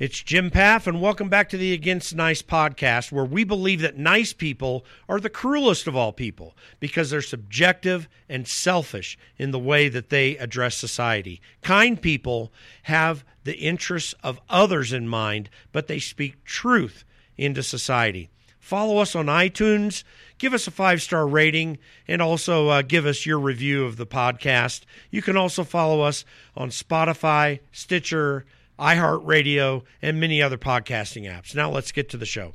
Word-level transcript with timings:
It's 0.00 0.22
Jim 0.22 0.50
Pfaff, 0.50 0.86
and 0.86 1.02
welcome 1.02 1.28
back 1.28 1.50
to 1.50 1.58
the 1.58 1.74
Against 1.74 2.14
Nice 2.14 2.40
podcast, 2.40 3.12
where 3.12 3.26
we 3.26 3.44
believe 3.44 3.82
that 3.82 3.98
nice 3.98 4.32
people 4.32 4.82
are 5.10 5.20
the 5.20 5.28
cruelest 5.28 5.86
of 5.86 5.94
all 5.94 6.10
people 6.10 6.56
because 6.78 7.10
they're 7.10 7.20
subjective 7.20 8.08
and 8.26 8.48
selfish 8.48 9.18
in 9.36 9.50
the 9.50 9.58
way 9.58 9.90
that 9.90 10.08
they 10.08 10.38
address 10.38 10.76
society. 10.76 11.42
Kind 11.60 12.00
people 12.00 12.50
have 12.84 13.26
the 13.44 13.58
interests 13.58 14.14
of 14.24 14.40
others 14.48 14.94
in 14.94 15.06
mind, 15.06 15.50
but 15.70 15.86
they 15.86 15.98
speak 15.98 16.44
truth 16.44 17.04
into 17.36 17.62
society. 17.62 18.30
Follow 18.58 19.02
us 19.02 19.14
on 19.14 19.26
iTunes, 19.26 20.02
give 20.38 20.54
us 20.54 20.66
a 20.66 20.70
five 20.70 21.02
star 21.02 21.26
rating, 21.28 21.76
and 22.08 22.22
also 22.22 22.68
uh, 22.68 22.80
give 22.80 23.04
us 23.04 23.26
your 23.26 23.38
review 23.38 23.84
of 23.84 23.98
the 23.98 24.06
podcast. 24.06 24.84
You 25.10 25.20
can 25.20 25.36
also 25.36 25.62
follow 25.62 26.00
us 26.00 26.24
on 26.56 26.70
Spotify, 26.70 27.60
Stitcher, 27.70 28.46
iHeartRadio, 28.80 29.82
and 30.02 30.18
many 30.18 30.42
other 30.42 30.58
podcasting 30.58 31.30
apps. 31.30 31.54
Now 31.54 31.70
let's 31.70 31.92
get 31.92 32.08
to 32.10 32.16
the 32.16 32.26
show. 32.26 32.54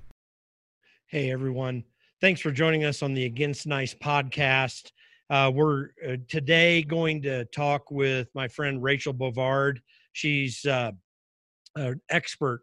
Hey, 1.08 1.32
everyone. 1.32 1.84
Thanks 2.20 2.42
for 2.42 2.52
joining 2.52 2.84
us 2.84 3.04
on 3.04 3.14
the 3.14 3.26
Against 3.26 3.68
Nice 3.68 3.94
podcast. 3.94 4.92
Uh, 5.30 5.52
we're 5.54 5.90
uh, 6.08 6.18
today 6.28 6.82
going 6.82 7.22
to 7.22 7.46
talk 7.46 7.92
with 7.92 8.28
my 8.34 8.48
friend 8.48 8.82
Rachel 8.82 9.14
Bovard. 9.14 9.78
She's 10.14 10.66
uh, 10.66 10.92
an 11.76 12.02
expert 12.10 12.62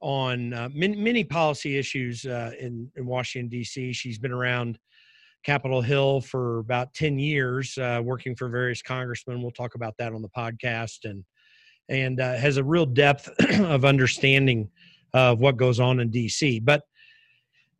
on 0.00 0.52
uh, 0.52 0.68
many, 0.72 0.96
many, 0.96 1.24
policy 1.24 1.76
issues 1.78 2.24
uh, 2.24 2.52
in, 2.60 2.90
in 2.96 3.06
Washington, 3.06 3.48
D.C. 3.48 3.92
She's 3.92 4.18
been 4.18 4.32
around 4.32 4.78
Capitol 5.44 5.80
Hill 5.80 6.20
for 6.20 6.58
about 6.58 6.94
10 6.94 7.18
years, 7.18 7.76
uh, 7.78 8.00
working 8.02 8.36
for 8.36 8.48
various 8.48 8.82
congressmen. 8.82 9.40
We'll 9.40 9.50
talk 9.50 9.74
about 9.74 9.94
that 9.98 10.12
on 10.12 10.22
the 10.22 10.28
podcast. 10.28 11.04
And 11.04 11.24
and 11.88 12.20
uh, 12.20 12.34
has 12.36 12.56
a 12.56 12.64
real 12.64 12.86
depth 12.86 13.28
of 13.60 13.84
understanding 13.84 14.68
of 15.14 15.40
what 15.40 15.56
goes 15.56 15.80
on 15.80 16.00
in 16.00 16.10
DC. 16.10 16.64
But 16.64 16.82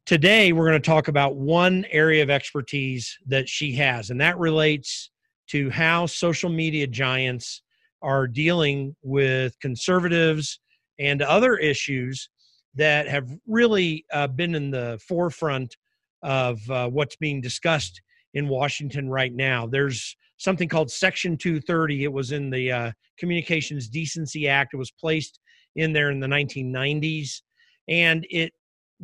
today 0.06 0.52
we're 0.52 0.68
going 0.68 0.80
to 0.80 0.86
talk 0.86 1.08
about 1.08 1.36
one 1.36 1.84
area 1.90 2.22
of 2.22 2.30
expertise 2.30 3.18
that 3.26 3.48
she 3.48 3.74
has, 3.74 4.10
and 4.10 4.20
that 4.20 4.38
relates 4.38 5.10
to 5.48 5.70
how 5.70 6.06
social 6.06 6.50
media 6.50 6.86
giants 6.86 7.62
are 8.02 8.26
dealing 8.26 8.94
with 9.02 9.58
conservatives 9.60 10.60
and 10.98 11.22
other 11.22 11.56
issues 11.56 12.28
that 12.74 13.08
have 13.08 13.28
really 13.46 14.04
uh, 14.12 14.26
been 14.26 14.54
in 14.54 14.70
the 14.70 15.00
forefront 15.06 15.76
of 16.22 16.58
uh, 16.70 16.88
what's 16.88 17.16
being 17.16 17.40
discussed 17.40 18.00
in 18.34 18.48
Washington 18.48 19.08
right 19.08 19.32
now. 19.32 19.66
There's 19.66 20.16
something 20.38 20.68
called 20.68 20.90
Section 20.90 21.36
230. 21.36 22.04
It 22.04 22.12
was 22.12 22.32
in 22.32 22.50
the 22.50 22.72
uh, 22.72 22.92
Communications 23.18 23.88
Decency 23.88 24.48
Act. 24.48 24.74
It 24.74 24.78
was 24.78 24.90
placed 24.90 25.40
in 25.76 25.92
there 25.92 26.10
in 26.10 26.20
the 26.20 26.26
1990s, 26.26 27.42
and 27.88 28.26
it 28.30 28.52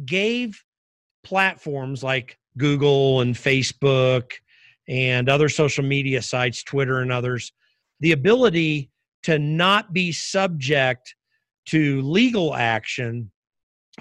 gave 0.06 0.60
platforms 1.22 2.02
like 2.02 2.38
Google 2.58 3.20
and 3.20 3.34
Facebook 3.34 4.30
and 4.88 5.28
other 5.28 5.48
social 5.48 5.84
media 5.84 6.22
sites, 6.22 6.62
Twitter 6.62 7.00
and 7.00 7.12
others, 7.12 7.52
the 8.00 8.12
ability 8.12 8.90
to 9.22 9.38
not 9.38 9.92
be 9.92 10.12
subject 10.12 11.14
to 11.66 12.02
legal 12.02 12.54
action 12.54 13.30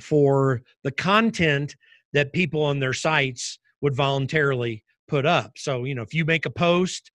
for 0.02 0.62
the 0.84 0.92
content 0.92 1.75
that 2.12 2.34
people 2.34 2.62
on 2.62 2.80
their 2.80 2.94
sites 2.94 3.58
would 3.81 3.95
voluntarily 3.95 4.84
put 5.08 5.25
up. 5.25 5.53
So, 5.58 5.86
you 5.86 5.95
know, 5.95 6.02
if 6.02 6.14
you 6.14 6.25
make 6.25 6.45
a 6.45 6.50
post 6.50 7.12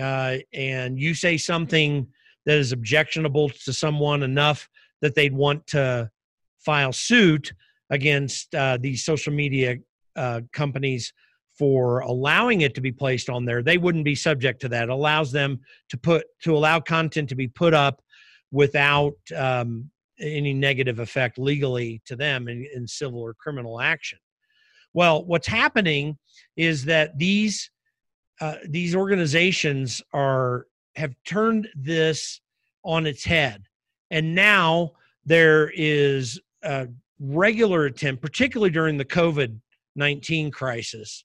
uh, 0.00 0.38
and 0.52 0.98
you 0.98 1.14
say 1.14 1.36
something 1.36 2.06
that 2.44 2.58
is 2.58 2.72
objectionable 2.72 3.48
to 3.50 3.72
someone 3.72 4.22
enough 4.22 4.68
that 5.02 5.14
they'd 5.14 5.34
want 5.34 5.66
to 5.68 6.10
file 6.58 6.92
suit 6.92 7.52
against 7.90 8.54
uh, 8.54 8.78
these 8.80 9.04
social 9.04 9.32
media 9.32 9.76
uh, 10.16 10.40
companies 10.52 11.12
for 11.58 12.00
allowing 12.00 12.60
it 12.60 12.74
to 12.74 12.80
be 12.80 12.92
placed 12.92 13.30
on 13.30 13.44
there. 13.44 13.62
They 13.62 13.78
wouldn't 13.78 14.04
be 14.04 14.14
subject 14.14 14.60
to 14.62 14.68
that. 14.70 14.84
It 14.84 14.90
allows 14.90 15.32
them 15.32 15.60
to 15.88 15.96
put 15.96 16.26
to 16.42 16.56
allow 16.56 16.80
content 16.80 17.28
to 17.30 17.34
be 17.34 17.48
put 17.48 17.74
up 17.74 18.02
without 18.50 19.14
um, 19.34 19.90
any 20.20 20.54
negative 20.54 20.98
effect 20.98 21.38
legally 21.38 22.00
to 22.06 22.16
them 22.16 22.48
in, 22.48 22.66
in 22.74 22.86
civil 22.86 23.20
or 23.20 23.34
criminal 23.34 23.80
action. 23.80 24.18
Well 24.92 25.24
what's 25.24 25.46
happening 25.46 26.18
is 26.56 26.84
that 26.86 27.18
these 27.18 27.70
uh, 28.40 28.56
these 28.68 28.94
organizations 28.94 30.02
are 30.12 30.66
have 30.96 31.14
turned 31.26 31.68
this 31.74 32.40
on 32.84 33.06
its 33.06 33.24
head, 33.24 33.64
and 34.10 34.34
now 34.34 34.92
there 35.24 35.70
is 35.74 36.40
a 36.62 36.88
regular 37.18 37.86
attempt, 37.86 38.22
particularly 38.22 38.70
during 38.70 38.96
the 38.96 39.04
COVID 39.04 39.58
nineteen 39.94 40.50
crisis, 40.50 41.24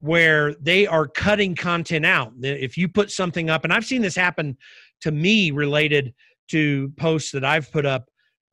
where 0.00 0.54
they 0.54 0.86
are 0.86 1.06
cutting 1.06 1.54
content 1.54 2.06
out. 2.06 2.32
If 2.42 2.76
you 2.76 2.88
put 2.88 3.10
something 3.10 3.50
up, 3.50 3.64
and 3.64 3.72
I've 3.72 3.84
seen 3.84 4.02
this 4.02 4.16
happen 4.16 4.56
to 5.00 5.10
me 5.10 5.50
related 5.50 6.14
to 6.48 6.92
posts 6.96 7.30
that 7.32 7.44
I've 7.44 7.70
put 7.72 7.86
up 7.86 8.08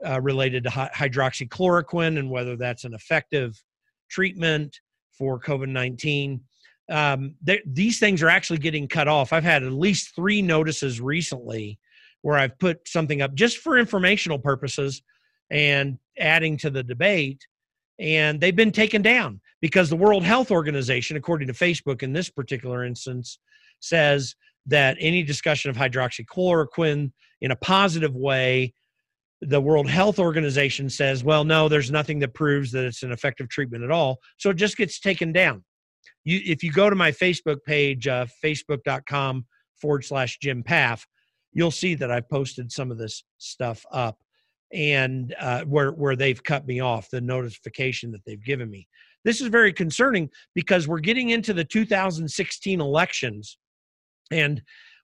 uh, 0.05 0.19
related 0.21 0.63
to 0.63 0.69
hydroxychloroquine 0.69 2.17
and 2.17 2.29
whether 2.29 2.55
that's 2.55 2.83
an 2.83 2.93
effective 2.93 3.61
treatment 4.09 4.79
for 5.11 5.39
COVID 5.39 5.69
19 5.69 6.41
um, 6.91 7.35
these 7.65 7.99
things 7.99 8.21
are 8.21 8.29
actually 8.29 8.59
getting 8.59 8.87
cut 8.87 9.07
off. 9.07 9.33
I've 9.33 9.43
had 9.43 9.63
at 9.63 9.71
least 9.71 10.13
three 10.15 10.41
notices 10.41 10.99
recently 10.99 11.79
where 12.21 12.37
I've 12.37 12.57
put 12.59 12.87
something 12.87 13.21
up 13.21 13.33
just 13.33 13.57
for 13.57 13.77
informational 13.77 14.37
purposes 14.37 15.01
and 15.49 15.97
adding 16.19 16.57
to 16.57 16.69
the 16.69 16.83
debate, 16.83 17.47
and 17.97 18.39
they've 18.39 18.55
been 18.55 18.71
taken 18.71 19.01
down 19.01 19.41
because 19.61 19.89
the 19.89 19.95
World 19.95 20.23
Health 20.23 20.51
Organization, 20.51 21.17
according 21.17 21.47
to 21.47 21.53
Facebook 21.53 22.03
in 22.03 22.13
this 22.13 22.29
particular 22.29 22.83
instance, 22.83 23.39
says 23.79 24.35
that 24.67 24.97
any 24.99 25.23
discussion 25.23 25.71
of 25.71 25.77
hydroxychloroquine 25.77 27.11
in 27.41 27.51
a 27.51 27.55
positive 27.55 28.15
way 28.15 28.73
the 29.41 29.61
World 29.61 29.89
Health 29.89 30.19
Organization 30.19 30.89
says, 30.89 31.23
well, 31.23 31.43
no, 31.43 31.67
there's 31.67 31.89
nothing 31.89 32.19
that 32.19 32.35
proves 32.35 32.71
that 32.71 32.85
it's 32.85 33.01
an 33.01 33.11
effective 33.11 33.49
treatment 33.49 33.83
at 33.83 33.89
all. 33.89 34.19
So 34.37 34.51
it 34.51 34.57
just 34.57 34.77
gets 34.77 34.99
taken 34.99 35.31
down 35.31 35.63
you 36.23 36.39
if 36.45 36.63
you 36.63 36.71
go 36.71 36.89
to 36.89 36.95
my 36.95 37.11
Facebook 37.11 37.63
page, 37.65 38.07
uh, 38.07 38.25
facebook.com 38.43 39.45
forward 39.79 40.05
slash 40.05 40.37
Jim 40.39 40.63
Pfaff, 40.63 41.05
you'll 41.53 41.71
see 41.71 41.95
that 41.95 42.11
I've 42.11 42.29
posted 42.29 42.71
some 42.71 42.91
of 42.91 42.97
this 42.97 43.23
stuff 43.37 43.85
up 43.91 44.17
and 44.73 45.35
uh, 45.39 45.63
where 45.63 45.91
where 45.91 46.15
they've 46.15 46.43
cut 46.43 46.65
me 46.65 46.79
off 46.79 47.09
the 47.09 47.21
notification 47.21 48.11
that 48.11 48.21
they've 48.25 48.43
given 48.43 48.69
me. 48.69 48.87
This 49.23 49.41
is 49.41 49.47
very 49.47 49.73
concerning 49.73 50.29
because 50.55 50.87
we're 50.87 50.99
getting 50.99 51.29
into 51.29 51.53
the 51.53 51.63
2016 51.63 52.81
elections, 52.81 53.57
and 54.31 54.61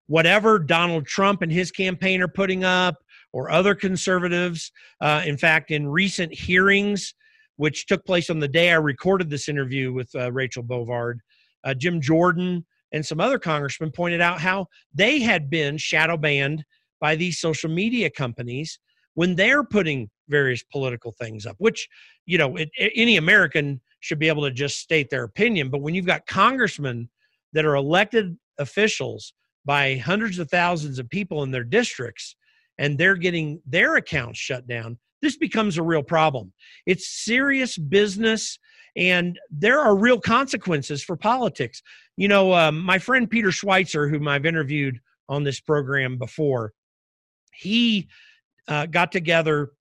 whatever 0.07 0.57
Donald 0.57 1.05
Trump 1.05 1.41
and 1.41 1.51
his 1.51 1.71
campaign 1.71 2.21
are 2.21 2.27
putting 2.27 2.63
up, 2.63 2.95
or 3.33 3.51
other 3.51 3.75
conservatives, 3.75 4.71
uh, 5.01 5.21
in 5.25 5.37
fact, 5.37 5.71
in 5.71 5.87
recent 5.87 6.33
hearings 6.33 7.13
which 7.57 7.85
took 7.85 8.05
place 8.05 8.29
on 8.29 8.39
the 8.39 8.47
day 8.47 8.71
I 8.71 8.75
recorded 8.75 9.29
this 9.29 9.49
interview 9.49 9.91
with 9.93 10.09
uh, 10.15 10.31
Rachel 10.31 10.63
Bovard. 10.63 11.19
Uh, 11.63 11.73
Jim 11.73 11.99
Jordan 11.99 12.65
and 12.93 13.05
some 13.05 13.19
other 13.19 13.39
congressmen 13.39 13.91
pointed 13.91 14.21
out 14.21 14.39
how 14.39 14.67
they 14.93 15.19
had 15.19 15.49
been 15.49 15.77
shadow 15.77 16.17
banned 16.17 16.63
by 17.01 17.15
these 17.15 17.39
social 17.39 17.69
media 17.69 18.09
companies 18.09 18.79
when 19.15 19.35
they're 19.35 19.63
putting 19.63 20.09
various 20.29 20.63
political 20.63 21.11
things 21.19 21.45
up, 21.45 21.55
which, 21.57 21.87
you 22.25 22.37
know, 22.37 22.55
it, 22.55 22.69
any 22.95 23.17
American 23.17 23.81
should 23.99 24.19
be 24.19 24.27
able 24.27 24.43
to 24.43 24.51
just 24.51 24.79
state 24.79 25.09
their 25.09 25.23
opinion. 25.23 25.69
But 25.69 25.81
when 25.81 25.95
you've 25.95 26.05
got 26.05 26.25
congressmen 26.27 27.09
that 27.53 27.65
are 27.65 27.75
elected 27.75 28.37
officials 28.59 29.33
by 29.65 29.97
hundreds 29.97 30.39
of 30.39 30.49
thousands 30.49 30.99
of 30.99 31.09
people 31.09 31.43
in 31.43 31.51
their 31.51 31.63
districts 31.63 32.35
and 32.77 32.97
they're 32.97 33.15
getting 33.15 33.61
their 33.65 33.95
accounts 33.95 34.39
shut 34.39 34.67
down, 34.67 34.97
this 35.27 35.35
becomes 35.35 35.77
a 35.77 35.83
real 35.83 36.03
problem. 36.03 36.53
It's 36.85 37.25
serious 37.25 37.77
business, 37.77 38.57
and 38.95 39.37
there 39.51 39.81
are 39.81 39.93
real 39.93 40.21
consequences 40.21 41.03
for 41.03 41.17
politics. 41.17 41.83
You 42.15 42.29
know, 42.29 42.53
um, 42.53 42.81
my 42.81 42.97
friend 42.97 43.29
Peter 43.29 43.49
Schweizer, 43.49 44.09
whom 44.09 44.25
I've 44.25 44.45
interviewed 44.45 45.01
on 45.27 45.43
this 45.43 45.59
program 45.59 46.17
before, 46.17 46.71
he 47.53 48.07
uh, 48.69 48.85
got 48.85 49.11
together 49.11 49.73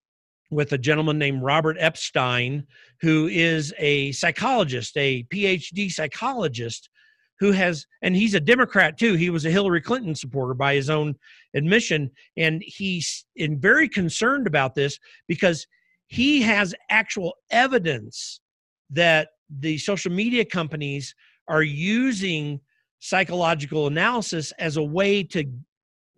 with 0.50 0.72
a 0.72 0.78
gentleman 0.78 1.16
named 1.16 1.44
Robert 1.44 1.76
Epstein, 1.78 2.66
who 3.00 3.28
is 3.28 3.72
a 3.78 4.10
psychologist, 4.10 4.96
a 4.96 5.22
PhD 5.32 5.92
psychologist, 5.92 6.90
who 7.38 7.52
has, 7.52 7.86
and 8.02 8.16
he's 8.16 8.34
a 8.34 8.40
Democrat 8.40 8.98
too. 8.98 9.14
He 9.14 9.30
was 9.30 9.46
a 9.46 9.50
Hillary 9.50 9.80
Clinton 9.80 10.16
supporter 10.16 10.54
by 10.54 10.74
his 10.74 10.90
own 10.90 11.14
admission. 11.56 12.10
And 12.36 12.62
he's 12.64 13.24
in 13.34 13.58
very 13.58 13.88
concerned 13.88 14.46
about 14.46 14.74
this 14.74 14.98
because 15.26 15.66
he 16.06 16.42
has 16.42 16.74
actual 16.90 17.34
evidence 17.50 18.40
that 18.90 19.28
the 19.50 19.78
social 19.78 20.12
media 20.12 20.44
companies 20.44 21.14
are 21.48 21.62
using 21.62 22.60
psychological 23.00 23.86
analysis 23.86 24.52
as 24.58 24.76
a 24.76 24.82
way 24.82 25.22
to 25.22 25.44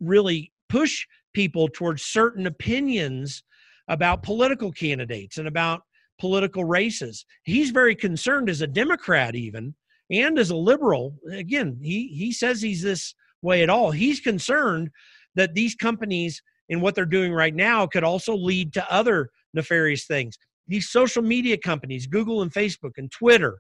really 0.00 0.52
push 0.68 1.06
people 1.32 1.68
towards 1.68 2.02
certain 2.02 2.46
opinions 2.46 3.42
about 3.88 4.22
political 4.22 4.70
candidates 4.70 5.38
and 5.38 5.48
about 5.48 5.82
political 6.20 6.64
races. 6.64 7.24
He's 7.44 7.70
very 7.70 7.94
concerned 7.94 8.50
as 8.50 8.60
a 8.60 8.66
Democrat, 8.66 9.34
even 9.34 9.74
and 10.10 10.38
as 10.38 10.50
a 10.50 10.56
liberal. 10.56 11.14
Again, 11.30 11.78
he 11.82 12.08
he 12.08 12.32
says 12.32 12.60
he's 12.60 12.82
this 12.82 13.14
way 13.42 13.62
at 13.62 13.70
all. 13.70 13.90
He's 13.90 14.20
concerned 14.20 14.90
that 15.34 15.54
these 15.54 15.74
companies 15.74 16.42
and 16.70 16.82
what 16.82 16.94
they're 16.94 17.06
doing 17.06 17.32
right 17.32 17.54
now 17.54 17.86
could 17.86 18.04
also 18.04 18.34
lead 18.34 18.72
to 18.74 18.92
other 18.92 19.30
nefarious 19.54 20.06
things. 20.06 20.36
These 20.66 20.90
social 20.90 21.22
media 21.22 21.56
companies, 21.56 22.06
Google 22.06 22.42
and 22.42 22.52
Facebook 22.52 22.92
and 22.98 23.10
Twitter, 23.10 23.58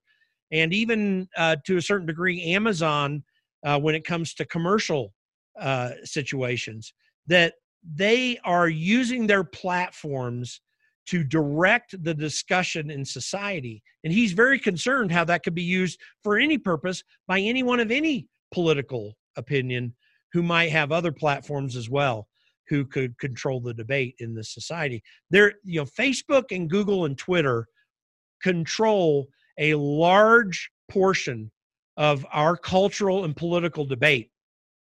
and 0.52 0.72
even 0.74 1.28
uh, 1.36 1.56
to 1.66 1.76
a 1.76 1.82
certain 1.82 2.06
degree, 2.06 2.42
Amazon, 2.54 3.22
uh, 3.64 3.78
when 3.78 3.94
it 3.94 4.04
comes 4.04 4.34
to 4.34 4.44
commercial 4.44 5.12
uh, 5.60 5.90
situations, 6.04 6.92
that 7.26 7.54
they 7.94 8.38
are 8.44 8.68
using 8.68 9.26
their 9.26 9.44
platforms 9.44 10.60
to 11.06 11.24
direct 11.24 12.02
the 12.04 12.12
discussion 12.12 12.90
in 12.90 13.04
society. 13.04 13.82
And 14.04 14.12
he's 14.12 14.32
very 14.32 14.58
concerned 14.58 15.10
how 15.10 15.24
that 15.24 15.42
could 15.42 15.54
be 15.54 15.62
used 15.62 15.98
for 16.22 16.38
any 16.38 16.58
purpose 16.58 17.02
by 17.26 17.40
anyone 17.40 17.80
of 17.80 17.90
any 17.90 18.28
political 18.52 19.14
opinion 19.36 19.94
who 20.32 20.42
might 20.42 20.70
have 20.70 20.92
other 20.92 21.12
platforms 21.12 21.76
as 21.76 21.88
well 21.88 22.28
who 22.68 22.84
could 22.84 23.18
control 23.18 23.60
the 23.60 23.74
debate 23.74 24.14
in 24.18 24.34
the 24.34 24.44
society. 24.44 25.02
There, 25.30 25.54
you 25.64 25.80
know, 25.80 25.86
Facebook 25.86 26.54
and 26.54 26.68
Google 26.68 27.06
and 27.06 27.16
Twitter 27.16 27.66
control 28.42 29.28
a 29.58 29.74
large 29.74 30.70
portion 30.90 31.50
of 31.96 32.24
our 32.32 32.56
cultural 32.56 33.24
and 33.24 33.34
political 33.34 33.84
debate 33.84 34.30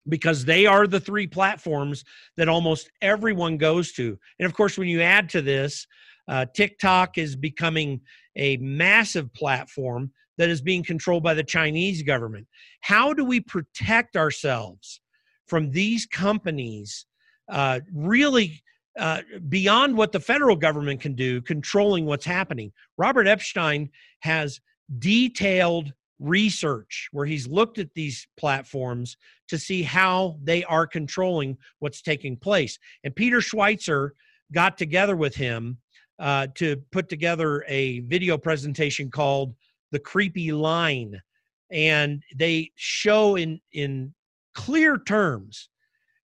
because 0.08 0.46
they 0.46 0.66
are 0.66 0.88
the 0.88 1.00
three 1.00 1.28
platforms 1.28 2.04
that 2.38 2.48
almost 2.48 2.90
everyone 3.02 3.58
goes 3.58 3.92
to. 3.94 4.18
And 4.40 4.46
of 4.46 4.54
course, 4.54 4.78
when 4.78 4.88
you 4.88 5.02
add 5.02 5.30
to 5.30 5.42
this, 5.42 5.88
uh, 6.28 6.46
TikTok 6.54 7.18
is 7.18 7.36
becoming 7.36 8.02
a 8.36 8.58
massive 8.58 9.34
platform 9.34 10.12
that 10.38 10.50
is 10.50 10.62
being 10.62 10.84
controlled 10.84 11.24
by 11.24 11.34
the 11.34 11.44
Chinese 11.44 12.04
government. 12.04 12.48
How 12.82 13.14
do 13.14 13.26
we 13.26 13.40
protect 13.40 14.16
ourselves 14.16 15.02
from 15.48 15.72
these 15.72 16.06
companies 16.06 17.06
uh, 17.50 17.80
really 17.94 18.62
uh, 19.00 19.22
beyond 19.50 19.96
what 19.96 20.12
the 20.12 20.20
federal 20.20 20.56
government 20.56 21.00
can 21.02 21.14
do, 21.14 21.42
controlling 21.42 22.06
what's 22.06 22.26
happening? 22.26 22.72
Robert 22.98 23.28
Epstein 23.28 23.90
has 24.20 24.60
detailed 25.00 25.94
research 26.20 27.10
where 27.12 27.26
he's 27.26 27.48
looked 27.48 27.78
at 27.78 27.94
these 27.94 28.28
platforms 28.38 29.18
to 29.48 29.58
see 29.58 29.84
how 29.84 30.38
they 30.44 30.64
are 30.64 30.88
controlling 30.88 31.58
what's 31.80 32.02
taking 32.02 32.36
place. 32.36 32.80
And 33.04 33.16
Peter 33.16 33.38
Schweizer 33.38 34.12
got 34.52 34.78
together 34.78 35.16
with 35.16 35.36
him 35.36 35.78
uh, 36.20 36.48
to 36.56 36.78
put 36.92 37.10
together 37.10 37.64
a 37.68 38.00
video 38.02 38.38
presentation 38.38 39.12
called 39.12 39.54
"The 39.92 40.00
Creepy 40.00 40.52
Line," 40.52 41.22
and 41.70 42.24
they 42.36 42.72
show 42.76 43.36
in 43.36 43.60
in 43.72 44.14
clear 44.58 44.98
terms 44.98 45.70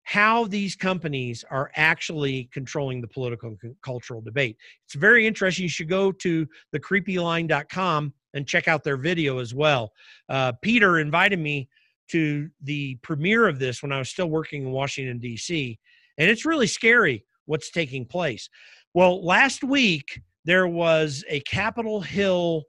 how 0.06 0.46
these 0.48 0.76
companies 0.76 1.46
are 1.52 1.72
actually 1.76 2.50
controlling 2.52 3.00
the 3.00 3.08
political 3.08 3.56
and 3.62 3.76
cultural 3.84 4.22
debate. 4.22 4.58
It's 4.86 4.96
very 4.96 5.26
interesting. 5.26 5.64
You 5.64 5.70
should 5.70 5.88
go 5.88 6.12
to 6.12 6.48
thecreepyline.com 6.76 8.14
and 8.34 8.48
check 8.48 8.68
out 8.68 8.84
their 8.84 8.98
video 8.98 9.38
as 9.38 9.54
well. 9.54 9.94
Uh, 10.28 10.52
Peter 10.64 11.00
invited 11.00 11.40
me 11.40 11.70
to 12.10 12.50
the 12.62 12.96
premiere 13.04 13.48
of 13.48 13.60
this 13.60 13.82
when 13.84 13.92
I 13.92 14.00
was 14.00 14.10
still 14.10 14.28
working 14.28 14.64
in 14.64 14.72
Washington, 14.72 15.20
D.C., 15.20 15.80
and 16.18 16.30
it's 16.30 16.46
really 16.46 16.68
scary 16.68 17.24
what's 17.46 17.70
taking 17.70 18.04
place. 18.04 18.50
Well, 18.96 19.24
last 19.24 19.64
week 19.64 20.22
there 20.44 20.68
was 20.68 21.24
a 21.30 21.40
Capitol 21.42 22.02
Hill 22.02 22.64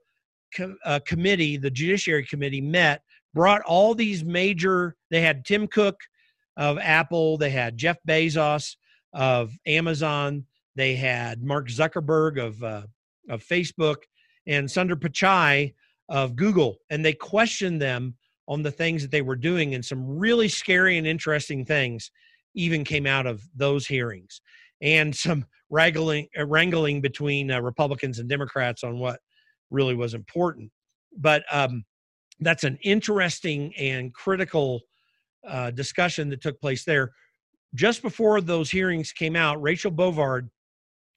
co- 0.55 0.75
uh, 0.85 0.99
committee, 1.05 1.57
the 1.57 1.71
Judiciary 1.71 2.25
Committee 2.25 2.61
met, 2.61 3.01
brought 3.35 3.61
all 3.63 3.93
these 3.93 4.23
major, 4.23 4.95
they 5.11 5.21
had 5.21 5.45
Tim 5.45 5.67
Cook 5.67 5.99
of 6.57 6.79
Apple, 6.79 7.37
they 7.37 7.51
had 7.51 7.77
Jeff 7.77 7.97
Bezos 8.07 8.77
of 9.13 9.53
Amazon, 9.67 10.45
they 10.75 10.95
had 10.95 11.43
Mark 11.43 11.67
Zuckerberg 11.67 12.41
of, 12.43 12.63
uh, 12.63 12.83
of 13.29 13.43
Facebook, 13.43 13.97
and 14.47 14.67
Sundar 14.67 14.95
Pichai 14.95 15.73
of 16.09 16.35
Google. 16.35 16.77
And 16.89 17.03
they 17.03 17.13
questioned 17.13 17.81
them 17.81 18.15
on 18.47 18.63
the 18.63 18.71
things 18.71 19.01
that 19.01 19.11
they 19.11 19.21
were 19.21 19.35
doing, 19.35 19.75
and 19.75 19.83
some 19.83 20.07
really 20.07 20.47
scary 20.47 20.97
and 20.97 21.05
interesting 21.05 21.65
things 21.65 22.11
even 22.53 22.83
came 22.83 23.05
out 23.05 23.25
of 23.25 23.43
those 23.53 23.85
hearings 23.85 24.39
and 24.81 25.13
some 25.13 25.45
wrangling, 25.69 26.27
uh, 26.39 26.45
wrangling 26.45 27.01
between 27.01 27.51
uh, 27.51 27.59
Republicans 27.59 28.19
and 28.19 28.29
Democrats 28.29 28.83
on 28.83 28.97
what 28.97 29.19
really 29.71 29.95
was 29.95 30.13
important. 30.13 30.71
But 31.17 31.43
um, 31.51 31.83
that's 32.39 32.63
an 32.63 32.77
interesting 32.83 33.73
and 33.75 34.13
critical 34.13 34.81
uh, 35.47 35.71
discussion 35.71 36.29
that 36.29 36.41
took 36.41 36.59
place 36.59 36.83
there. 36.83 37.11
Just 37.73 38.01
before 38.01 38.41
those 38.41 38.69
hearings 38.69 39.11
came 39.11 39.35
out, 39.35 39.61
Rachel 39.61 39.91
Bovard 39.91 40.49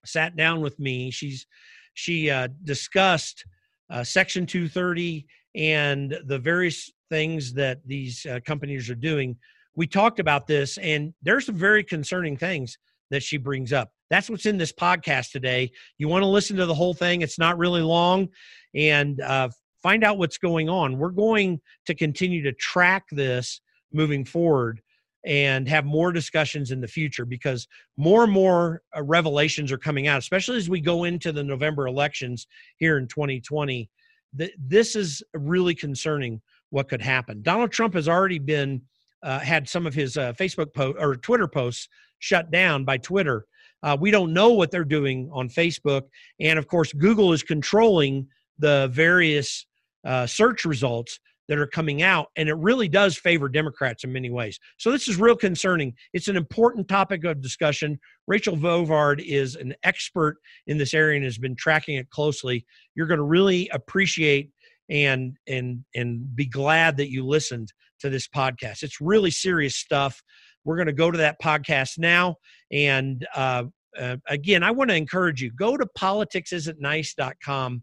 sat 0.05 0.37
down 0.37 0.61
with 0.61 0.79
me. 0.79 1.11
She's 1.11 1.47
she 1.95 2.31
uh, 2.31 2.49
discussed 2.65 3.45
uh, 3.91 4.05
Section 4.05 4.47
230 4.47 5.27
and 5.57 6.17
the 6.27 6.39
various 6.39 6.91
things 7.11 7.53
that 7.55 7.79
these 7.85 8.25
uh, 8.27 8.39
companies 8.47 8.89
are 8.91 8.95
doing. 8.95 9.37
We 9.75 9.87
talked 9.87 10.21
about 10.21 10.47
this, 10.47 10.79
and 10.79 11.15
there's 11.23 11.47
some 11.47 11.57
very 11.57 11.83
concerning 11.83 12.37
things 12.37 12.79
that 13.11 13.23
she 13.23 13.37
brings 13.37 13.73
up. 13.73 13.91
That's 14.11 14.31
what's 14.31 14.47
in 14.47 14.59
this 14.59 14.73
podcast 14.73 15.31
today. 15.31 15.71
You 15.99 16.09
want 16.09 16.23
to 16.23 16.29
listen 16.29 16.57
to 16.57 16.67
the 16.67 16.75
whole 16.75 16.95
thing, 16.95 17.23
it's 17.23 17.39
not 17.39 17.59
really 17.59 17.83
long, 17.83 18.29
and 18.75 19.21
uh, 19.21 19.49
find 19.83 20.05
out 20.05 20.19
what's 20.19 20.39
going 20.39 20.69
on. 20.69 20.99
We're 20.99 21.11
going 21.11 21.61
to 21.87 21.95
continue 21.95 22.43
to 22.43 22.53
track 22.53 23.05
this 23.11 23.61
moving 23.93 24.25
forward 24.25 24.81
and 25.25 25.69
have 25.69 25.85
more 25.85 26.13
discussions 26.13 26.71
in 26.71 26.81
the 26.81 26.89
future 26.89 27.25
because 27.25 27.67
more 27.97 28.25
and 28.25 28.33
more 28.33 28.83
uh, 28.97 29.03
revelations 29.03 29.73
are 29.73 29.79
coming 29.79 30.07
out, 30.07 30.19
especially 30.19 30.57
as 30.57 30.69
we 30.69 30.81
go 30.81 31.05
into 31.05 31.33
the 31.33 31.43
November 31.43 31.87
elections 31.87 32.47
here 32.77 32.99
in 32.99 33.07
2020. 33.09 33.91
Th- 34.39 34.53
this 34.59 34.95
is 34.95 35.23
really 35.35 35.75
concerning 35.75 36.41
what 36.71 36.89
could 36.89 37.03
happen. 37.03 37.43
Donald 37.43 37.73
Trump 37.73 37.95
has 37.95 38.09
already 38.09 38.39
been 38.39 38.81
uh, 39.23 39.41
had 39.41 39.69
some 39.69 39.87
of 39.87 39.95
his 39.95 40.17
uh, 40.17 40.33
Facebook 40.35 40.73
post 40.73 40.97
or 41.01 41.17
Twitter 41.17 41.49
posts 41.49 41.89
shut 42.21 42.51
down 42.51 42.85
by 42.85 42.97
Twitter. 42.97 43.47
Uh, 43.83 43.97
we 43.99 44.11
don't 44.11 44.33
know 44.33 44.51
what 44.51 44.71
they're 44.71 44.85
doing 44.85 45.29
on 45.33 45.49
Facebook. 45.49 46.03
And 46.41 46.59
of 46.59 46.69
course, 46.69 46.93
Google 46.93 47.33
is 47.33 47.43
controlling 47.43 48.29
the 48.59 48.89
various 48.93 49.67
uh, 50.07 50.27
search 50.27 50.65
results 50.65 51.19
that 51.49 51.59
are 51.59 51.67
coming 51.67 52.03
out. 52.03 52.29
And 52.37 52.49
it 52.49 52.57
really 52.57 52.89
does 52.89 53.17
favor 53.17 53.49
Democrats 53.49 54.05
in 54.05 54.13
many 54.13 54.31
ways. 54.31 54.61
So 54.77 54.93
this 54.93 55.09
is 55.09 55.17
real 55.17 55.37
concerning. 55.37 55.95
It's 56.13 56.29
an 56.29 56.37
important 56.37 56.89
topic 56.89 57.25
of 57.25 57.41
discussion. 57.41 57.99
Rachel 58.27 58.57
Bovard 58.57 59.25
is 59.25 59.57
an 59.57 59.75
expert 59.83 60.37
in 60.67 60.77
this 60.77 60.93
area 60.93 61.17
and 61.17 61.25
has 61.25 61.39
been 61.39 61.57
tracking 61.57 61.97
it 61.97 62.11
closely. 62.11 62.67
You're 62.95 63.07
going 63.07 63.19
to 63.19 63.25
really 63.25 63.69
appreciate 63.73 64.51
and 64.91 65.37
and 65.47 65.85
and 65.95 66.35
be 66.35 66.47
glad 66.47 66.97
that 66.97 67.11
you 67.11 67.27
listened 67.27 67.73
to 68.01 68.09
this 68.09 68.27
podcast. 68.29 68.83
It's 68.83 69.01
really 69.01 69.31
serious 69.31 69.77
stuff. 69.77 70.23
We're 70.65 70.77
going 70.77 70.87
to 70.87 70.93
go 70.93 71.11
to 71.11 71.19
that 71.19 71.41
podcast 71.43 71.99
now. 71.99 72.37
And 72.71 73.27
uh, 73.35 73.65
uh, 73.99 74.17
again, 74.29 74.63
I 74.63 74.71
want 74.71 74.91
to 74.91 74.97
encourage 74.97 75.43
you 75.43 75.51
go 75.51 75.77
to 75.77 75.87
politicsisn'tnice.com 75.99 77.83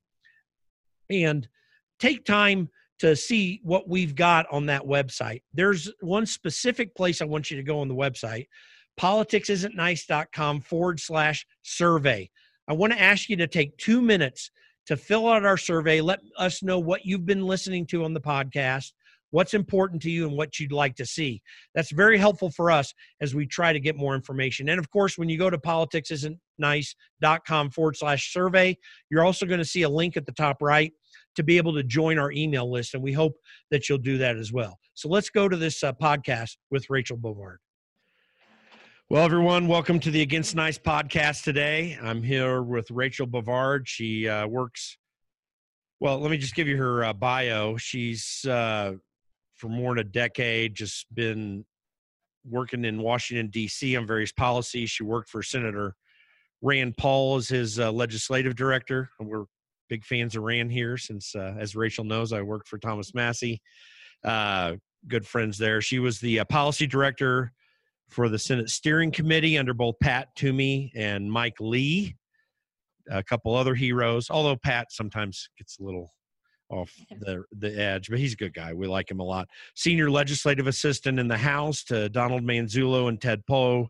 and 1.10 1.48
take 2.00 2.26
time 2.26 2.70
to 3.00 3.16
see 3.16 3.60
what 3.64 3.90
we've 3.90 4.16
got 4.16 4.46
on 4.52 4.66
that 4.68 4.84
website. 4.84 5.42
There's 5.54 5.92
one 6.02 6.26
specific 6.26 6.96
place 6.96 7.22
I 7.22 7.26
want 7.26 7.52
you 7.52 7.58
to 7.58 7.64
go 7.64 7.80
on 7.80 7.88
the 7.88 7.96
website 7.96 8.48
politicsisn'tnice.com 9.00 10.62
forward 10.62 11.00
slash 11.00 11.46
survey. 11.64 12.30
I 12.68 12.74
want 12.74 12.94
to 12.94 13.02
ask 13.02 13.30
you 13.30 13.36
to 13.38 13.48
take 13.48 13.78
two 13.78 14.02
minutes 14.02 14.52
to 14.88 14.96
fill 14.96 15.28
out 15.28 15.46
our 15.46 15.58
survey. 15.58 16.02
Let 16.02 16.20
us 16.38 16.64
know 16.64 16.80
what 16.80 17.06
you've 17.06 17.26
been 17.26 17.46
listening 17.46 17.86
to 17.88 18.04
on 18.06 18.14
the 18.14 18.22
podcast 18.22 18.92
what's 19.32 19.54
important 19.54 20.02
to 20.04 20.10
you 20.10 20.26
and 20.28 20.38
what 20.38 20.58
you'd 20.60 20.72
like 20.72 20.96
to 20.96 21.06
see. 21.06 21.42
That's 21.74 21.92
very 21.92 22.18
helpful 22.18 22.50
for 22.50 22.72
us 22.72 22.94
as 23.22 23.36
we 23.36 23.46
try 23.46 23.74
to 23.74 23.80
get 23.80 23.98
more 23.98 24.16
information. 24.16 24.70
And 24.70 24.80
of 24.80 24.90
course, 24.90 25.18
when 25.18 25.28
you 25.30 25.38
go 25.38 25.50
to 25.50 25.58
politicsisn'tnice.com 25.58 27.72
forward 27.72 27.98
slash 27.98 28.32
survey, 28.34 28.78
you're 29.10 29.26
also 29.26 29.46
going 29.46 29.60
to 29.60 29.66
see 29.66 29.82
a 29.84 29.90
link 29.90 30.16
at 30.18 30.26
the 30.26 30.32
top 30.32 30.62
right 30.62 30.94
to 31.36 31.44
be 31.44 31.58
able 31.58 31.74
to 31.74 31.84
join 31.84 32.18
our 32.18 32.32
email 32.32 32.72
list. 32.72 32.94
And 32.94 33.04
we 33.04 33.14
hope 33.14 33.34
that 33.72 33.90
you'll 33.90 33.98
do 33.98 34.18
that 34.20 34.38
as 34.38 34.54
well. 34.54 34.80
So 34.94 35.10
let's 35.10 35.30
go 35.30 35.50
to 35.50 35.58
this 35.58 35.84
uh, 35.84 35.92
podcast 35.94 36.56
with 36.72 36.90
Rachel 36.90 37.18
Bovard. 37.18 37.58
Well, 39.08 39.24
everyone, 39.24 39.68
welcome 39.68 40.00
to 40.00 40.10
the 40.10 40.24
Against 40.24 40.56
Nice 40.56 40.80
podcast 40.80 41.44
today. 41.44 41.96
I'm 42.02 42.24
here 42.24 42.64
with 42.64 42.90
Rachel 42.90 43.28
Bovard. 43.28 43.82
She 43.86 44.28
uh, 44.28 44.48
works, 44.48 44.98
well, 46.00 46.20
let 46.20 46.32
me 46.32 46.38
just 46.38 46.56
give 46.56 46.68
you 46.68 46.76
her 46.78 47.04
uh, 47.04 47.14
bio. 47.14 47.78
She's 47.78 48.44
uh, 48.50 48.94
for 49.66 49.70
more 49.70 49.96
than 49.96 50.06
a 50.06 50.10
decade, 50.10 50.76
just 50.76 51.08
been 51.16 51.66
working 52.48 52.86
in 52.86 53.02
Washington, 53.02 53.48
D.C. 53.48 53.96
on 53.96 54.06
various 54.06 54.32
policies. 54.32 54.92
She 54.92 55.04
worked 55.04 55.28
for 55.28 55.42
Senator 55.42 55.96
Rand 56.62 56.96
Paul 56.98 57.38
as 57.38 57.48
his 57.48 57.80
uh, 57.80 57.92
legislative 57.92 58.56
director. 58.56 59.10
We're 59.20 59.46
big 59.90 60.06
fans 60.06 60.36
of 60.36 60.44
Rand 60.44 60.72
here 60.72 60.98
since, 60.98 61.36
uh, 61.36 61.56
as 61.58 61.76
Rachel 61.76 62.04
knows, 62.04 62.32
I 62.32 62.44
worked 62.44 62.68
for 62.68 62.78
Thomas 62.78 63.16
Massie. 63.16 63.60
Uh, 64.24 64.76
good 65.08 65.26
friends 65.26 65.58
there. 65.58 65.82
She 65.82 65.98
was 65.98 66.20
the 66.20 66.42
uh, 66.42 66.46
policy 66.46 66.86
director 66.86 67.52
for 68.10 68.30
the 68.30 68.38
Senate 68.38 68.70
Steering 68.70 69.12
Committee 69.12 69.58
under 69.58 69.74
both 69.74 69.96
Pat 70.00 70.28
Toomey 70.36 70.92
and 70.96 71.32
Mike 71.32 71.58
Lee, 71.60 72.16
a 73.10 73.24
couple 73.24 73.56
other 73.56 73.74
heroes. 73.74 74.30
Although 74.30 74.58
Pat 74.58 74.92
sometimes 74.92 75.50
gets 75.58 75.80
a 75.80 75.84
little 75.84 76.12
off 76.70 76.92
the 77.20 77.44
the 77.58 77.80
edge, 77.80 78.10
but 78.10 78.20
he's 78.20 78.34
a 78.34 78.38
good 78.38 78.54
guy. 78.54 78.74
We 78.74 78.88
like 78.88 79.10
him 79.10 79.20
a 79.20 79.24
lot. 79.24 79.48
Senior 79.76 80.10
legislative 80.10 80.68
assistant 80.68 81.20
in 81.20 81.28
the 81.28 81.38
House 81.38 81.84
to 81.86 82.10
Donald 82.10 82.44
Manzullo 82.44 83.10
and 83.10 83.22
Ted 83.22 83.46
Poe. 83.46 83.90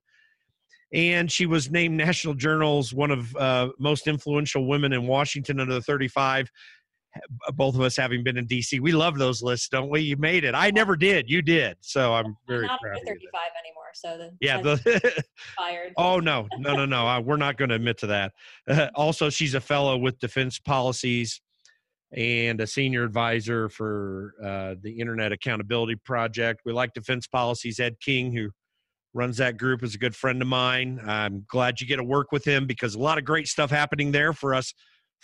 And 0.93 1.31
she 1.31 1.45
was 1.45 1.71
named 1.71 1.97
National 1.97 2.35
Journal's 2.35 2.93
one 2.93 3.11
of 3.11 3.35
uh, 3.35 3.69
most 3.79 4.07
influential 4.07 4.67
women 4.67 4.93
in 4.93 5.07
Washington 5.07 5.59
under 5.59 5.73
the 5.73 5.81
35 5.81 6.49
both 7.53 7.75
of 7.75 7.81
us 7.81 7.95
having 7.95 8.23
been 8.23 8.37
in 8.37 8.47
DC, 8.47 8.79
we 8.79 8.91
love 8.91 9.17
those 9.17 9.41
lists, 9.41 9.69
don't 9.69 9.89
we? 9.89 10.01
You 10.01 10.17
made 10.17 10.43
it. 10.43 10.55
I 10.55 10.71
never 10.71 10.95
did. 10.95 11.29
You 11.29 11.41
did. 11.41 11.77
So 11.81 12.13
I'm 12.13 12.35
very 12.47 12.67
not 12.67 12.79
proud. 12.81 12.97
under 12.97 13.11
35 13.11 13.41
anymore. 13.63 13.83
So 13.93 14.17
the 14.17 14.31
yeah. 14.41 14.61
The 14.61 15.23
fired. 15.57 15.93
oh 15.97 16.19
no, 16.19 16.47
no, 16.57 16.75
no, 16.75 16.85
no. 16.85 17.07
Uh, 17.07 17.21
we're 17.21 17.37
not 17.37 17.57
going 17.57 17.69
to 17.69 17.75
admit 17.75 17.97
to 17.99 18.07
that. 18.07 18.33
Uh, 18.67 18.87
also, 18.95 19.29
she's 19.29 19.53
a 19.53 19.61
fellow 19.61 19.97
with 19.97 20.19
Defense 20.19 20.59
Priorities 20.59 21.41
and 22.15 22.61
a 22.61 22.67
senior 22.67 23.03
advisor 23.03 23.69
for 23.69 24.33
uh, 24.43 24.75
the 24.81 24.99
Internet 24.99 25.31
Accountability 25.31 25.95
Project. 25.95 26.61
We 26.65 26.73
like 26.73 26.93
Defense 26.93 27.27
Priorities. 27.27 27.79
Ed 27.79 27.97
King, 27.99 28.31
who 28.31 28.49
runs 29.13 29.37
that 29.37 29.57
group, 29.57 29.83
is 29.83 29.95
a 29.95 29.99
good 29.99 30.15
friend 30.15 30.41
of 30.41 30.47
mine. 30.47 30.99
I'm 31.05 31.45
glad 31.47 31.81
you 31.81 31.87
get 31.87 31.97
to 31.97 32.03
work 32.03 32.31
with 32.31 32.45
him 32.45 32.65
because 32.65 32.95
a 32.95 32.99
lot 32.99 33.17
of 33.17 33.25
great 33.25 33.47
stuff 33.47 33.69
happening 33.69 34.11
there 34.11 34.33
for 34.33 34.55
us 34.55 34.73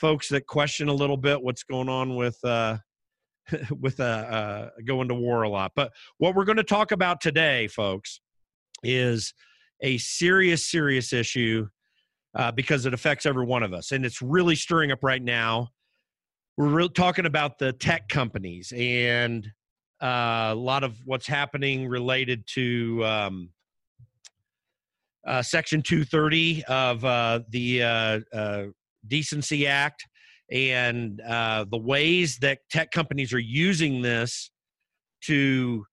folks 0.02 0.30
that 0.30 0.48
question 0.48 0.90
a 0.90 0.94
little 0.94 1.18
bit 1.18 1.42
what's 1.42 1.64
going 1.64 1.88
on 1.88 2.16
with 2.16 2.38
uh, 2.44 2.78
with 3.80 4.00
uh, 4.00 4.04
uh, 4.04 4.70
going 4.86 5.08
to 5.08 5.14
war 5.14 5.44
a 5.44 5.50
lot. 5.50 5.72
But 5.76 5.92
what 6.18 6.36
we're 6.36 6.46
going 6.46 6.58
to 6.58 6.64
talk 6.64 6.92
about 6.92 7.22
today, 7.22 7.68
folks, 7.68 8.20
is 8.84 9.34
a 9.82 9.98
serious, 10.00 10.66
serious 10.66 11.14
issue 11.14 11.68
uh, 12.36 12.52
because 12.52 12.86
it 12.86 12.94
affects 12.94 13.26
every 13.26 13.46
one 13.46 13.64
of 13.64 13.74
us, 13.74 13.92
and 13.92 14.06
it's 14.06 14.22
really 14.22 14.56
stirring 14.56 14.92
up 14.92 15.00
right 15.04 15.22
now. 15.22 15.70
We're 16.58 16.68
really 16.68 16.90
talking 16.90 17.26
about 17.26 17.60
the 17.60 17.72
tech 17.72 18.10
companies 18.10 18.74
and 18.76 19.48
uh, 20.02 20.50
a 20.52 20.56
lot 20.56 20.84
of 20.84 20.98
what's 21.06 21.26
happening 21.26 21.88
related 21.88 22.46
to 22.56 23.06
um, 23.06 23.50
uh, 25.26 25.42
Section 25.42 25.82
230 25.82 26.64
of 26.66 27.06
uh, 27.06 27.40
the 27.50 27.84
uh, 27.84 28.20
uh, 28.34 28.64
Decency 29.08 29.66
Act 29.66 30.06
and 30.52 31.22
uh, 31.22 31.66
the 31.70 31.78
ways 31.78 32.38
that 32.40 32.60
tech 32.70 32.92
companies 32.92 33.34
are 33.34 33.40
using 33.40 34.02
this 34.02 34.52
to 35.24 35.86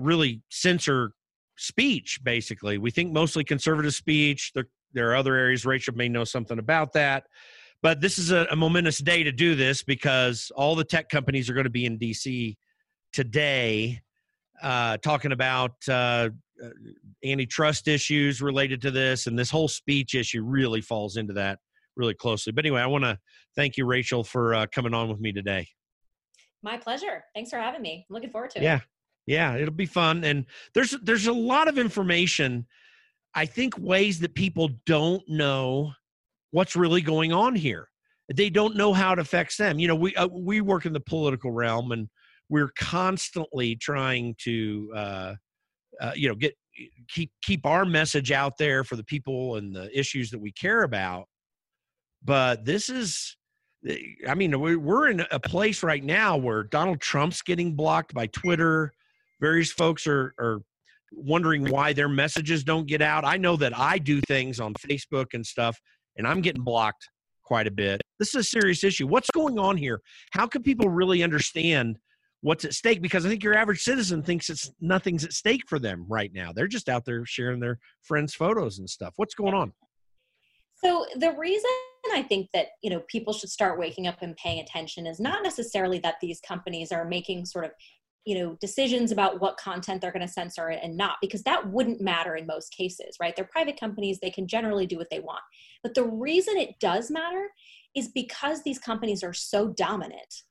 really 0.00 0.42
censor 0.50 1.12
speech, 1.58 2.20
basically. 2.22 2.78
We 2.78 2.90
think 2.90 3.12
mostly 3.12 3.42
conservative 3.44 3.94
speech. 3.94 4.52
There, 4.54 4.66
there 4.92 5.10
are 5.10 5.16
other 5.16 5.34
areas, 5.34 5.64
Rachel 5.64 5.94
may 5.94 6.08
know 6.08 6.24
something 6.24 6.58
about 6.58 6.92
that. 6.92 7.24
But 7.82 8.00
this 8.00 8.18
is 8.18 8.30
a, 8.30 8.46
a 8.50 8.56
momentous 8.56 8.98
day 8.98 9.22
to 9.22 9.32
do 9.32 9.54
this 9.54 9.82
because 9.82 10.50
all 10.56 10.74
the 10.74 10.84
tech 10.84 11.08
companies 11.08 11.48
are 11.50 11.54
going 11.54 11.64
to 11.64 11.70
be 11.70 11.86
in 11.86 11.98
DC 11.98 12.56
today 13.12 14.00
uh, 14.62 14.96
talking 14.98 15.32
about 15.32 15.72
uh, 15.88 16.30
uh, 16.62 16.68
antitrust 17.24 17.88
issues 17.88 18.40
related 18.40 18.80
to 18.82 18.90
this. 18.90 19.26
And 19.26 19.38
this 19.38 19.50
whole 19.50 19.68
speech 19.68 20.14
issue 20.14 20.42
really 20.42 20.80
falls 20.80 21.16
into 21.16 21.34
that 21.34 21.58
really 21.96 22.14
closely. 22.14 22.52
But 22.52 22.64
anyway, 22.64 22.80
I 22.80 22.86
want 22.86 23.04
to 23.04 23.18
thank 23.56 23.76
you, 23.76 23.86
Rachel, 23.86 24.22
for 24.24 24.54
uh, 24.54 24.66
coming 24.72 24.94
on 24.94 25.08
with 25.08 25.20
me 25.20 25.32
today. 25.32 25.66
My 26.62 26.76
pleasure. 26.76 27.24
Thanks 27.34 27.50
for 27.50 27.58
having 27.58 27.82
me. 27.82 28.06
I'm 28.08 28.14
looking 28.14 28.30
forward 28.30 28.50
to 28.50 28.58
it. 28.58 28.64
Yeah, 28.64 28.80
yeah, 29.26 29.56
it'll 29.56 29.74
be 29.74 29.86
fun. 29.86 30.24
And 30.24 30.46
there's 30.74 30.96
there's 31.02 31.26
a 31.26 31.32
lot 31.32 31.68
of 31.68 31.78
information. 31.78 32.66
I 33.34 33.46
think 33.46 33.78
ways 33.78 34.20
that 34.20 34.34
people 34.34 34.70
don't 34.86 35.22
know 35.28 35.92
what's 36.56 36.76
really 36.76 37.02
going 37.02 37.32
on 37.32 37.54
here. 37.54 37.88
They 38.34 38.50
don't 38.50 38.76
know 38.76 38.92
how 38.92 39.12
it 39.12 39.18
affects 39.18 39.56
them. 39.56 39.78
You 39.78 39.88
know, 39.88 39.94
we 39.94 40.14
uh, 40.16 40.26
we 40.26 40.60
work 40.60 40.86
in 40.86 40.92
the 40.92 41.00
political 41.00 41.52
realm, 41.52 41.92
and 41.92 42.08
we're 42.48 42.72
constantly 42.78 43.76
trying 43.76 44.34
to, 44.38 44.92
uh, 44.96 45.34
uh, 46.00 46.12
you 46.16 46.28
know, 46.28 46.34
get 46.34 46.54
keep 47.08 47.30
keep 47.42 47.64
our 47.66 47.84
message 47.84 48.32
out 48.32 48.58
there 48.58 48.84
for 48.84 48.96
the 48.96 49.04
people 49.04 49.56
and 49.56 49.74
the 49.74 49.96
issues 49.96 50.30
that 50.30 50.38
we 50.38 50.50
care 50.52 50.82
about 50.82 51.26
but 52.26 52.64
this 52.64 52.88
is, 52.88 53.36
I 54.28 54.34
mean, 54.34 54.58
we're 54.58 55.08
in 55.08 55.24
a 55.30 55.38
place 55.38 55.82
right 55.84 56.02
now 56.02 56.36
where 56.36 56.64
Donald 56.64 57.00
Trump's 57.00 57.40
getting 57.40 57.76
blocked 57.76 58.12
by 58.14 58.26
Twitter. 58.26 58.92
Various 59.40 59.70
folks 59.70 60.08
are, 60.08 60.34
are 60.40 60.60
wondering 61.12 61.70
why 61.70 61.92
their 61.92 62.08
messages 62.08 62.64
don't 62.64 62.88
get 62.88 63.00
out. 63.00 63.24
I 63.24 63.36
know 63.36 63.56
that 63.56 63.78
I 63.78 63.98
do 63.98 64.20
things 64.22 64.58
on 64.58 64.74
Facebook 64.74 65.26
and 65.34 65.46
stuff, 65.46 65.78
and 66.16 66.26
I'm 66.26 66.40
getting 66.40 66.62
blocked 66.62 67.08
quite 67.44 67.66
a 67.66 67.70
bit. 67.70 68.02
This 68.18 68.34
is 68.34 68.34
a 68.34 68.44
serious 68.44 68.82
issue. 68.82 69.06
What's 69.06 69.30
going 69.30 69.58
on 69.58 69.76
here? 69.76 70.00
How 70.32 70.46
can 70.46 70.62
people 70.62 70.88
really 70.88 71.22
understand 71.22 71.98
what's 72.40 72.64
at 72.64 72.74
stake? 72.74 73.00
Because 73.00 73.24
I 73.24 73.28
think 73.28 73.44
your 73.44 73.54
average 73.54 73.82
citizen 73.82 74.22
thinks 74.22 74.50
it's 74.50 74.70
nothing's 74.80 75.24
at 75.24 75.32
stake 75.32 75.62
for 75.68 75.78
them 75.78 76.04
right 76.08 76.32
now. 76.34 76.52
They're 76.52 76.66
just 76.66 76.88
out 76.88 77.04
there 77.04 77.24
sharing 77.24 77.60
their 77.60 77.78
friends' 78.02 78.34
photos 78.34 78.78
and 78.78 78.88
stuff. 78.88 79.14
What's 79.16 79.34
going 79.34 79.54
on? 79.54 79.72
So 80.84 81.06
the 81.16 81.32
reason 81.32 81.70
I 82.12 82.22
think 82.22 82.48
that 82.52 82.66
you 82.82 82.90
know 82.90 83.00
people 83.08 83.32
should 83.32 83.50
start 83.50 83.78
waking 83.78 84.06
up 84.06 84.22
and 84.22 84.36
paying 84.36 84.60
attention 84.60 85.06
is 85.06 85.18
not 85.20 85.42
necessarily 85.42 85.98
that 86.00 86.16
these 86.20 86.40
companies 86.46 86.92
are 86.92 87.04
making 87.04 87.46
sort 87.46 87.64
of 87.64 87.70
you 88.26 88.38
know 88.38 88.56
decisions 88.60 89.12
about 89.12 89.40
what 89.40 89.56
content 89.56 90.02
they're 90.02 90.12
going 90.12 90.26
to 90.26 90.32
censor 90.32 90.68
and 90.68 90.96
not 90.96 91.16
because 91.22 91.42
that 91.44 91.70
wouldn't 91.70 92.00
matter 92.00 92.36
in 92.36 92.46
most 92.46 92.70
cases 92.76 93.16
right? 93.20 93.34
They're 93.34 93.44
private 93.44 93.80
companies 93.80 94.18
they 94.18 94.30
can 94.30 94.46
generally 94.46 94.86
do 94.86 94.98
what 94.98 95.08
they 95.10 95.20
want. 95.20 95.42
But 95.82 95.94
the 95.94 96.04
reason 96.04 96.56
it 96.56 96.78
does 96.80 97.10
matter 97.10 97.48
is 97.94 98.08
because 98.08 98.62
these 98.62 98.78
companies 98.78 99.22
are 99.22 99.32
so 99.32 99.68
dominant 99.68 100.42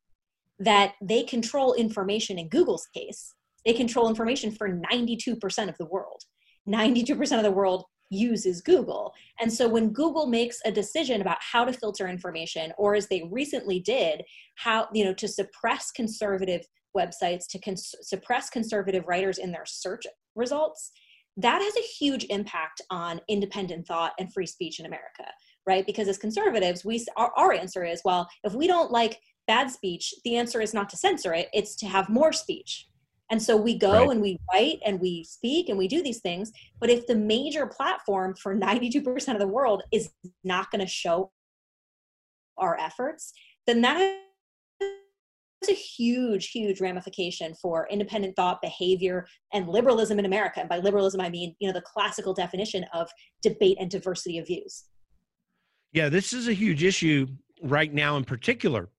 that 0.58 0.94
they 1.02 1.24
control 1.24 1.74
information 1.74 2.40
in 2.40 2.50
google's 2.50 2.88
case. 2.88 3.34
They 3.66 3.74
control 3.74 4.10
information 4.10 4.52
for 4.52 4.70
92% 4.70 5.70
of 5.70 5.78
the 5.78 5.86
world. 5.86 6.24
92% 6.68 7.38
of 7.38 7.44
the 7.44 7.52
world 7.52 7.84
uses 8.10 8.62
Google. 8.62 9.14
And 9.40 9.52
so 9.52 9.68
when 9.68 9.90
Google 9.90 10.28
makes 10.28 10.60
a 10.66 10.72
decision 10.72 11.22
about 11.22 11.38
how 11.40 11.66
to 11.66 11.74
filter 11.74 12.08
information, 12.08 12.72
or 12.78 12.96
as 12.96 13.08
they 13.08 13.28
recently 13.32 13.80
did, 13.80 14.24
how, 14.56 14.88
you 14.94 15.04
know, 15.04 15.14
to 15.16 15.28
suppress 15.28 15.92
conservative 15.92 16.66
websites, 16.96 17.48
to 17.50 17.60
cons- 17.60 17.96
suppress 18.02 18.50
conservative 18.50 19.04
writers 19.08 19.38
in 19.38 19.52
their 19.52 19.66
search 19.66 20.06
results, 20.36 20.92
that 21.38 21.62
has 21.62 21.76
a 21.76 21.88
huge 21.88 22.26
impact 22.30 22.82
on 22.90 23.20
independent 23.28 23.86
thought 23.86 24.14
and 24.20 24.32
free 24.34 24.46
speech 24.46 24.80
in 24.80 24.86
America, 24.86 25.26
right? 25.68 25.86
Because 25.86 26.08
as 26.08 26.18
conservatives, 26.18 26.86
we 26.86 27.06
our, 27.18 27.32
our 27.36 27.52
answer 27.52 27.84
is, 27.84 28.02
well, 28.06 28.30
if 28.44 28.54
we 28.54 28.68
don't 28.68 28.92
like 28.92 29.20
bad 29.48 29.70
speech, 29.70 30.14
the 30.24 30.38
answer 30.38 30.62
is 30.62 30.74
not 30.74 30.90
to 30.90 30.98
censor 30.98 31.34
it, 31.34 31.50
it's 31.54 31.76
to 31.76 31.88
have 31.88 32.10
more 32.10 32.32
speech 32.32 32.88
and 33.32 33.42
so 33.42 33.58
we 33.58 33.78
go 33.78 33.92
right. 33.92 34.10
and 34.10 34.22
we 34.22 34.40
write 34.54 34.80
and 34.86 35.00
we 35.00 35.24
speak 35.24 35.70
and 35.70 35.78
we 35.78 35.88
do 35.88 36.04
these 36.04 36.22
things. 36.22 36.52
But 36.80 36.90
if 36.90 37.08
the 37.08 37.16
major 37.16 37.66
platform 37.66 38.36
for 38.36 38.56
92% 38.56 39.34
of 39.34 39.40
the 39.40 39.48
world 39.48 39.84
is 39.92 40.12
not 40.44 40.70
going 40.72 40.82
to 40.82 40.88
show 40.88 41.32
our 42.58 42.80
efforts, 42.80 43.34
then 43.66 43.82
that 43.82 44.20
a 45.70 45.74
huge, 45.74 46.52
huge 46.52 46.82
ramification 46.82 47.54
for 47.62 47.88
independent 47.90 48.36
thought, 48.36 48.62
behavior, 48.62 49.26
and 49.54 49.68
liberalism 49.68 50.20
in 50.20 50.26
America. 50.26 50.60
And 50.60 50.70
by 50.70 50.78
liberalism, 50.80 51.22
I 51.22 51.30
mean, 51.30 51.56
you 51.60 51.68
know, 51.68 51.74
the 51.74 51.82
classical 51.82 52.34
definition 52.34 52.86
of 52.94 53.10
debate 53.42 53.78
and 53.80 53.90
diversity 53.90 54.38
of 54.38 54.48
views. 54.48 54.86
Yeah, 55.94 56.10
this 56.10 56.34
is 56.34 56.48
a 56.48 56.54
huge 56.54 56.84
issue 56.84 57.28
right 57.62 57.94
now 57.94 58.18
in 58.18 58.26
particular 58.26 58.90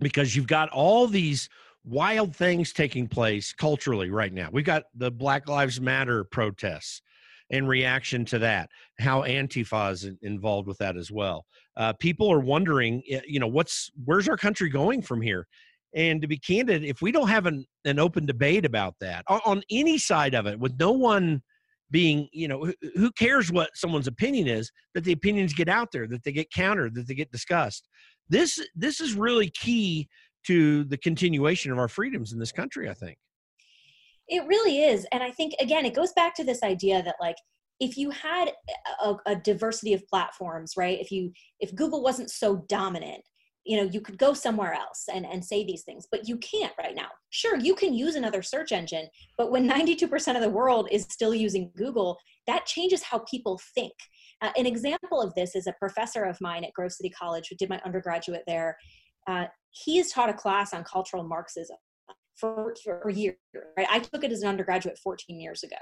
because 0.00 0.36
you've 0.36 0.46
got 0.46 0.68
all 0.70 1.06
these 1.06 1.48
wild 1.84 2.34
things 2.36 2.72
taking 2.72 3.08
place 3.08 3.52
culturally 3.52 4.10
right 4.10 4.32
now. 4.32 4.48
We've 4.52 4.64
got 4.64 4.84
the 4.94 5.10
Black 5.10 5.48
Lives 5.48 5.80
Matter 5.80 6.24
protests 6.24 7.02
in 7.50 7.66
reaction 7.66 8.24
to 8.24 8.38
that, 8.38 8.70
how 8.98 9.22
Antifa 9.22 9.92
is 9.92 10.08
involved 10.22 10.66
with 10.66 10.78
that 10.78 10.96
as 10.96 11.10
well. 11.10 11.44
Uh, 11.76 11.92
people 11.92 12.30
are 12.32 12.40
wondering, 12.40 13.02
you 13.26 13.40
know, 13.40 13.46
what's 13.46 13.90
where's 14.04 14.28
our 14.28 14.36
country 14.36 14.68
going 14.68 15.02
from 15.02 15.20
here? 15.20 15.46
And 15.94 16.22
to 16.22 16.28
be 16.28 16.38
candid, 16.38 16.84
if 16.84 17.02
we 17.02 17.12
don't 17.12 17.28
have 17.28 17.46
an, 17.46 17.66
an 17.84 17.98
open 17.98 18.24
debate 18.26 18.64
about 18.64 18.94
that 19.00 19.24
on 19.28 19.62
any 19.70 19.98
side 19.98 20.34
of 20.34 20.46
it, 20.46 20.58
with 20.58 20.78
no 20.78 20.92
one 20.92 21.42
being, 21.90 22.28
you 22.32 22.48
know, 22.48 22.72
who 22.96 23.10
cares 23.12 23.52
what 23.52 23.70
someone's 23.74 24.06
opinion 24.06 24.48
is, 24.48 24.70
that 24.94 25.04
the 25.04 25.12
opinions 25.12 25.52
get 25.52 25.68
out 25.68 25.92
there, 25.92 26.06
that 26.08 26.24
they 26.24 26.32
get 26.32 26.50
countered, 26.50 26.94
that 26.94 27.06
they 27.06 27.14
get 27.14 27.30
discussed. 27.30 27.88
This 28.28 28.58
this 28.74 29.00
is 29.00 29.14
really 29.14 29.50
key 29.50 30.08
to 30.46 30.84
the 30.84 30.96
continuation 30.96 31.70
of 31.70 31.78
our 31.78 31.88
freedoms 31.88 32.32
in 32.32 32.38
this 32.38 32.52
country, 32.52 32.88
I 32.88 32.94
think. 32.94 33.18
It 34.28 34.46
really 34.46 34.82
is. 34.82 35.06
And 35.12 35.22
I 35.22 35.30
think, 35.30 35.52
again, 35.60 35.84
it 35.84 35.94
goes 35.94 36.12
back 36.14 36.34
to 36.36 36.44
this 36.44 36.62
idea 36.62 37.02
that, 37.02 37.16
like, 37.20 37.36
if 37.80 37.98
you 37.98 38.10
had 38.10 38.52
a, 39.04 39.14
a 39.26 39.36
diversity 39.36 39.92
of 39.92 40.06
platforms, 40.08 40.74
right? 40.76 40.98
If 41.00 41.10
you 41.10 41.32
if 41.60 41.74
Google 41.74 42.02
wasn't 42.02 42.30
so 42.30 42.64
dominant, 42.68 43.22
you 43.64 43.76
know 43.76 43.84
you 43.84 44.00
could 44.00 44.18
go 44.18 44.34
somewhere 44.34 44.74
else 44.74 45.04
and, 45.12 45.24
and 45.24 45.44
say 45.44 45.64
these 45.64 45.82
things 45.82 46.06
but 46.10 46.28
you 46.28 46.36
can't 46.38 46.72
right 46.78 46.94
now. 46.94 47.08
Sure 47.30 47.56
you 47.56 47.74
can 47.74 47.94
use 47.94 48.14
another 48.14 48.42
search 48.42 48.72
engine 48.72 49.08
but 49.38 49.50
when 49.50 49.68
92% 49.68 50.34
of 50.34 50.42
the 50.42 50.50
world 50.50 50.88
is 50.90 51.06
still 51.10 51.34
using 51.34 51.70
google 51.76 52.18
that 52.46 52.66
changes 52.66 53.02
how 53.02 53.18
people 53.20 53.60
think. 53.74 53.92
Uh, 54.40 54.50
an 54.56 54.66
example 54.66 55.20
of 55.20 55.34
this 55.34 55.54
is 55.54 55.66
a 55.66 55.74
professor 55.78 56.24
of 56.24 56.40
mine 56.40 56.64
at 56.64 56.72
grove 56.72 56.92
city 56.92 57.10
college 57.10 57.46
who 57.48 57.56
did 57.56 57.68
my 57.68 57.80
undergraduate 57.84 58.42
there. 58.46 58.76
Uh, 59.26 59.44
he 59.70 59.96
has 59.98 60.10
taught 60.10 60.28
a 60.28 60.34
class 60.34 60.74
on 60.74 60.82
cultural 60.82 61.22
marxism 61.22 61.76
for, 62.34 62.74
for 62.82 63.08
a 63.08 63.12
year 63.12 63.36
right? 63.76 63.86
I 63.90 64.00
took 64.00 64.24
it 64.24 64.32
as 64.32 64.42
an 64.42 64.48
undergraduate 64.48 64.98
14 64.98 65.40
years 65.40 65.62
ago. 65.62 65.76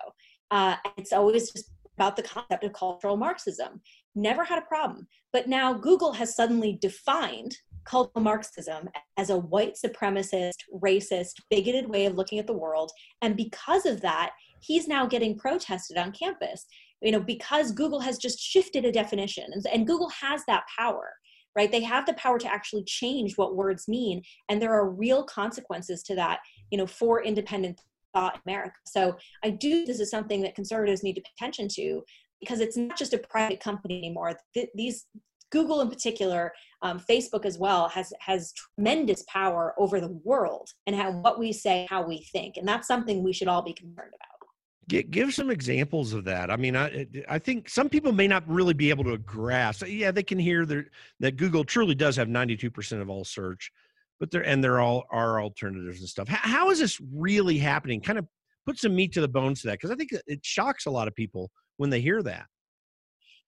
Uh, 0.50 0.76
it's 0.96 1.12
always 1.12 1.50
just 1.50 1.70
about 1.96 2.16
the 2.16 2.22
concept 2.22 2.64
of 2.64 2.72
cultural 2.72 3.16
marxism. 3.16 3.80
Never 4.14 4.44
had 4.44 4.58
a 4.58 4.66
problem. 4.66 5.06
But 5.32 5.49
now 5.49 5.72
google 5.72 6.12
has 6.12 6.37
suddenly 6.37 6.78
defined 6.80 7.56
cultural 7.84 8.22
Marxism 8.22 8.88
as 9.16 9.30
a 9.30 9.38
white 9.38 9.75
supremacist, 9.75 10.56
racist, 10.82 11.34
bigoted 11.50 11.88
way 11.88 12.06
of 12.06 12.14
looking 12.14 12.38
at 12.38 12.46
the 12.46 12.52
world. 12.52 12.92
And 13.22 13.37
because 13.37 13.87
of 13.87 14.00
that, 14.02 14.32
he's 14.60 14.88
now 14.88 15.06
getting 15.06 15.38
protested 15.38 15.96
on 15.96 16.12
campus. 16.12 16.66
You 17.02 17.12
know, 17.12 17.20
because 17.20 17.72
Google 17.72 18.00
has 18.00 18.18
just 18.18 18.38
shifted 18.38 18.84
a 18.84 18.92
definition, 18.92 19.44
and, 19.52 19.64
and 19.72 19.87
Google 19.87 20.10
has 20.10 20.42
that 20.46 20.64
power 20.78 21.14
right 21.56 21.72
they 21.72 21.82
have 21.82 22.06
the 22.06 22.14
power 22.14 22.38
to 22.38 22.52
actually 22.52 22.84
change 22.84 23.37
what 23.37 23.56
words 23.56 23.88
mean 23.88 24.22
and 24.49 24.60
there 24.60 24.72
are 24.72 24.90
real 24.90 25.25
consequences 25.25 26.02
to 26.02 26.14
that 26.14 26.38
you 26.70 26.78
know 26.78 26.87
for 26.87 27.22
independent 27.22 27.80
thought 28.14 28.34
in 28.34 28.52
america 28.52 28.76
so 28.87 29.16
i 29.42 29.50
do 29.50 29.84
this 29.84 30.00
is 30.00 30.10
something 30.10 30.42
that 30.42 30.54
conservatives 30.54 31.02
need 31.02 31.14
to 31.14 31.22
pay 31.22 31.30
attention 31.38 31.68
to 31.68 32.02
because 32.40 32.60
it's 32.60 32.76
not 32.76 32.96
just 32.96 33.14
a 33.14 33.18
private 33.18 33.60
company 33.60 33.99
anymore 33.99 34.34
Th- 34.54 34.70
these 34.75 35.06
Google 35.50 35.80
in 35.80 35.88
particular, 35.88 36.52
um, 36.83 37.00
Facebook 37.00 37.45
as 37.45 37.59
well, 37.59 37.88
has 37.88 38.12
has 38.21 38.52
tremendous 38.52 39.25
power 39.28 39.75
over 39.78 40.00
the 40.00 40.21
world 40.25 40.71
and 40.87 40.97
how 40.97 41.11
what 41.12 41.38
we 41.38 41.52
say, 41.52 41.87
how 41.90 42.02
we 42.02 42.23
think, 42.33 42.57
and 42.57 42.66
that's 42.66 42.87
something 42.87 43.23
we 43.23 43.33
should 43.33 43.49
all 43.49 43.62
be 43.62 43.73
concerned 43.73 44.12
about. 44.14 45.11
Give 45.11 45.33
some 45.33 45.50
examples 45.50 46.12
of 46.14 46.25
that. 46.25 46.50
I 46.50 46.57
mean, 46.57 46.76
I 46.76 47.07
I 47.28 47.38
think 47.38 47.69
some 47.69 47.88
people 47.88 48.11
may 48.12 48.26
not 48.26 48.42
really 48.49 48.75
be 48.75 48.90
able 48.90 49.04
to 49.04 49.19
grasp. 49.19 49.87
Yeah, 49.87 50.11
they 50.11 50.25
can 50.25 50.38
hear 50.38 50.66
that 50.66 51.37
Google 51.37 51.64
truly 51.64 51.95
does 51.95 52.16
have 52.16 52.28
ninety 52.28 52.57
two 52.57 52.71
percent 52.71 53.00
of 53.00 53.09
all 53.09 53.25
search, 53.25 53.71
but 54.19 54.33
there 54.33 54.45
and 54.45 54.64
there 54.64 54.80
all 54.80 55.04
are 55.12 55.40
alternatives 55.40 56.00
and 56.00 56.09
stuff. 56.09 56.26
How, 56.26 56.49
how 56.49 56.71
is 56.71 56.80
this 56.80 57.00
really 57.12 57.57
happening? 57.57 58.00
Kind 58.00 58.19
of 58.19 58.26
put 58.66 58.78
some 58.78 58.97
meat 58.97 59.12
to 59.12 59.21
the 59.21 59.28
bones 59.28 59.61
to 59.61 59.69
that 59.69 59.75
because 59.75 59.92
I 59.92 59.95
think 59.95 60.11
it 60.26 60.45
shocks 60.45 60.87
a 60.87 60.90
lot 60.90 61.07
of 61.07 61.14
people 61.14 61.50
when 61.76 61.90
they 61.90 62.00
hear 62.00 62.23
that. 62.25 62.47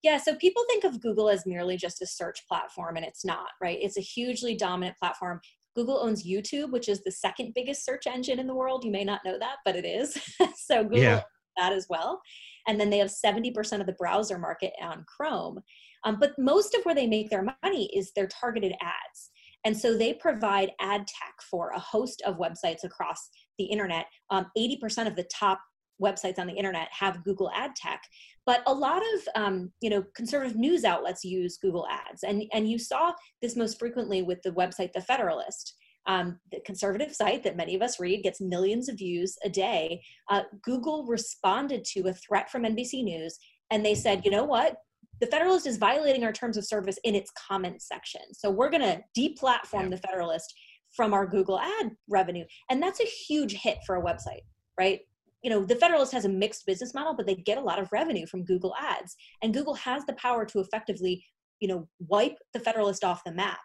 Yeah, 0.03 0.19
so 0.19 0.35
people 0.35 0.65
think 0.69 0.85
of 0.85 1.01
Google 1.01 1.29
as 1.29 1.47
merely 1.47 1.77
just 1.77 2.03
a 2.03 2.07
search 2.07 2.47
platform, 2.49 2.97
and 2.97 3.05
it's 3.05 3.25
not, 3.25 3.49
right? 3.61 3.79
It's 3.81 3.97
a 3.97 4.03
hugely 4.03 4.57
dominant 4.57 4.99
platform. 4.99 5.41
Google 5.75 5.99
owns 5.99 6.27
YouTube, 6.27 6.71
which 6.71 6.89
is 6.89 7.03
the 7.03 7.13
second 7.13 7.53
biggest 7.55 7.85
search 7.85 8.07
engine 8.07 8.39
in 8.39 8.47
the 8.47 8.55
world. 8.55 8.85
You 8.85 8.91
may 8.91 9.05
not 9.05 9.21
know 9.25 9.39
that, 9.39 9.57
but 9.65 9.77
it 9.77 9.85
is. 9.85 10.19
so 10.57 10.83
Google 10.83 10.99
yeah. 10.99 11.23
that 11.57 11.73
as 11.73 11.87
well. 11.89 12.21
And 12.67 12.79
then 12.81 12.91
they 12.91 12.99
have 12.99 13.11
70% 13.11 13.81
of 13.81 13.87
the 13.87 13.95
browser 13.95 14.39
market 14.39 14.73
on 14.81 15.05
Chrome. 15.09 15.61
Um, 16.05 16.19
but 16.19 16.33
most 16.39 16.75
of 16.75 16.83
where 16.85 16.95
they 16.95 17.07
make 17.07 17.31
their 17.31 17.47
money 17.63 17.87
is 17.97 18.13
their 18.13 18.27
targeted 18.27 18.73
ads. 18.83 19.31
And 19.65 19.77
so 19.77 19.97
they 19.97 20.13
provide 20.15 20.73
ad 20.81 21.07
tech 21.07 21.35
for 21.49 21.71
a 21.71 21.79
host 21.79 22.23
of 22.27 22.39
websites 22.39 22.85
across 22.85 23.31
the 23.59 23.65
internet. 23.65 24.07
Um, 24.31 24.47
80% 24.59 25.07
of 25.07 25.17
the 25.17 25.29
top 25.33 25.61
websites 26.03 26.39
on 26.39 26.49
the 26.49 26.55
internet 26.55 26.89
have 26.91 27.23
Google 27.25 27.51
ad 27.55 27.77
tech. 27.77 28.03
But 28.45 28.63
a 28.67 28.75
lot 28.75 29.03
of 29.15 29.43
um, 29.43 29.73
you 29.81 29.91
know 29.91 30.05
conservative 30.15 30.57
news 30.57 30.85
outlets 30.85 31.25
use 31.25 31.59
Google 31.59 31.87
ads, 31.89 32.23
and 32.23 32.45
and 32.53 32.69
you 32.69 32.79
saw 32.79 33.13
this 33.41 33.57
most 33.57 33.79
frequently 33.79 34.23
with 34.23 34.43
the 34.43 34.51
website 34.51 34.93
The 34.93 35.01
Federalist. 35.01 35.75
Um, 36.07 36.41
the 36.51 36.59
conservative 36.67 37.15
site 37.15 37.45
that 37.45 37.57
many 37.57 37.77
of 37.77 37.83
us 37.83 38.01
read 38.01 38.25
gets 38.25 38.41
millions 38.41 38.89
of 38.89 38.99
views 38.99 39.37
a 39.45 39.49
day. 39.49 40.03
Uh, 40.29 40.43
Google 40.65 41.07
responded 41.07 41.85
to 41.93 42.09
a 42.09 42.13
threat 42.13 42.51
from 42.51 42.65
NBC 42.65 43.05
News, 43.05 43.39
and 43.71 43.87
they 43.87 43.95
said, 43.95 44.25
you 44.25 44.33
know 44.33 44.43
what? 44.43 44.79
The 45.21 45.29
Federalist 45.29 45.69
is 45.69 45.77
violating 45.77 46.25
our 46.25 46.33
terms 46.33 46.57
of 46.57 46.67
service 46.67 46.99
in 47.05 47.15
its 47.15 47.31
comments 47.49 47.87
section. 47.87 48.23
So 48.33 48.51
we're 48.51 48.71
going 48.71 48.83
to 48.83 49.01
deplatform 49.17 49.85
yeah. 49.85 49.89
the 49.91 49.97
Federalist 49.99 50.53
from 50.91 51.15
our 51.15 51.27
Google 51.27 51.59
ad 51.59 51.93
revenue. 52.09 52.45
And 52.71 52.83
that's 52.83 53.01
a 53.01 53.05
huge 53.05 53.53
hit 53.53 53.79
for 53.87 53.97
a 53.97 54.03
website, 54.03 54.43
right? 54.79 55.01
You 55.43 55.51
know 55.51 55.65
the 55.65 55.77
federalist 55.77 56.13
has 56.13 56.25
a 56.25 56.29
mixed 56.29 56.65
business 56.67 56.95
model 56.95 57.15
but 57.15 57.27
they 57.27 57.35
get 57.35 57.59
a 57.59 57.61
lot 57.61 57.79
of 57.79 57.91
revenue 57.93 58.27
from 58.27 58.45
google 58.45 58.75
ads 58.81 59.17
and 59.43 59.53
google 59.53 59.75
has 59.75 60.05
the 60.07 60.13
power 60.15 60.45
to 60.45 60.61
effectively 60.61 61.25
you 61.61 61.69
know 61.69 61.89
wipe 62.01 62.37
the 62.53 62.61
federalist 62.61 63.05
off 63.05 63.25
the 63.25 63.33
map 63.33 63.61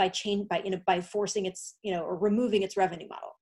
by 0.00 0.08
change 0.08 0.48
by 0.48 0.62
you 0.64 0.70
know 0.70 0.80
by 0.86 1.00
forcing 1.00 1.44
its 1.44 1.76
you 1.82 1.92
know 1.92 2.02
or 2.02 2.16
removing 2.16 2.62
its 2.62 2.76
revenue 2.76 3.06
model. 3.06 3.36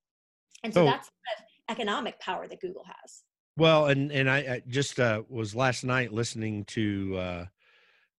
And 0.65 0.75
so, 0.75 0.85
that's 0.85 1.07
the 1.07 1.73
economic 1.73 2.19
power 2.21 2.49
that 2.49 2.61
google 2.61 2.85
has. 2.85 3.23
Well 3.57 3.87
and 3.87 4.11
and 4.11 4.29
i, 4.29 4.39
I 4.39 4.63
just 4.67 4.99
uh, 4.99 5.23
was 5.29 5.55
last 5.55 5.85
night 5.85 6.13
listening 6.13 6.65
to 6.67 7.17
uh, 7.17 7.45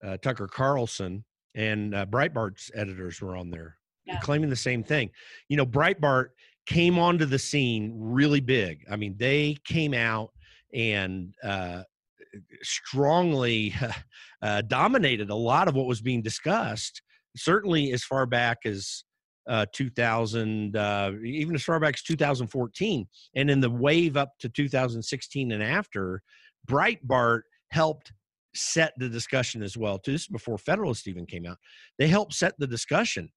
uh, 0.05 0.17
tucker 0.17 0.47
carlson 0.47 1.25
and 1.55 1.93
uh, 1.93 2.05
breitbart's 2.05 2.71
editors 2.73 3.21
were 3.21 3.35
on 3.35 3.49
there 3.49 3.77
yeah. 4.05 4.19
claiming 4.19 4.49
the 4.49 4.55
same 4.55 4.83
thing. 4.83 5.09
You 5.49 5.57
know 5.57 5.65
breitbart 5.65 6.29
came 6.69 6.99
onto 6.99 7.25
the 7.25 7.39
scene 7.39 7.91
really 7.95 8.39
big. 8.39 8.85
I 8.89 8.95
mean, 8.95 9.15
they 9.17 9.57
came 9.65 9.95
out 9.95 10.31
and 10.71 11.33
uh, 11.43 11.81
strongly 12.61 13.73
uh, 14.43 14.61
dominated 14.61 15.31
a 15.31 15.35
lot 15.35 15.67
of 15.67 15.73
what 15.73 15.87
was 15.87 15.99
being 15.99 16.21
discussed. 16.21 17.01
Certainly, 17.35 17.91
as 17.91 18.03
far 18.03 18.27
back 18.27 18.59
as 18.65 19.03
uh, 19.49 19.65
2000, 19.73 20.75
uh, 20.75 21.11
even 21.25 21.55
as 21.55 21.63
far 21.63 21.79
back 21.79 21.95
as 21.95 22.03
2014, 22.03 23.07
and 23.35 23.49
in 23.49 23.59
the 23.59 23.69
wave 23.69 24.15
up 24.15 24.33
to 24.39 24.47
2016 24.47 25.51
and 25.51 25.63
after, 25.63 26.21
Breitbart 26.69 27.41
helped 27.71 28.11
set 28.53 28.93
the 28.97 29.09
discussion 29.09 29.63
as 29.63 29.75
well. 29.75 29.97
too 29.97 30.11
this 30.11 30.21
is 30.21 30.27
before 30.27 30.59
Federalist 30.59 31.07
even 31.07 31.25
came 31.25 31.47
out, 31.47 31.57
they 31.97 32.07
helped 32.07 32.33
set 32.33 32.53
the 32.59 32.67
discussion 32.67 33.31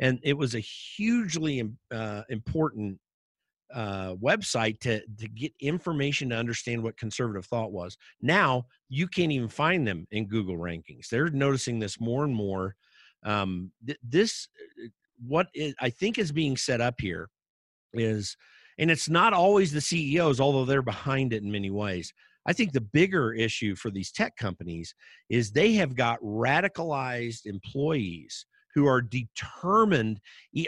and 0.00 0.18
it 0.22 0.36
was 0.36 0.54
a 0.54 0.60
hugely 0.60 1.68
uh, 1.90 2.22
important 2.28 2.98
uh, 3.74 4.14
website 4.14 4.80
to 4.80 5.00
to 5.18 5.28
get 5.28 5.52
information 5.60 6.30
to 6.30 6.36
understand 6.36 6.82
what 6.82 6.96
conservative 6.96 7.46
thought 7.46 7.72
was. 7.72 7.96
Now 8.22 8.66
you 8.88 9.06
can't 9.06 9.32
even 9.32 9.48
find 9.48 9.86
them 9.86 10.06
in 10.10 10.26
Google 10.26 10.56
rankings. 10.56 11.08
They're 11.08 11.30
noticing 11.30 11.78
this 11.78 12.00
more 12.00 12.24
and 12.24 12.34
more. 12.34 12.74
Um, 13.24 13.72
th- 13.86 13.98
this 14.02 14.48
uh, 14.82 14.88
what 15.26 15.48
is, 15.54 15.74
I 15.80 15.90
think 15.90 16.18
is 16.18 16.32
being 16.32 16.56
set 16.56 16.80
up 16.80 16.94
here 17.00 17.28
is, 17.92 18.36
and 18.78 18.90
it's 18.90 19.08
not 19.08 19.32
always 19.32 19.72
the 19.72 19.80
CEOs, 19.80 20.40
although 20.40 20.64
they're 20.64 20.82
behind 20.82 21.32
it 21.32 21.42
in 21.42 21.50
many 21.50 21.70
ways. 21.70 22.12
I 22.46 22.52
think 22.52 22.72
the 22.72 22.80
bigger 22.80 23.34
issue 23.34 23.74
for 23.74 23.90
these 23.90 24.10
tech 24.10 24.36
companies 24.36 24.94
is 25.28 25.50
they 25.50 25.72
have 25.72 25.94
got 25.94 26.20
radicalized 26.20 27.44
employees 27.44 28.46
who 28.78 28.86
are 28.86 29.02
determined, 29.02 30.20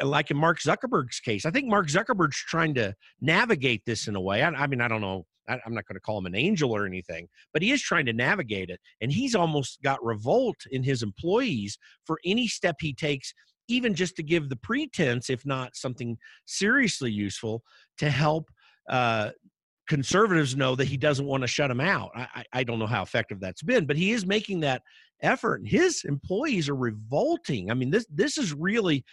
like 0.03 0.33
in 0.33 0.37
Mark 0.37 0.61
Zuckerberg's 0.61 1.20
case. 1.20 1.46
I 1.46 1.51
think 1.53 1.68
Mark 1.68 1.87
Zuckerberg's 1.87 2.37
trying 2.37 2.75
to 2.75 2.92
navigate 3.20 3.83
this 3.87 4.09
in 4.09 4.16
a 4.16 4.20
way. 4.20 4.42
I, 4.42 4.49
I 4.49 4.66
mean, 4.66 4.81
I 4.81 4.88
don't 4.88 5.01
know. 5.01 5.27
I, 5.49 5.61
I'm 5.64 5.75
not 5.75 5.87
going 5.87 5.94
to 5.94 6.01
call 6.01 6.18
him 6.18 6.27
an 6.27 6.35
angel 6.35 6.75
or 6.75 6.87
anything, 6.87 7.29
but 7.53 7.62
he 7.62 7.70
is 7.70 7.81
trying 7.81 8.07
to 8.07 8.12
navigate 8.12 8.68
it. 8.68 8.81
And 9.01 9.12
he's 9.12 9.37
almost 9.37 9.81
got 9.83 10.05
revolt 10.05 10.57
in 10.73 10.83
his 10.83 11.05
employees 11.05 11.79
for 12.05 12.18
any 12.25 12.49
step 12.49 12.77
he 12.81 12.92
takes 12.92 13.33
even 13.68 13.94
just 13.94 14.16
to 14.16 14.25
give 14.25 14.49
the 14.49 14.57
pretense, 14.57 15.31
if 15.31 15.46
not 15.46 15.77
something 15.77 16.18
seriously 16.46 17.12
useful, 17.12 17.62
to 17.99 18.11
help 18.11 18.51
uh, 18.88 19.31
conservatives 19.88 20.57
know 20.57 20.75
that 20.75 20.87
he 20.88 20.96
doesn't 20.96 21.27
want 21.27 21.42
to 21.42 21.46
shut 21.46 21.68
them 21.68 21.81
out. 21.81 22.11
I, 22.16 22.44
I 22.53 22.64
don't 22.64 22.81
know 22.81 22.87
how 22.87 23.03
effective 23.03 23.38
that's 23.38 23.62
been, 23.62 23.87
but 23.87 23.96
he 23.96 24.11
is 24.11 24.27
making 24.27 24.61
that 24.61 24.83
effort. 25.22 25.61
And 25.61 25.68
his 25.68 26.04
employees 26.04 26.68
are 26.68 26.76
revolting. 26.76 27.70
I 27.70 27.74
mean, 27.74 27.90
this 27.90 28.06
this 28.12 28.38
is 28.38 28.52
really 28.54 29.04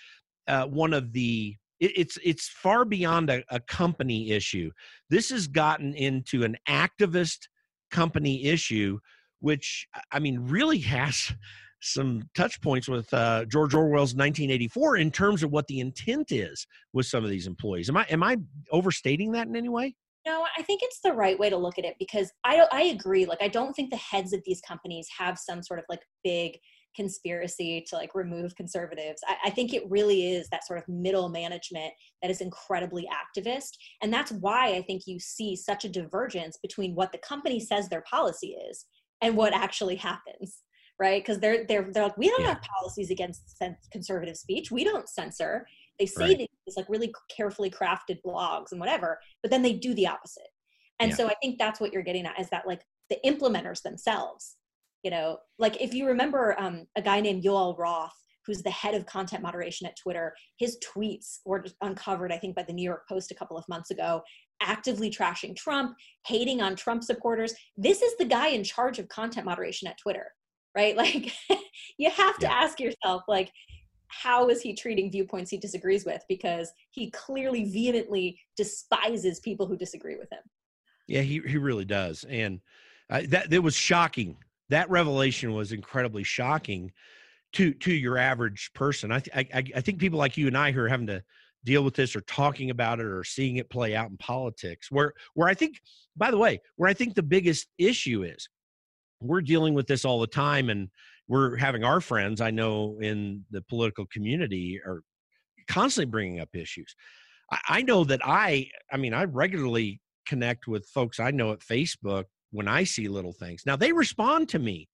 uh, 0.48 0.66
one 0.66 0.94
of 0.94 1.14
the 1.14 1.56
it, 1.80 1.92
it's 1.96 2.18
it's 2.24 2.50
far 2.50 2.86
beyond 2.86 3.30
a, 3.30 3.44
a 3.50 3.60
company 3.60 4.32
issue. 4.32 4.72
This 5.10 5.30
has 5.30 5.48
gotten 5.48 5.94
into 5.94 6.44
an 6.44 6.58
activist 6.68 7.48
company 7.92 8.46
issue, 8.46 9.00
which 9.40 9.88
I 10.12 10.20
mean 10.20 10.48
really 10.48 10.80
has 10.80 11.34
some 11.80 12.24
touch 12.36 12.60
points 12.62 12.88
with 12.88 13.14
uh, 13.14 13.46
George 13.46 13.76
Orwell's 13.76 14.16
1984 14.16 14.98
in 14.98 15.12
terms 15.12 15.44
of 15.44 15.52
what 15.52 15.68
the 15.68 15.80
intent 15.80 16.32
is 16.32 16.66
with 16.92 17.06
some 17.06 17.24
of 17.24 17.30
these 17.30 17.48
employees. 17.48 17.90
Am 17.90 17.98
I 17.98 18.06
am 18.10 18.24
I 18.24 18.38
overstating 18.72 19.32
that 19.34 19.48
in 19.48 19.56
any 19.56 19.70
way? 19.70 19.96
No, 20.28 20.46
I 20.58 20.62
think 20.64 20.82
it's 20.84 21.00
the 21.02 21.14
right 21.14 21.40
way 21.40 21.50
to 21.50 21.56
look 21.58 21.80
at 21.80 21.86
it 21.86 21.96
because 22.00 22.30
I 22.44 22.68
I 22.72 22.82
agree. 22.84 23.26
Like 23.26 23.42
I 23.42 23.48
don't 23.48 23.74
think 23.74 23.90
the 23.92 23.96
heads 23.98 24.34
of 24.34 24.42
these 24.46 24.60
companies 24.62 25.08
have 25.18 25.40
some 25.40 25.64
sort 25.64 25.80
of 25.80 25.86
like 25.88 26.02
big 26.24 26.58
conspiracy 26.98 27.86
to 27.88 27.96
like 27.96 28.14
remove 28.14 28.56
conservatives. 28.56 29.22
I, 29.28 29.36
I, 29.46 29.50
think 29.52 29.72
it 29.72 29.84
really 29.88 30.32
is 30.32 30.50
that 30.50 30.66
sort 30.66 30.80
of 30.80 30.88
middle 30.88 31.30
management 31.30 31.94
that 32.24 32.32
is 32.32 32.42
incredibly 32.42 33.08
activist. 33.08 33.78
And 34.02 34.12
that's 34.12 34.32
why 34.32 34.70
I 34.74 34.82
think 34.82 35.04
you 35.06 35.20
see 35.20 35.56
such 35.56 35.86
a 35.86 35.90
divergence 35.90 36.58
between 36.60 36.96
what 36.96 37.12
the 37.12 37.20
company 37.20 37.60
says 37.60 37.88
their 37.88 38.04
policy 38.10 38.58
is 38.70 38.86
and 39.22 39.38
what 39.38 39.54
actually 39.54 39.96
happens 39.96 40.64
right 41.00 41.24
because 41.24 41.40
they're 41.40 41.66
they're 41.68 41.90
they're 41.94 42.04
like 42.04 42.18
we 42.18 42.30
don't 42.30 42.42
Yeah. 42.42 42.56
have 42.56 42.62
policies 42.62 43.12
against 43.12 43.62
conservative 43.92 44.38
speech 44.38 44.72
we 44.72 44.84
don't 44.84 45.08
censor 45.08 45.68
they 46.00 46.06
say 46.06 46.26
Right. 46.28 46.50
these 46.66 46.78
like 46.78 46.90
really 46.90 47.14
carefully 47.36 47.70
crafted 47.70 48.20
blogs 48.26 48.72
and 48.72 48.80
whatever 48.80 49.20
but 49.42 49.52
then 49.52 49.62
they 49.62 49.74
do 49.74 49.94
the 49.94 50.08
opposite 50.08 50.50
and 51.00 51.10
Yeah. 51.12 51.16
so 51.18 51.28
i 51.28 51.34
think 51.42 51.58
that's 51.58 51.80
what 51.80 51.94
you're 51.94 52.04
getting 52.04 52.26
at 52.26 52.40
is 52.40 52.50
that 52.50 52.68
like 52.68 52.82
the 53.10 53.18
implementers 53.26 53.82
themselves 53.82 54.58
you 55.04 55.12
know 55.12 55.38
like 55.60 55.80
if 55.82 55.94
you 55.94 56.08
remember 56.08 56.56
um, 56.60 56.86
a 56.96 57.02
guy 57.02 57.20
named 57.22 57.44
yoel 57.44 57.78
roth 57.78 58.14
who's 58.46 58.62
the 58.64 58.72
head 58.72 58.94
of 58.96 59.06
content 59.06 59.42
moderation 59.44 59.88
at 59.88 59.96
twitter 60.02 60.34
his 60.58 60.78
tweets 60.86 61.40
were 61.46 61.64
uncovered 61.82 62.32
i 62.32 62.38
think 62.38 62.56
by 62.56 62.64
the 62.64 62.74
new 62.74 62.84
york 62.84 63.08
post 63.08 63.32
a 63.32 63.36
couple 63.36 63.58
of 63.58 63.68
months 63.70 63.92
ago 63.92 64.22
actively 64.62 65.10
trashing 65.10 65.56
trump 65.56 65.96
hating 66.26 66.62
on 66.62 66.76
trump 66.76 67.04
supporters 67.04 67.54
this 67.78 68.02
is 68.02 68.16
the 68.18 68.26
guy 68.26 68.48
in 68.50 68.64
charge 68.64 69.00
of 69.00 69.08
content 69.08 69.46
moderation 69.46 69.88
at 69.88 69.98
twitter 69.98 70.32
right 70.76 70.98
like 71.04 71.32
you 71.98 72.10
have 72.10 72.38
to 72.40 72.46
Yeah. 72.48 72.54
ask 72.64 72.80
yourself 72.80 73.24
like 73.28 73.52
how 74.10 74.50
is 74.50 74.62
he 74.62 74.74
treating 74.74 75.12
viewpoints 75.12 75.52
he 75.52 75.58
disagrees 75.58 76.06
with 76.06 76.24
because 76.30 76.72
he 76.92 77.10
clearly 77.12 77.66
vehemently 77.66 78.40
despises 78.56 79.40
people 79.40 79.66
who 79.66 79.78
disagree 79.78 80.16
with 80.18 80.32
him 80.32 80.40
Yeah, 81.08 81.22
he 81.22 81.40
he 81.46 81.58
really 81.58 81.86
does, 81.86 82.26
and 82.30 82.60
uh, 83.10 83.22
that 83.30 83.50
that 83.50 83.62
was 83.62 83.76
shocking. 83.76 84.38
That 84.70 84.90
revelation 84.90 85.54
was 85.54 85.72
incredibly 85.72 86.24
shocking 86.24 86.92
to 87.54 87.74
to 87.74 87.94
your 87.94 88.18
average 88.18 88.72
person. 88.74 89.12
I, 89.12 89.20
th- 89.20 89.50
I 89.54 89.64
I- 89.76 89.82
think 89.82 90.00
people 90.00 90.20
like 90.20 90.36
you 90.38 90.48
and 90.48 90.58
I 90.58 90.72
who 90.72 90.82
are 90.82 90.90
having 90.90 91.08
to 91.08 91.24
deal 91.64 91.84
with 91.84 91.96
this 91.96 92.16
or 92.16 92.22
talking 92.22 92.70
about 92.70 93.00
it 93.00 93.06
or 93.06 93.24
seeing 93.24 93.58
it 93.58 93.70
play 93.70 93.96
out 93.96 94.10
in 94.10 94.18
politics, 94.18 94.92
where 94.92 95.14
where 95.34 95.48
I 95.48 95.54
think, 95.54 95.80
by 96.16 96.32
the 96.32 96.38
way, 96.38 96.60
where 96.76 96.90
I 96.90 96.94
think 96.94 97.16
the 97.16 97.24
biggest 97.24 97.68
issue 97.78 98.24
is, 98.24 98.50
we're 99.22 99.42
dealing 99.42 99.74
with 99.74 99.88
this 99.88 100.04
all 100.06 100.20
the 100.20 100.28
time, 100.28 100.70
and 100.70 100.90
we're 101.28 101.56
having 101.58 101.84
our 101.84 102.02
friends 102.02 102.42
I 102.42 102.52
know 102.52 102.98
in 103.02 103.44
the 103.52 103.62
political 103.64 104.06
community 104.08 104.80
are 104.86 105.02
constantly 105.68 106.10
bringing 106.10 106.40
up 106.40 106.50
issues. 106.54 106.96
I, 107.52 107.60
I 107.70 107.82
know 107.82 108.04
that 108.06 108.22
I, 108.24 108.70
I 108.92 108.98
mean, 108.98 109.14
I 109.14 109.26
regularly 109.26 110.02
connect 110.26 110.68
with 110.68 110.88
folks 110.88 111.20
I 111.20 111.32
know 111.32 111.52
at 111.52 111.60
Facebook 111.60 112.26
when 112.52 112.68
I 112.68 112.84
see 112.84 113.08
little 113.08 113.34
things. 113.34 113.64
Now 113.66 113.76
they 113.76 113.92
respond 113.92 114.50
to 114.50 114.60
me, 114.60 114.88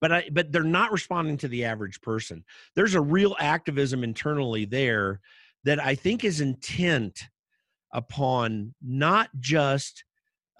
but 0.00 0.12
I, 0.12 0.28
but 0.32 0.52
they're 0.52 0.62
not 0.62 0.92
responding 0.92 1.36
to 1.38 1.48
the 1.48 1.64
average 1.64 2.00
person. 2.00 2.44
There's 2.76 2.94
a 2.94 3.00
real 3.00 3.36
activism 3.38 4.04
internally 4.04 4.64
there 4.64 5.20
that 5.64 5.82
I 5.82 5.94
think 5.94 6.24
is 6.24 6.40
intent 6.40 7.24
upon 7.92 8.74
not 8.82 9.28
just 9.38 10.04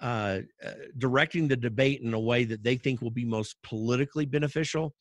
uh, 0.03 0.41
uh, 0.63 0.71
directing 0.97 1.47
the 1.47 1.55
debate 1.55 2.01
in 2.01 2.13
a 2.13 2.19
way 2.19 2.43
that 2.43 2.63
they 2.63 2.75
think 2.75 3.01
will 3.01 3.09
be 3.09 3.25
most 3.25 3.55
politically 3.63 4.25
beneficial, 4.25 4.93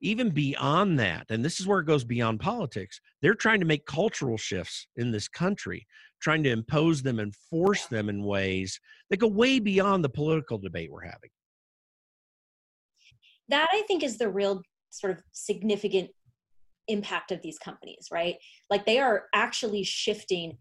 even 0.00 0.30
beyond 0.30 0.98
that, 0.98 1.26
and 1.30 1.44
this 1.44 1.58
is 1.58 1.66
where 1.66 1.80
it 1.80 1.86
goes 1.86 2.04
beyond 2.04 2.38
politics, 2.38 3.00
they're 3.20 3.34
trying 3.34 3.60
to 3.60 3.66
make 3.66 3.84
cultural 3.86 4.36
shifts 4.38 4.86
in 4.96 5.10
this 5.10 5.26
country, 5.26 5.86
trying 6.20 6.42
to 6.44 6.50
impose 6.50 7.02
them 7.02 7.18
and 7.18 7.34
force 7.50 7.86
them 7.86 8.08
in 8.08 8.22
ways 8.22 8.78
that 9.10 9.18
go 9.18 9.26
way 9.26 9.58
beyond 9.58 10.04
the 10.04 10.08
political 10.08 10.58
debate 10.58 10.90
we're 10.90 11.00
having. 11.04 11.30
that 13.48 13.68
i 13.72 13.82
think 13.86 14.02
is 14.02 14.18
the 14.18 14.28
real 14.28 14.62
sort 14.90 15.12
of 15.12 15.22
significant 15.32 16.10
impact 16.88 17.32
of 17.32 17.42
these 17.42 17.58
companies 17.58 18.08
right? 18.12 18.36
Like 18.70 18.86
they 18.86 18.98
are 18.98 19.24
actually 19.34 19.82
shifting 19.84 20.58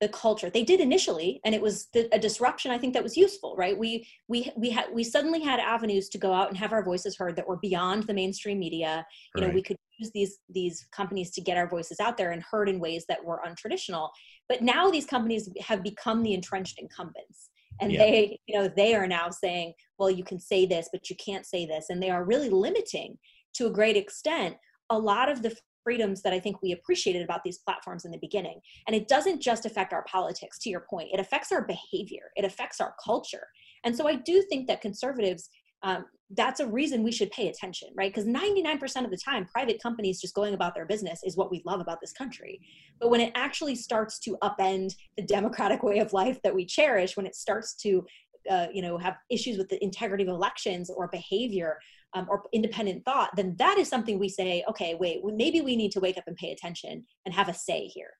the 0.00 0.08
culture. 0.08 0.50
They 0.50 0.62
did 0.62 0.80
initially 0.80 1.40
and 1.44 1.54
it 1.54 1.62
was 1.62 1.86
the, 1.94 2.08
a 2.12 2.18
disruption 2.18 2.70
i 2.70 2.78
think 2.78 2.92
that 2.94 3.02
was 3.02 3.16
useful 3.16 3.54
right? 3.56 3.76
We 3.76 4.06
we 4.28 4.52
we 4.56 4.70
had 4.70 4.86
we 4.92 5.02
suddenly 5.04 5.40
had 5.42 5.58
avenues 5.58 6.08
to 6.10 6.18
go 6.18 6.32
out 6.32 6.48
and 6.48 6.56
have 6.58 6.72
our 6.72 6.84
voices 6.84 7.16
heard 7.16 7.36
that 7.36 7.48
were 7.48 7.56
beyond 7.56 8.02
the 8.04 8.14
mainstream 8.14 8.58
media. 8.58 9.06
You 9.34 9.42
know 9.42 9.48
we 9.50 9.62
could 9.62 9.76
use 9.98 10.10
these 10.12 10.38
these 10.50 10.86
companies 10.92 11.30
to 11.32 11.40
get 11.40 11.56
our 11.56 11.68
voices 11.68 12.00
out 12.00 12.16
there 12.16 12.32
and 12.32 12.42
heard 12.42 12.68
in 12.68 12.78
ways 12.78 13.04
that 13.08 13.24
were 13.24 13.40
untraditional. 13.46 14.10
But 14.48 14.62
now 14.62 14.90
these 14.90 15.06
companies 15.06 15.48
have 15.60 15.82
become 15.82 16.22
the 16.22 16.34
entrenched 16.34 16.78
incumbents 16.78 17.50
and 17.80 17.92
Yeah. 17.92 17.98
they 17.98 18.38
you 18.46 18.58
know 18.58 18.68
they 18.68 18.94
are 18.94 19.06
now 19.06 19.30
saying 19.30 19.72
well 19.98 20.10
you 20.10 20.24
can 20.24 20.38
say 20.38 20.66
this 20.66 20.88
but 20.92 21.08
you 21.08 21.16
can't 21.16 21.46
say 21.46 21.64
this. 21.66 21.86
And 21.88 22.02
they 22.02 22.10
are 22.10 22.24
really 22.24 22.50
limiting 22.50 23.18
to 23.54 23.66
a 23.66 23.70
great 23.70 23.96
extent 23.96 24.56
a 24.90 24.98
lot 24.98 25.28
of 25.28 25.42
the 25.42 25.56
freedoms 25.86 26.20
that 26.22 26.32
i 26.32 26.40
think 26.40 26.60
we 26.62 26.72
appreciated 26.72 27.22
about 27.22 27.44
these 27.44 27.58
platforms 27.58 28.04
in 28.04 28.10
the 28.10 28.18
beginning. 28.18 28.58
And 28.86 28.96
it 28.96 29.06
doesn't 29.06 29.40
just 29.40 29.66
affect 29.66 29.92
our 29.92 30.04
politics 30.04 30.58
to 30.60 30.68
your 30.68 30.84
point. 30.90 31.10
It 31.12 31.20
affects 31.20 31.52
our 31.52 31.64
behavior. 31.64 32.32
It 32.34 32.44
affects 32.44 32.80
our 32.80 32.94
culture. 33.02 33.46
And 33.84 33.94
so 33.96 34.08
i 34.08 34.16
do 34.16 34.42
think 34.50 34.66
that 34.66 34.80
conservatives 34.80 35.48
um, 35.82 36.06
that's 36.30 36.58
a 36.58 36.66
reason 36.66 37.04
we 37.04 37.12
should 37.12 37.30
pay 37.30 37.46
attention 37.48 37.88
right? 37.96 38.12
Because 38.12 38.28
99% 38.28 39.04
of 39.04 39.12
the 39.12 39.22
time 39.28 39.46
private 39.46 39.80
companies 39.80 40.20
just 40.20 40.34
going 40.34 40.54
about 40.54 40.74
their 40.74 40.86
business 40.86 41.20
is 41.22 41.36
what 41.36 41.52
we 41.52 41.62
love 41.64 41.80
about 41.80 42.00
this 42.00 42.12
country. 42.12 42.60
But 42.98 43.10
when 43.10 43.20
it 43.20 43.30
actually 43.36 43.76
starts 43.76 44.18
to 44.20 44.36
upend 44.42 44.94
the 45.16 45.22
democratic 45.22 45.84
way 45.84 46.00
of 46.00 46.12
life 46.12 46.40
that 46.42 46.56
we 46.58 46.66
cherish 46.66 47.16
when 47.16 47.26
it 47.26 47.36
starts 47.36 47.76
to 47.84 48.04
uh, 48.50 48.66
you 48.72 48.82
know 48.82 48.96
have 48.98 49.16
issues 49.30 49.58
with 49.58 49.68
the 49.68 49.82
integrity 49.82 50.24
of 50.24 50.28
elections 50.28 50.90
or 50.90 51.08
behavior 51.08 51.78
um, 52.16 52.26
or 52.30 52.44
independent 52.52 53.04
thought 53.04 53.30
then 53.36 53.54
that 53.58 53.78
is 53.78 53.88
something 53.88 54.18
we 54.18 54.28
say 54.28 54.64
okay 54.68 54.94
wait 54.94 55.20
maybe 55.24 55.60
we 55.60 55.76
need 55.76 55.92
to 55.92 56.00
wake 56.00 56.16
up 56.16 56.24
and 56.26 56.36
pay 56.36 56.50
attention 56.50 57.04
and 57.24 57.34
have 57.34 57.48
a 57.48 57.54
say 57.54 57.86
here 57.86 58.10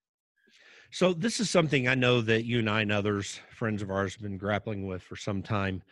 So 0.90 1.12
this 1.12 1.40
is 1.40 1.50
something 1.50 1.88
I 1.88 1.94
know 1.94 2.20
that 2.22 2.44
you 2.44 2.60
and 2.60 2.70
I 2.70 2.82
and 2.82 2.92
others, 2.92 3.40
friends 3.50 3.82
of 3.82 3.90
ours, 3.90 4.14
have 4.14 4.22
been 4.22 4.38
grappling 4.38 4.86
with 4.86 5.02
for 5.02 5.16
some 5.16 5.42
time. 5.42 5.82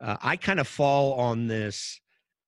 Uh, 0.00 0.16
I 0.22 0.36
kind 0.36 0.60
of 0.60 0.68
fall 0.68 1.14
on 1.14 1.46
this 1.46 2.00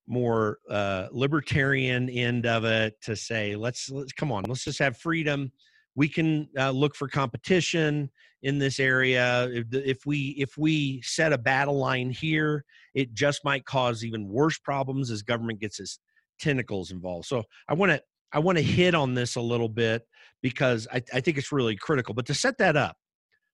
more 0.07 0.59
uh, 0.71 1.09
libertarian 1.11 2.09
end 2.09 2.47
of 2.47 2.65
it 2.65 3.01
to 3.03 3.17
say, 3.17 3.57
let's 3.57 3.91
let's 3.91 4.13
come 4.13 4.33
on, 4.33 4.45
let's 4.45 4.65
just 4.65 4.79
have 4.79 4.97
freedom. 4.97 5.53
We 5.95 6.09
can 6.09 6.49
uh, 6.57 6.71
look 6.71 6.95
for 6.95 7.09
competition 7.09 8.11
in 8.43 8.59
this 8.59 8.79
area. 8.79 9.49
If, 9.51 9.67
if 9.73 10.07
we 10.07 10.35
if 10.39 10.57
we 10.57 11.03
set 11.03 11.33
a 11.33 11.39
battle 11.39 11.79
line 11.79 12.11
here, 12.11 12.65
it 12.95 13.15
just 13.15 13.45
might 13.45 13.65
cause 13.65 14.05
even 14.05 14.29
worse 14.29 14.59
problems 14.59 15.11
as 15.11 15.23
government 15.23 15.61
gets 15.61 15.81
its 15.81 15.99
tentacles 16.39 16.91
involved. 16.91 17.27
So 17.27 17.45
I 17.69 17.75
want 17.75 17.93
to 17.93 18.03
I 18.33 18.39
want 18.39 18.59
to 18.59 18.65
hit 18.65 18.95
on 18.95 19.15
this 19.15 19.37
a 19.37 19.41
little 19.41 19.69
bit 19.69 20.03
because 20.43 20.87
I, 20.93 21.03
I 21.13 21.21
think 21.21 21.39
it's 21.39 21.53
really 21.53 21.77
critical. 21.77 22.15
But 22.15 22.27
to 22.27 22.35
set 22.35 22.59
that 22.59 22.77
up, 22.77 22.97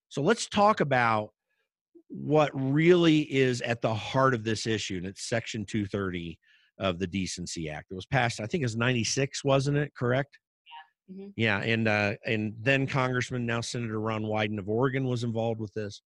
so 0.09 0.21
let's 0.21 0.47
talk 0.47 0.81
about 0.81 1.29
what 2.09 2.51
really 2.53 3.21
is 3.21 3.61
at 3.61 3.81
the 3.81 3.93
heart 3.93 4.33
of 4.33 4.43
this 4.43 4.67
issue, 4.67 4.97
and 4.97 5.05
it's 5.05 5.27
Section 5.27 5.65
230 5.65 6.37
of 6.77 6.99
the 6.99 7.07
Decency 7.07 7.69
Act. 7.69 7.87
It 7.91 7.95
was 7.95 8.05
passed, 8.05 8.39
I 8.39 8.45
think, 8.45 8.61
it 8.61 8.65
was 8.65 8.75
96, 8.75 9.43
wasn't 9.43 9.77
it? 9.77 9.93
Correct. 9.97 10.37
Mhm. 11.11 11.33
Yeah, 11.35 11.59
and 11.59 11.87
uh, 11.87 12.15
and 12.25 12.55
then 12.59 12.87
Congressman, 12.87 13.45
now 13.45 13.61
Senator 13.61 13.99
Ron 13.99 14.23
Wyden 14.23 14.57
of 14.59 14.69
Oregon, 14.69 15.05
was 15.05 15.23
involved 15.23 15.59
with 15.59 15.73
this. 15.73 16.01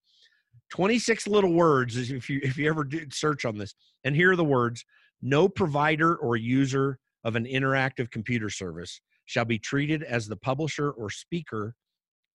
26 0.71 1.27
little 1.27 1.53
words 1.53 1.97
if 2.11 2.29
you 2.29 2.39
if 2.43 2.57
you 2.57 2.69
ever 2.69 2.83
did 2.83 3.13
search 3.13 3.43
on 3.45 3.57
this 3.57 3.73
and 4.03 4.15
here 4.15 4.31
are 4.31 4.35
the 4.35 4.43
words 4.43 4.85
no 5.21 5.49
provider 5.49 6.15
or 6.17 6.35
user 6.35 6.99
of 7.23 7.35
an 7.35 7.45
interactive 7.45 8.11
computer 8.11 8.49
service 8.49 9.01
shall 9.25 9.45
be 9.45 9.57
treated 9.57 10.03
as 10.03 10.27
the 10.27 10.35
publisher 10.35 10.91
or 10.91 11.09
speaker 11.09 11.73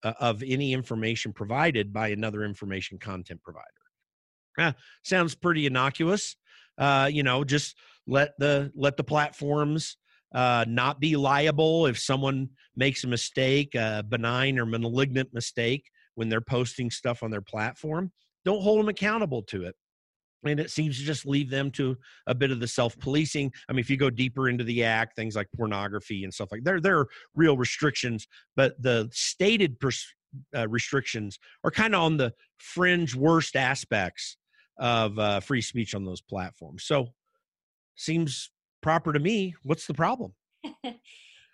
uh, 0.05 0.15
of 0.21 0.43
any 0.45 0.73
information 0.73 1.33
provided 1.33 1.93
by 1.93 2.09
another 2.09 2.45
information 2.45 2.99
content 2.99 3.41
provider 3.43 3.67
Ah, 4.59 4.75
sounds 5.05 5.35
pretty 5.35 5.67
innocuous 5.67 6.37
uh, 6.79 7.09
you 7.13 7.23
know 7.23 7.45
just 7.45 7.77
let 8.07 8.33
the 8.39 8.73
let 8.75 8.97
the 8.97 9.05
platforms 9.05 9.97
uh, 10.35 10.65
not 10.69 11.01
be 11.01 11.17
liable 11.17 11.87
if 11.87 11.99
someone 11.99 12.49
makes 12.77 13.05
a 13.05 13.07
mistake 13.07 13.75
a 13.75 14.05
benign 14.09 14.59
or 14.59 14.67
malignant 14.67 15.33
mistake 15.33 15.85
when 16.17 16.29
they're 16.29 16.41
posting 16.41 16.91
stuff 16.91 17.23
on 17.23 17.31
their 17.31 17.41
platform 17.41 18.11
don't 18.45 18.63
hold 18.63 18.79
them 18.79 18.89
accountable 18.89 19.43
to 19.43 19.65
it. 19.65 19.75
And 20.45 20.61
it 20.61 20.71
seems 20.71 20.99
to 20.99 21.05
just 21.05 21.25
leave 21.25 21.49
them 21.49 21.71
to 21.71 21.97
a 22.27 22.35
bit 22.35 22.51
of 22.51 22.61
the 22.61 22.69
self-policing. 22.69 23.51
I 23.69 23.73
mean 23.73 23.81
if 23.81 23.89
you 23.89 23.97
go 23.97 24.11
deeper 24.11 24.49
into 24.49 24.65
the 24.65 24.85
act 24.85 25.17
things 25.17 25.37
like 25.37 25.49
pornography 25.57 26.25
and 26.25 26.35
stuff 26.35 26.53
like 26.53 26.65
there 26.65 26.81
there 26.81 26.99
are 26.99 27.09
real 27.35 27.57
restrictions 27.57 28.27
but 28.57 28.75
the 28.83 29.09
stated 29.13 29.81
pers- 29.81 30.15
uh, 30.57 30.69
restrictions 30.69 31.39
are 31.63 31.71
kind 31.71 31.95
of 31.95 32.03
on 32.03 32.17
the 32.17 32.33
fringe 32.59 33.15
worst 33.15 33.57
aspects 33.57 34.37
of 34.79 35.19
uh, 35.19 35.41
free 35.41 35.61
speech 35.61 35.95
on 35.95 36.05
those 36.05 36.21
platforms. 36.21 36.85
So 36.85 37.09
seems 37.97 38.51
proper 38.85 39.15
to 39.15 39.19
me 39.19 39.55
what's 39.63 39.87
the 39.87 39.95
problem? 39.95 40.33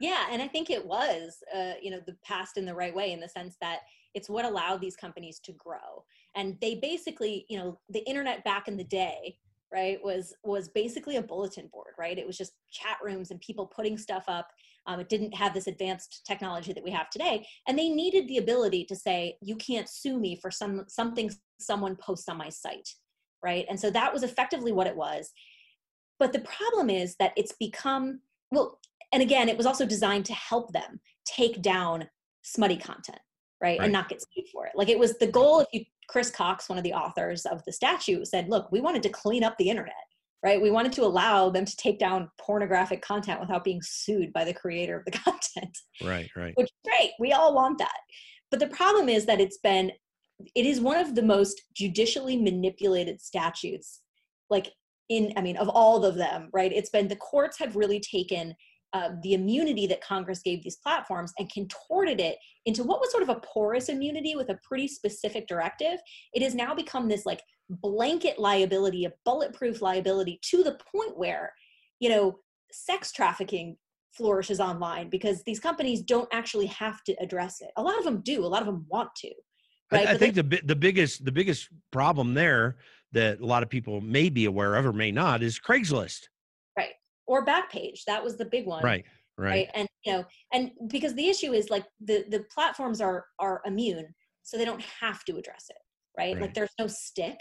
Yeah 0.02 0.28
and 0.30 0.40
i 0.40 0.48
think 0.48 0.70
it 0.70 0.86
was 0.86 1.42
uh, 1.54 1.74
you 1.82 1.90
know 1.90 2.00
the 2.06 2.16
passed 2.24 2.56
in 2.56 2.64
the 2.64 2.74
right 2.74 2.94
way 2.94 3.12
in 3.12 3.20
the 3.20 3.28
sense 3.28 3.56
that 3.60 3.80
it's 4.14 4.30
what 4.30 4.46
allowed 4.46 4.80
these 4.80 4.96
companies 4.96 5.38
to 5.40 5.52
grow. 5.52 6.04
And 6.34 6.56
they 6.60 6.76
basically 6.76 7.44
you 7.50 7.58
know 7.58 7.78
the 7.90 8.08
internet 8.08 8.42
back 8.42 8.66
in 8.66 8.78
the 8.78 8.84
day 8.84 9.36
right 9.70 10.02
was 10.02 10.34
was 10.42 10.68
basically 10.70 11.16
a 11.16 11.22
bulletin 11.22 11.68
board 11.70 11.92
right? 11.98 12.18
It 12.18 12.26
was 12.26 12.38
just 12.38 12.52
chat 12.70 12.96
rooms 13.04 13.30
and 13.30 13.40
people 13.40 13.66
putting 13.66 13.98
stuff 13.98 14.24
up. 14.26 14.48
Um, 14.86 15.00
it 15.00 15.10
didn't 15.10 15.34
have 15.34 15.52
this 15.52 15.66
advanced 15.66 16.22
technology 16.26 16.72
that 16.72 16.82
we 16.82 16.90
have 16.92 17.10
today. 17.10 17.46
And 17.68 17.78
they 17.78 17.90
needed 17.90 18.26
the 18.26 18.38
ability 18.38 18.86
to 18.86 18.96
say 18.96 19.36
you 19.42 19.56
can't 19.56 19.88
sue 19.88 20.18
me 20.18 20.34
for 20.34 20.50
some 20.50 20.84
something 20.88 21.30
someone 21.58 21.94
posts 21.96 22.28
on 22.30 22.38
my 22.38 22.48
site 22.48 22.88
right? 23.42 23.64
And 23.68 23.78
so 23.78 23.90
that 23.90 24.12
was 24.12 24.22
effectively 24.22 24.72
what 24.72 24.86
it 24.86 24.96
was 24.96 25.32
but 26.20 26.32
the 26.32 26.40
problem 26.40 26.88
is 26.88 27.16
that 27.16 27.32
it's 27.36 27.52
become 27.58 28.20
well 28.52 28.78
and 29.12 29.22
again 29.22 29.48
it 29.48 29.56
was 29.56 29.66
also 29.66 29.84
designed 29.84 30.24
to 30.26 30.34
help 30.34 30.72
them 30.72 31.00
take 31.24 31.60
down 31.60 32.08
smutty 32.42 32.76
content 32.76 33.18
right, 33.60 33.78
right. 33.78 33.84
and 33.84 33.92
not 33.92 34.08
get 34.08 34.20
sued 34.20 34.46
for 34.52 34.66
it. 34.66 34.72
Like 34.76 34.88
it 34.88 34.98
was 34.98 35.18
the 35.18 35.26
goal 35.26 35.60
if 35.60 35.68
you 35.72 35.84
chris 36.08 36.30
cox 36.30 36.68
one 36.68 36.78
of 36.78 36.84
the 36.84 36.92
authors 36.92 37.46
of 37.46 37.64
the 37.64 37.72
statute 37.72 38.26
said 38.26 38.48
look 38.48 38.70
we 38.70 38.80
wanted 38.80 39.02
to 39.02 39.08
clean 39.08 39.42
up 39.42 39.56
the 39.58 39.68
internet 39.68 39.94
right? 40.42 40.60
We 40.60 40.70
wanted 40.70 40.92
to 40.92 41.02
allow 41.02 41.50
them 41.50 41.66
to 41.66 41.76
take 41.76 41.98
down 41.98 42.30
pornographic 42.40 43.02
content 43.02 43.40
without 43.40 43.62
being 43.62 43.82
sued 43.82 44.32
by 44.32 44.44
the 44.44 44.54
creator 44.54 44.96
of 44.96 45.04
the 45.04 45.10
content. 45.18 45.76
Right 46.02 46.30
right. 46.36 46.54
Which 46.56 46.68
is 46.68 46.90
great. 46.90 47.10
We 47.18 47.32
all 47.32 47.54
want 47.54 47.78
that. 47.78 47.98
But 48.50 48.60
the 48.60 48.68
problem 48.68 49.08
is 49.08 49.26
that 49.26 49.40
it's 49.40 49.58
been 49.58 49.92
it 50.54 50.64
is 50.64 50.80
one 50.80 50.96
of 50.96 51.14
the 51.14 51.22
most 51.22 51.60
judicially 51.74 52.36
manipulated 52.36 53.20
statutes 53.20 54.00
like 54.48 54.72
in 55.10 55.32
i 55.36 55.42
mean 55.42 55.58
of 55.58 55.68
all 55.68 56.04
of 56.04 56.14
them 56.14 56.48
right? 56.52 56.72
It's 56.72 56.88
been 56.88 57.08
the 57.08 57.16
courts 57.16 57.58
have 57.58 57.76
really 57.76 58.00
taken 58.00 58.54
uh, 58.92 59.10
the 59.22 59.34
immunity 59.34 59.86
that 59.86 60.00
congress 60.00 60.40
gave 60.40 60.62
these 60.62 60.76
platforms 60.76 61.32
and 61.38 61.52
contorted 61.52 62.18
it 62.18 62.38
into 62.64 62.82
what 62.82 63.00
was 63.00 63.10
sort 63.10 63.22
of 63.22 63.28
a 63.28 63.40
porous 63.40 63.88
immunity 63.88 64.34
with 64.34 64.48
a 64.48 64.58
pretty 64.66 64.88
specific 64.88 65.46
directive. 65.46 65.98
It 66.32 66.42
has 66.42 66.54
now 66.54 66.74
become 66.74 67.08
this 67.08 67.26
like 67.26 67.42
blanket 67.68 68.38
liability 68.38 69.04
a 69.04 69.12
bulletproof 69.24 69.80
liability 69.82 70.40
to 70.50 70.64
the 70.64 70.78
point 70.92 71.16
where 71.16 71.52
you 72.00 72.08
know 72.08 72.38
sex 72.72 73.12
trafficking 73.12 73.76
flourishes 74.12 74.58
online 74.58 75.08
because 75.08 75.42
these 75.44 75.60
companies 75.60 76.02
don't 76.02 76.28
actually 76.32 76.66
have 76.66 77.02
to 77.04 77.14
address 77.20 77.60
it. 77.60 77.70
A 77.76 77.82
lot 77.82 77.98
of 77.98 78.04
them 78.04 78.22
do 78.22 78.44
a 78.44 78.48
lot 78.54 78.62
of 78.62 78.66
them 78.66 78.86
want 78.88 79.10
to 79.16 79.30
right? 79.92 80.08
I, 80.08 80.12
I 80.12 80.18
think 80.18 80.34
the 80.34 80.60
the 80.64 80.76
biggest 80.76 81.24
the 81.24 81.32
biggest 81.32 81.68
problem 81.90 82.34
there 82.34 82.76
that 83.12 83.40
a 83.40 83.46
lot 83.46 83.62
of 83.62 83.68
people 83.68 84.00
may 84.00 84.28
be 84.28 84.44
aware 84.44 84.76
of 84.76 84.86
or 84.86 84.92
may 84.92 85.10
not 85.10 85.42
is 85.42 85.58
Craigslist. 85.58 86.28
Right. 86.76 86.90
Or 87.26 87.44
Backpage. 87.44 88.04
That 88.06 88.22
was 88.22 88.36
the 88.36 88.44
big 88.44 88.66
one. 88.66 88.82
Right. 88.82 89.04
Right. 89.36 89.48
right. 89.48 89.70
And 89.74 89.88
you 90.04 90.12
know, 90.12 90.24
and 90.52 90.70
because 90.88 91.14
the 91.14 91.28
issue 91.28 91.52
is 91.52 91.70
like 91.70 91.84
the 92.00 92.24
the 92.28 92.44
platforms 92.52 93.00
are 93.00 93.26
are 93.38 93.62
immune, 93.64 94.14
so 94.42 94.56
they 94.56 94.64
don't 94.64 94.82
have 94.82 95.24
to 95.24 95.36
address 95.36 95.66
it. 95.70 95.76
Right. 96.16 96.34
right. 96.34 96.42
Like 96.42 96.54
there's 96.54 96.74
no 96.78 96.86
stick. 96.86 97.38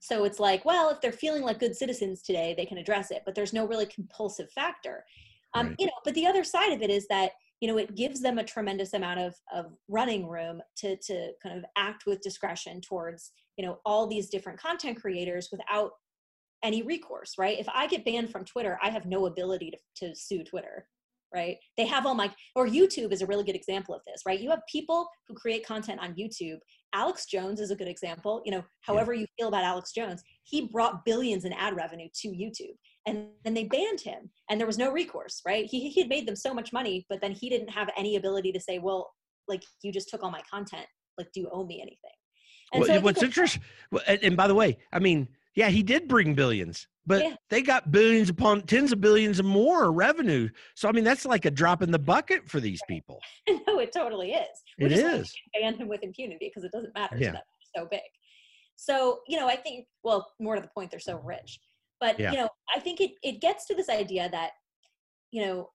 So 0.00 0.24
it's 0.24 0.40
like, 0.40 0.64
well, 0.64 0.90
if 0.90 1.00
they're 1.00 1.12
feeling 1.12 1.42
like 1.42 1.58
good 1.58 1.76
citizens 1.76 2.22
today, 2.22 2.54
they 2.56 2.64
can 2.64 2.78
address 2.78 3.10
it, 3.10 3.22
but 3.26 3.34
there's 3.34 3.52
no 3.52 3.66
really 3.66 3.86
compulsive 3.86 4.50
factor. 4.50 5.04
Um, 5.54 5.68
right. 5.68 5.76
You 5.78 5.86
know, 5.86 5.92
but 6.04 6.14
the 6.14 6.26
other 6.26 6.42
side 6.42 6.72
of 6.72 6.80
it 6.80 6.90
is 6.90 7.06
that 7.08 7.32
you 7.60 7.68
know 7.68 7.78
it 7.78 7.96
gives 7.96 8.20
them 8.20 8.38
a 8.38 8.44
tremendous 8.44 8.94
amount 8.94 9.20
of, 9.20 9.34
of 9.52 9.66
running 9.88 10.26
room 10.28 10.62
to 10.78 10.96
to 10.96 11.32
kind 11.42 11.58
of 11.58 11.64
act 11.76 12.04
with 12.06 12.22
discretion 12.22 12.80
towards 12.80 13.32
you 13.60 13.66
know 13.66 13.78
all 13.84 14.06
these 14.06 14.30
different 14.30 14.58
content 14.58 14.98
creators 14.98 15.50
without 15.52 15.90
any 16.64 16.80
recourse 16.80 17.34
right? 17.38 17.58
If 17.58 17.68
i 17.68 17.86
get 17.86 18.06
banned 18.06 18.30
from 18.30 18.46
twitter 18.46 18.78
i 18.82 18.88
have 18.88 19.04
no 19.04 19.26
ability 19.26 19.70
to, 19.72 19.78
to 20.06 20.14
sue 20.16 20.42
twitter 20.42 20.86
right? 21.32 21.58
They 21.76 21.86
have 21.86 22.06
all 22.06 22.14
my 22.14 22.32
or 22.56 22.66
youtube 22.66 23.12
is 23.12 23.20
a 23.20 23.26
really 23.26 23.44
good 23.44 23.54
example 23.54 23.94
of 23.94 24.00
this 24.06 24.22
right? 24.26 24.40
You 24.40 24.48
have 24.48 24.62
people 24.66 25.06
who 25.28 25.34
create 25.34 25.66
content 25.66 26.00
on 26.00 26.14
youtube. 26.14 26.56
Alex 26.94 27.26
jones 27.26 27.60
is 27.60 27.70
a 27.70 27.76
good 27.76 27.86
example 27.86 28.40
you 28.46 28.50
know 28.50 28.64
however 28.80 29.12
yeah. 29.12 29.20
you 29.20 29.26
feel 29.38 29.48
about 29.48 29.62
alex 29.62 29.92
jones 29.92 30.22
he 30.44 30.68
brought 30.68 31.04
billions 31.04 31.44
in 31.44 31.52
ad 31.52 31.76
revenue 31.76 32.08
to 32.20 32.28
youtube 32.28 32.76
and 33.06 33.28
then 33.44 33.54
they 33.54 33.64
banned 33.64 34.00
him 34.00 34.30
and 34.48 34.58
there 34.58 34.66
was 34.66 34.78
no 34.78 34.90
recourse 34.90 35.42
right? 35.46 35.66
He, 35.66 35.90
he 35.90 36.00
had 36.00 36.08
made 36.08 36.26
them 36.26 36.36
so 36.46 36.54
much 36.54 36.72
money 36.72 37.04
but 37.10 37.20
then 37.20 37.32
he 37.32 37.50
didn't 37.50 37.68
have 37.68 37.90
any 37.96 38.16
ability 38.16 38.52
to 38.52 38.60
say 38.60 38.78
well 38.78 39.12
like 39.48 39.62
you 39.82 39.92
just 39.92 40.08
took 40.08 40.22
all 40.22 40.30
my 40.30 40.42
content. 40.50 40.86
Like 41.18 41.30
do 41.32 41.40
you 41.40 41.50
owe 41.52 41.66
me 41.66 41.82
anything 41.82 42.16
and 42.72 42.82
well, 42.82 42.88
so 42.88 43.00
what's 43.00 43.22
interesting 43.22 43.62
and, 44.06 44.36
by 44.36 44.46
the 44.46 44.54
way 44.54 44.76
i 44.92 44.98
mean 44.98 45.28
yeah 45.54 45.68
he 45.68 45.82
did 45.82 46.08
bring 46.08 46.34
billions 46.34 46.86
but 47.06 47.24
yeah. 47.24 47.34
they 47.48 47.62
got 47.62 47.90
billions 47.90 48.28
upon 48.28 48.62
tens 48.62 48.92
of 48.92 49.00
billions 49.00 49.38
and 49.38 49.48
more 49.48 49.92
revenue 49.92 50.48
so 50.74 50.88
i 50.88 50.92
mean 50.92 51.04
that's 51.04 51.24
like 51.24 51.44
a 51.44 51.50
drop 51.50 51.82
in 51.82 51.90
the 51.90 51.98
bucket 51.98 52.48
for 52.48 52.60
these 52.60 52.80
people 52.88 53.20
no 53.48 53.78
it 53.78 53.92
totally 53.92 54.32
is 54.32 54.48
It 54.78 54.92
is. 54.92 55.32
ban 55.54 55.74
him 55.74 55.88
with 55.88 56.02
impunity 56.02 56.48
because 56.48 56.64
it 56.64 56.72
doesn't 56.72 56.94
matter 56.94 57.16
yeah. 57.18 57.36
so 57.74 57.86
big 57.90 58.00
so 58.76 59.20
you 59.28 59.38
know 59.38 59.48
i 59.48 59.56
think 59.56 59.86
well 60.04 60.30
more 60.38 60.54
to 60.54 60.60
the 60.60 60.70
point 60.74 60.90
they're 60.90 61.00
so 61.00 61.18
rich 61.18 61.58
but 62.00 62.18
yeah. 62.18 62.32
you 62.32 62.38
know, 62.38 62.48
I 62.74 62.80
think 62.80 63.00
it 63.00 63.12
it 63.22 63.40
gets 63.40 63.66
to 63.66 63.74
this 63.74 63.88
idea 63.88 64.28
that 64.30 64.52
you 65.30 65.44
know 65.44 65.70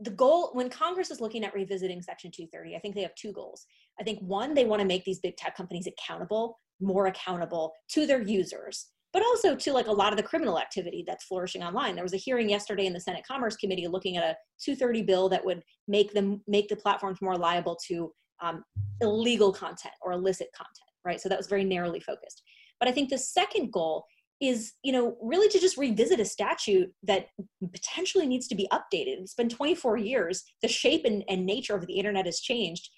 the 0.00 0.10
goal 0.10 0.50
when 0.52 0.70
Congress 0.70 1.10
is 1.10 1.20
looking 1.20 1.44
at 1.44 1.54
revisiting 1.54 2.00
Section 2.00 2.30
230, 2.30 2.76
I 2.76 2.78
think 2.78 2.94
they 2.94 3.02
have 3.02 3.14
two 3.14 3.32
goals. 3.32 3.66
I 4.00 4.04
think 4.04 4.20
one, 4.20 4.54
they 4.54 4.64
want 4.64 4.80
to 4.80 4.86
make 4.86 5.04
these 5.04 5.18
big 5.18 5.36
tech 5.36 5.56
companies 5.56 5.88
accountable, 5.88 6.58
more 6.80 7.06
accountable 7.06 7.72
to 7.90 8.06
their 8.06 8.22
users, 8.22 8.86
but 9.12 9.22
also 9.22 9.56
to 9.56 9.72
like 9.72 9.88
a 9.88 9.92
lot 9.92 10.12
of 10.12 10.16
the 10.16 10.22
criminal 10.22 10.58
activity 10.58 11.04
that's 11.06 11.24
flourishing 11.24 11.64
online. 11.64 11.96
There 11.96 12.04
was 12.04 12.14
a 12.14 12.18
hearing 12.18 12.48
yesterday 12.48 12.86
in 12.86 12.92
the 12.92 13.00
Senate 13.00 13.24
Commerce 13.26 13.56
Committee 13.56 13.88
looking 13.88 14.16
at 14.16 14.22
a 14.22 14.36
230 14.64 15.02
bill 15.02 15.28
that 15.30 15.44
would 15.44 15.62
make 15.88 16.12
them 16.12 16.42
make 16.46 16.68
the 16.68 16.76
platforms 16.76 17.18
more 17.20 17.36
liable 17.36 17.76
to 17.88 18.12
um, 18.40 18.62
illegal 19.00 19.52
content 19.52 19.94
or 20.00 20.12
illicit 20.12 20.48
content, 20.54 20.90
right? 21.04 21.20
So 21.20 21.28
that 21.28 21.38
was 21.38 21.48
very 21.48 21.64
narrowly 21.64 22.00
focused. 22.00 22.42
But 22.78 22.88
I 22.88 22.92
think 22.92 23.10
the 23.10 23.18
second 23.18 23.72
goal 23.72 24.04
is 24.40 24.72
you 24.82 24.92
know 24.92 25.16
really 25.20 25.48
to 25.48 25.58
just 25.58 25.76
revisit 25.76 26.20
a 26.20 26.24
statute 26.24 26.92
that 27.02 27.28
potentially 27.72 28.26
needs 28.26 28.48
to 28.48 28.54
be 28.54 28.68
updated. 28.72 29.20
It's 29.20 29.34
been 29.34 29.48
24 29.48 29.96
years. 29.98 30.44
The 30.62 30.68
shape 30.68 31.04
and, 31.04 31.24
and 31.28 31.44
nature 31.44 31.74
of 31.74 31.86
the 31.86 31.98
internet 31.98 32.26
has 32.26 32.40
changed. 32.40 32.90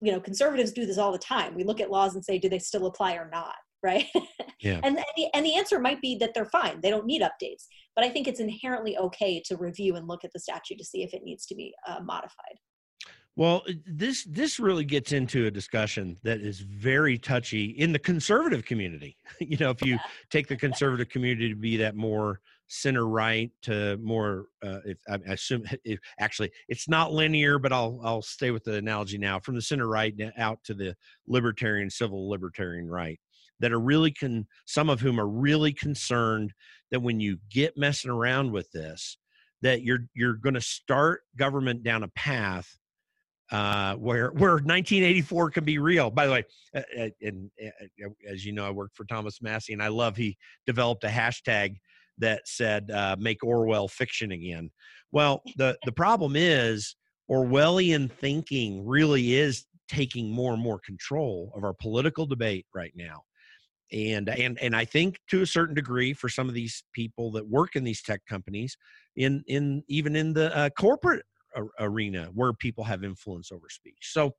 You 0.00 0.12
know 0.12 0.20
conservatives 0.20 0.72
do 0.72 0.86
this 0.86 0.98
all 0.98 1.12
the 1.12 1.18
time. 1.18 1.54
We 1.54 1.64
look 1.64 1.80
at 1.80 1.90
laws 1.90 2.14
and 2.14 2.24
say 2.24 2.38
do 2.38 2.48
they 2.48 2.58
still 2.58 2.86
apply 2.86 3.14
or 3.14 3.28
not 3.32 3.54
right? 3.82 4.06
Yeah. 4.60 4.80
and, 4.82 4.96
and 4.96 5.04
the, 5.16 5.26
and 5.34 5.46
the 5.46 5.54
answer 5.54 5.78
might 5.78 6.00
be 6.00 6.16
that 6.16 6.34
they're 6.34 6.46
fine. 6.46 6.80
They 6.80 6.90
don't 6.90 7.06
need 7.06 7.22
updates. 7.22 7.66
But 7.94 8.04
i 8.04 8.08
think 8.08 8.26
it's 8.26 8.40
inherently 8.40 8.96
okay 8.98 9.40
to 9.46 9.56
review 9.56 9.96
and 9.96 10.08
look 10.08 10.24
at 10.24 10.32
the 10.32 10.40
statute 10.40 10.78
to 10.78 10.84
see 10.84 11.02
if 11.02 11.14
it 11.14 11.22
needs 11.24 11.46
to 11.46 11.54
be 11.54 11.74
uh, 11.88 12.00
modified 12.02 12.58
well, 13.36 13.62
this 13.86 14.24
this 14.24 14.58
really 14.58 14.84
gets 14.84 15.12
into 15.12 15.46
a 15.46 15.50
discussion 15.50 16.16
that 16.22 16.40
is 16.40 16.60
very 16.60 17.18
touchy 17.18 17.66
in 17.66 17.92
the 17.92 17.98
conservative 17.98 18.64
community. 18.64 19.18
you 19.40 19.58
know, 19.58 19.70
if 19.70 19.84
you 19.84 19.98
take 20.30 20.48
the 20.48 20.56
conservative 20.66 21.10
community 21.10 21.50
to 21.50 21.54
be 21.54 21.76
that 21.76 21.94
more 21.94 22.40
center 22.68 23.06
right 23.06 23.52
to 23.62 23.96
more, 23.98 24.46
uh, 24.64 24.78
if 24.86 24.98
I 25.08 25.16
assume, 25.32 25.64
if, 25.84 26.00
actually, 26.18 26.50
it's 26.68 26.88
not 26.88 27.12
linear, 27.12 27.58
but 27.58 27.74
I'll 27.74 28.00
I'll 28.02 28.22
stay 28.22 28.52
with 28.52 28.64
the 28.64 28.76
analogy 28.76 29.18
now. 29.18 29.38
From 29.38 29.54
the 29.54 29.62
center 29.62 29.86
right 29.86 30.14
out 30.38 30.64
to 30.64 30.74
the 30.74 30.96
libertarian, 31.28 31.90
civil 31.90 32.30
libertarian 32.30 32.88
right, 32.88 33.20
that 33.60 33.70
are 33.70 33.80
really 33.80 34.12
con, 34.12 34.46
some 34.64 34.88
of 34.88 35.00
whom 35.00 35.20
are 35.20 35.28
really 35.28 35.74
concerned 35.74 36.54
that 36.90 37.00
when 37.00 37.20
you 37.20 37.36
get 37.50 37.76
messing 37.76 38.10
around 38.10 38.50
with 38.50 38.72
this, 38.72 39.18
that 39.60 39.82
you're 39.82 40.06
you're 40.14 40.36
going 40.36 40.54
to 40.54 40.60
start 40.62 41.20
government 41.36 41.82
down 41.82 42.02
a 42.02 42.08
path 42.08 42.78
uh, 43.52 43.94
where 43.94 44.30
where 44.30 44.54
1984 44.54 45.50
can 45.50 45.64
be 45.64 45.78
real. 45.78 46.10
By 46.10 46.26
the 46.26 46.32
way, 46.32 46.44
uh, 46.74 46.82
uh 46.98 47.08
and, 47.22 47.50
uh, 47.64 48.08
as 48.28 48.44
you 48.44 48.52
know, 48.52 48.66
I 48.66 48.70
worked 48.70 48.96
for 48.96 49.04
Thomas 49.04 49.40
Massie, 49.40 49.72
and 49.72 49.82
I 49.82 49.88
love 49.88 50.16
he 50.16 50.36
developed 50.66 51.04
a 51.04 51.08
hashtag 51.08 51.76
that 52.18 52.42
said 52.46 52.90
uh, 52.90 53.16
"Make 53.18 53.44
Orwell 53.44 53.88
fiction 53.88 54.32
again." 54.32 54.70
Well, 55.12 55.42
the 55.56 55.78
the 55.84 55.92
problem 55.92 56.34
is 56.34 56.96
Orwellian 57.30 58.10
thinking 58.10 58.84
really 58.84 59.34
is 59.34 59.66
taking 59.88 60.30
more 60.30 60.52
and 60.52 60.62
more 60.62 60.80
control 60.84 61.52
of 61.54 61.62
our 61.62 61.74
political 61.74 62.26
debate 62.26 62.66
right 62.74 62.92
now. 62.96 63.22
And 63.92 64.28
and 64.28 64.58
and 64.60 64.74
I 64.74 64.84
think 64.84 65.20
to 65.30 65.42
a 65.42 65.46
certain 65.46 65.76
degree, 65.76 66.12
for 66.12 66.28
some 66.28 66.48
of 66.48 66.54
these 66.54 66.82
people 66.92 67.30
that 67.32 67.48
work 67.48 67.76
in 67.76 67.84
these 67.84 68.02
tech 68.02 68.22
companies, 68.28 68.76
in 69.14 69.44
in 69.46 69.84
even 69.88 70.16
in 70.16 70.32
the 70.32 70.56
uh, 70.56 70.70
corporate 70.70 71.24
arena 71.80 72.30
where 72.34 72.52
people 72.52 72.84
have 72.84 73.04
influence 73.04 73.52
over 73.52 73.68
speech. 73.68 74.10
So, 74.12 74.34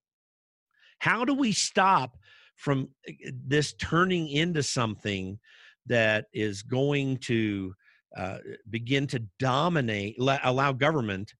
how 0.99 1.25
do 1.25 1.33
we 1.33 1.51
stop 1.51 2.17
from 2.55 2.89
eh, 3.07 3.13
eh, 3.25 3.31
this 3.45 3.73
turning 3.73 4.29
into 4.29 4.63
something 4.63 5.39
that 5.85 6.25
is 6.33 6.63
going 6.63 7.17
to 7.17 7.73
uh, 8.17 8.39
begin 8.69 9.07
to 9.07 9.19
dominate, 9.39 10.17
allow 10.19 10.71
government 10.71 11.33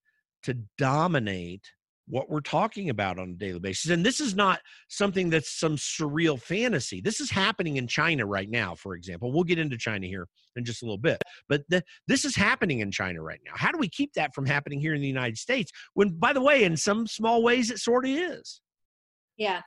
to 0.44 0.58
dominate 0.78 1.68
what 2.08 2.30
we're 2.30 2.42
talking 2.42 2.90
about 2.90 3.20
on 3.20 3.30
a 3.30 3.34
daily 3.34 3.60
basis. 3.60 3.92
And 3.92 4.06
this 4.06 4.20
is 4.20 4.36
not 4.36 4.60
something 4.88 5.30
that's 5.30 5.60
some 5.60 5.76
surreal 5.76 6.42
fantasy. 6.42 7.02
This 7.02 7.20
is 7.20 7.30
happening 7.30 7.78
in 7.78 7.88
China 7.88 8.26
right 8.26 8.50
now, 8.50 8.76
for 8.76 8.96
example. 8.96 9.32
We'll 9.32 9.44
get 9.44 9.60
into 9.60 9.78
China 9.78 10.08
here 10.08 10.28
in 10.56 10.64
just 10.64 10.82
a 10.82 10.86
little 10.86 10.98
bit. 10.98 11.22
But 11.50 11.64
this 12.08 12.26
is 12.26 12.36
happening 12.36 12.80
in 12.80 12.92
China 12.92 13.22
right 13.22 13.42
now. 13.46 13.52
How 13.56 13.72
do 13.72 13.78
we 13.78 13.90
keep 13.90 14.14
that 14.14 14.34
from 14.34 14.46
happening 14.46 14.80
here 14.80 14.94
in 14.94 15.02
the 15.02 15.08
United 15.08 15.38
States 15.38 15.72
when, 15.96 16.10
by 16.18 16.34
the 16.34 16.42
way, 16.42 16.64
in 16.64 16.78
some 16.78 17.08
small 17.08 17.44
ways, 17.44 17.72
it 17.72 17.80
sort 17.80 18.06
of 18.06 18.12
is? 18.12 18.62
Yeah. 19.38 19.62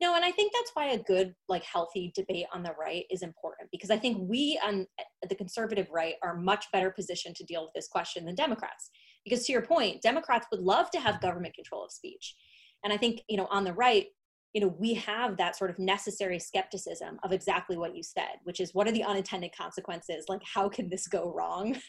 No, 0.00 0.14
and 0.14 0.24
I 0.24 0.30
think 0.30 0.52
that's 0.52 0.72
why 0.74 0.88
a 0.88 1.02
good, 1.02 1.34
like, 1.48 1.64
healthy 1.64 2.12
debate 2.14 2.44
on 2.52 2.62
the 2.62 2.74
right 2.78 3.04
is 3.10 3.22
important 3.22 3.70
because 3.72 3.90
I 3.90 3.96
think 3.96 4.18
we 4.20 4.60
on 4.62 4.86
eh, 4.98 5.26
the 5.26 5.34
conservative 5.34 5.88
right 5.90 6.16
are 6.22 6.36
much 6.36 6.66
better 6.70 6.90
positioned 6.90 7.34
to 7.36 7.44
deal 7.44 7.62
with 7.62 7.72
this 7.74 7.88
question 7.88 8.26
than 8.26 8.34
Democrats 8.34 8.90
because 9.26 9.44
to 9.44 9.52
your 9.52 9.62
point 9.62 10.00
democrats 10.00 10.46
would 10.50 10.60
love 10.60 10.90
to 10.90 11.00
have 11.00 11.20
government 11.20 11.54
control 11.54 11.84
of 11.84 11.90
speech. 11.90 12.36
And 12.84 12.92
i 12.92 12.96
think 12.96 13.22
you 13.28 13.36
know 13.36 13.48
on 13.50 13.64
the 13.64 13.72
right 13.72 14.06
you 14.54 14.60
know 14.60 14.74
we 14.78 14.94
have 14.94 15.36
that 15.36 15.56
sort 15.56 15.70
of 15.70 15.78
necessary 15.78 16.38
skepticism 16.38 17.18
of 17.22 17.32
exactly 17.32 17.76
what 17.76 17.94
you 17.94 18.02
said 18.02 18.36
which 18.44 18.60
is 18.60 18.72
what 18.74 18.88
are 18.88 18.92
the 18.92 19.04
unintended 19.04 19.50
consequences? 19.54 20.24
Like 20.28 20.42
how 20.42 20.68
can 20.68 20.88
this 20.88 21.06
go 21.06 21.32
wrong? 21.36 21.76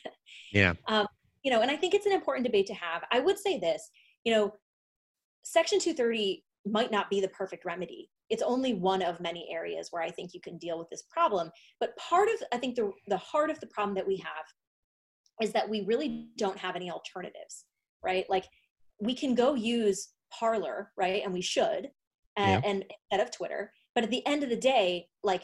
Yeah. 0.51 0.73
Um, 0.87 1.07
you 1.43 1.51
know 1.51 1.61
and 1.61 1.71
i 1.71 1.75
think 1.75 1.93
it's 1.93 2.05
an 2.05 2.11
important 2.11 2.45
debate 2.45 2.67
to 2.67 2.73
have. 2.73 3.03
I 3.11 3.19
would 3.19 3.37
say 3.37 3.59
this 3.59 3.89
you 4.23 4.33
know 4.33 4.53
section 5.43 5.79
230 5.79 6.43
might 6.65 6.91
not 6.91 7.09
be 7.09 7.21
the 7.21 7.29
perfect 7.29 7.63
remedy. 7.63 8.09
It's 8.29 8.43
only 8.43 8.73
one 8.73 9.01
of 9.01 9.21
many 9.21 9.47
areas 9.49 9.87
where 9.91 10.03
i 10.03 10.09
think 10.09 10.33
you 10.33 10.41
can 10.41 10.57
deal 10.57 10.77
with 10.77 10.89
this 10.89 11.03
problem. 11.09 11.51
But 11.79 11.95
part 11.95 12.27
of 12.29 12.43
i 12.51 12.57
think 12.57 12.75
the, 12.75 12.91
the 13.07 13.17
heart 13.17 13.49
of 13.49 13.59
the 13.61 13.67
problem 13.67 13.95
that 13.95 14.07
we 14.07 14.17
have 14.17 14.45
is 15.41 15.51
that 15.53 15.69
we 15.69 15.81
really 15.81 16.27
don't 16.37 16.57
have 16.57 16.75
any 16.75 16.89
alternatives 16.91 17.65
right? 18.03 18.25
Like 18.29 18.45
we 18.99 19.13
can 19.13 19.35
go 19.35 19.53
use 19.55 20.09
Parler 20.31 20.91
right? 20.97 21.21
And 21.23 21.33
we 21.33 21.41
should 21.41 21.89
and, 22.35 22.63
yeah. 22.63 22.69
and 22.69 22.85
instead 23.11 23.25
of 23.25 23.35
twitter. 23.35 23.71
But 23.95 24.03
at 24.03 24.11
the 24.11 24.25
end 24.25 24.43
of 24.43 24.49
the 24.49 24.57
day 24.57 25.07
like 25.23 25.43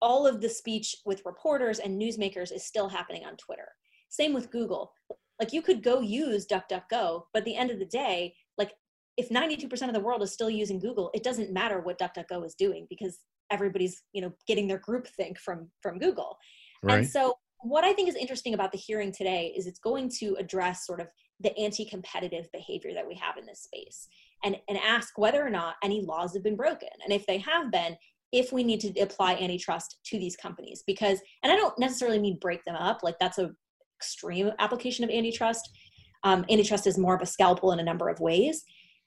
all 0.00 0.26
of 0.26 0.40
the 0.40 0.48
speech 0.48 0.96
with 1.04 1.22
reporters 1.24 1.78
and 1.78 2.00
newsmakers 2.00 2.52
is 2.52 2.64
still 2.64 2.88
happening 2.88 3.24
on 3.24 3.36
twitter. 3.36 3.68
Same 4.08 4.34
with 4.34 4.50
google. 4.50 4.92
Like 5.40 5.52
you 5.52 5.62
could 5.62 5.82
go 5.82 6.00
use 6.00 6.46
duckduckgo 6.46 7.22
but 7.32 7.40
at 7.40 7.44
the 7.44 7.56
end 7.56 7.70
of 7.70 7.78
the 7.78 7.86
day 7.86 8.34
like 8.58 8.72
if 9.18 9.28
92% 9.28 9.70
of 9.88 9.92
the 9.92 10.00
world 10.00 10.22
is 10.22 10.32
still 10.32 10.50
using 10.50 10.78
google 10.78 11.10
it 11.14 11.22
doesn't 11.22 11.52
matter 11.52 11.80
what 11.80 11.98
duckduckgo 11.98 12.44
is 12.46 12.54
doing 12.54 12.86
because 12.88 13.18
everybody's 13.50 14.02
you 14.12 14.22
know 14.22 14.32
getting 14.46 14.66
their 14.68 14.78
group 14.78 15.06
think 15.06 15.38
from 15.38 15.68
from 15.82 15.98
google. 15.98 16.36
Right. 16.82 16.98
and 16.98 17.08
so 17.08 17.34
what 17.62 17.84
i 17.84 17.92
think 17.92 18.08
is 18.08 18.14
interesting 18.14 18.54
about 18.54 18.72
the 18.72 18.78
hearing 18.78 19.12
today 19.12 19.52
is 19.56 19.66
it's 19.66 19.78
going 19.78 20.08
to 20.08 20.36
address 20.38 20.86
sort 20.86 21.00
of 21.00 21.08
the 21.40 21.56
anti-competitive 21.58 22.50
behavior 22.52 22.92
that 22.94 23.06
we 23.06 23.14
have 23.14 23.36
in 23.36 23.46
this 23.46 23.62
space 23.62 24.08
and, 24.44 24.56
and 24.68 24.78
ask 24.78 25.18
whether 25.18 25.44
or 25.44 25.50
not 25.50 25.74
any 25.82 26.00
laws 26.02 26.34
have 26.34 26.44
been 26.44 26.56
broken. 26.56 26.88
And 27.04 27.12
if 27.12 27.26
they 27.26 27.38
have 27.38 27.70
been 27.70 27.96
if 28.30 28.50
we 28.52 28.64
need 28.64 28.80
to 28.80 29.00
apply 29.00 29.34
antitrust 29.34 29.98
to 30.04 30.18
these 30.18 30.36
companies 30.36 30.82
because 30.86 31.20
and 31.42 31.52
i 31.52 31.56
don't 31.56 31.78
necessarily 31.78 32.18
mean 32.18 32.38
break 32.40 32.64
them 32.64 32.76
up 32.76 33.02
like 33.02 33.16
that's 33.18 33.38
a 33.38 33.50
extreme 33.98 34.50
application 34.58 35.04
of 35.04 35.10
antitrust. 35.10 35.70
Um, 36.24 36.44
antitrust 36.50 36.88
is 36.88 36.98
more 36.98 37.14
of 37.14 37.22
a 37.22 37.26
scalpel 37.26 37.70
in 37.70 37.78
a 37.78 37.84
number 37.84 38.08
of 38.08 38.18
ways. 38.18 38.64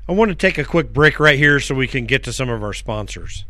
I 0.07 0.11
want 0.11 0.29
to 0.29 0.35
take 0.35 0.57
a 0.57 0.65
quick 0.65 0.91
break 0.91 1.17
right 1.17 1.37
here 1.37 1.61
so 1.61 1.73
we 1.75 1.87
can 1.87 2.05
get 2.05 2.23
to 2.25 2.33
some 2.33 2.49
of 2.49 2.61
our 2.61 2.73
sponsors. 2.73 3.45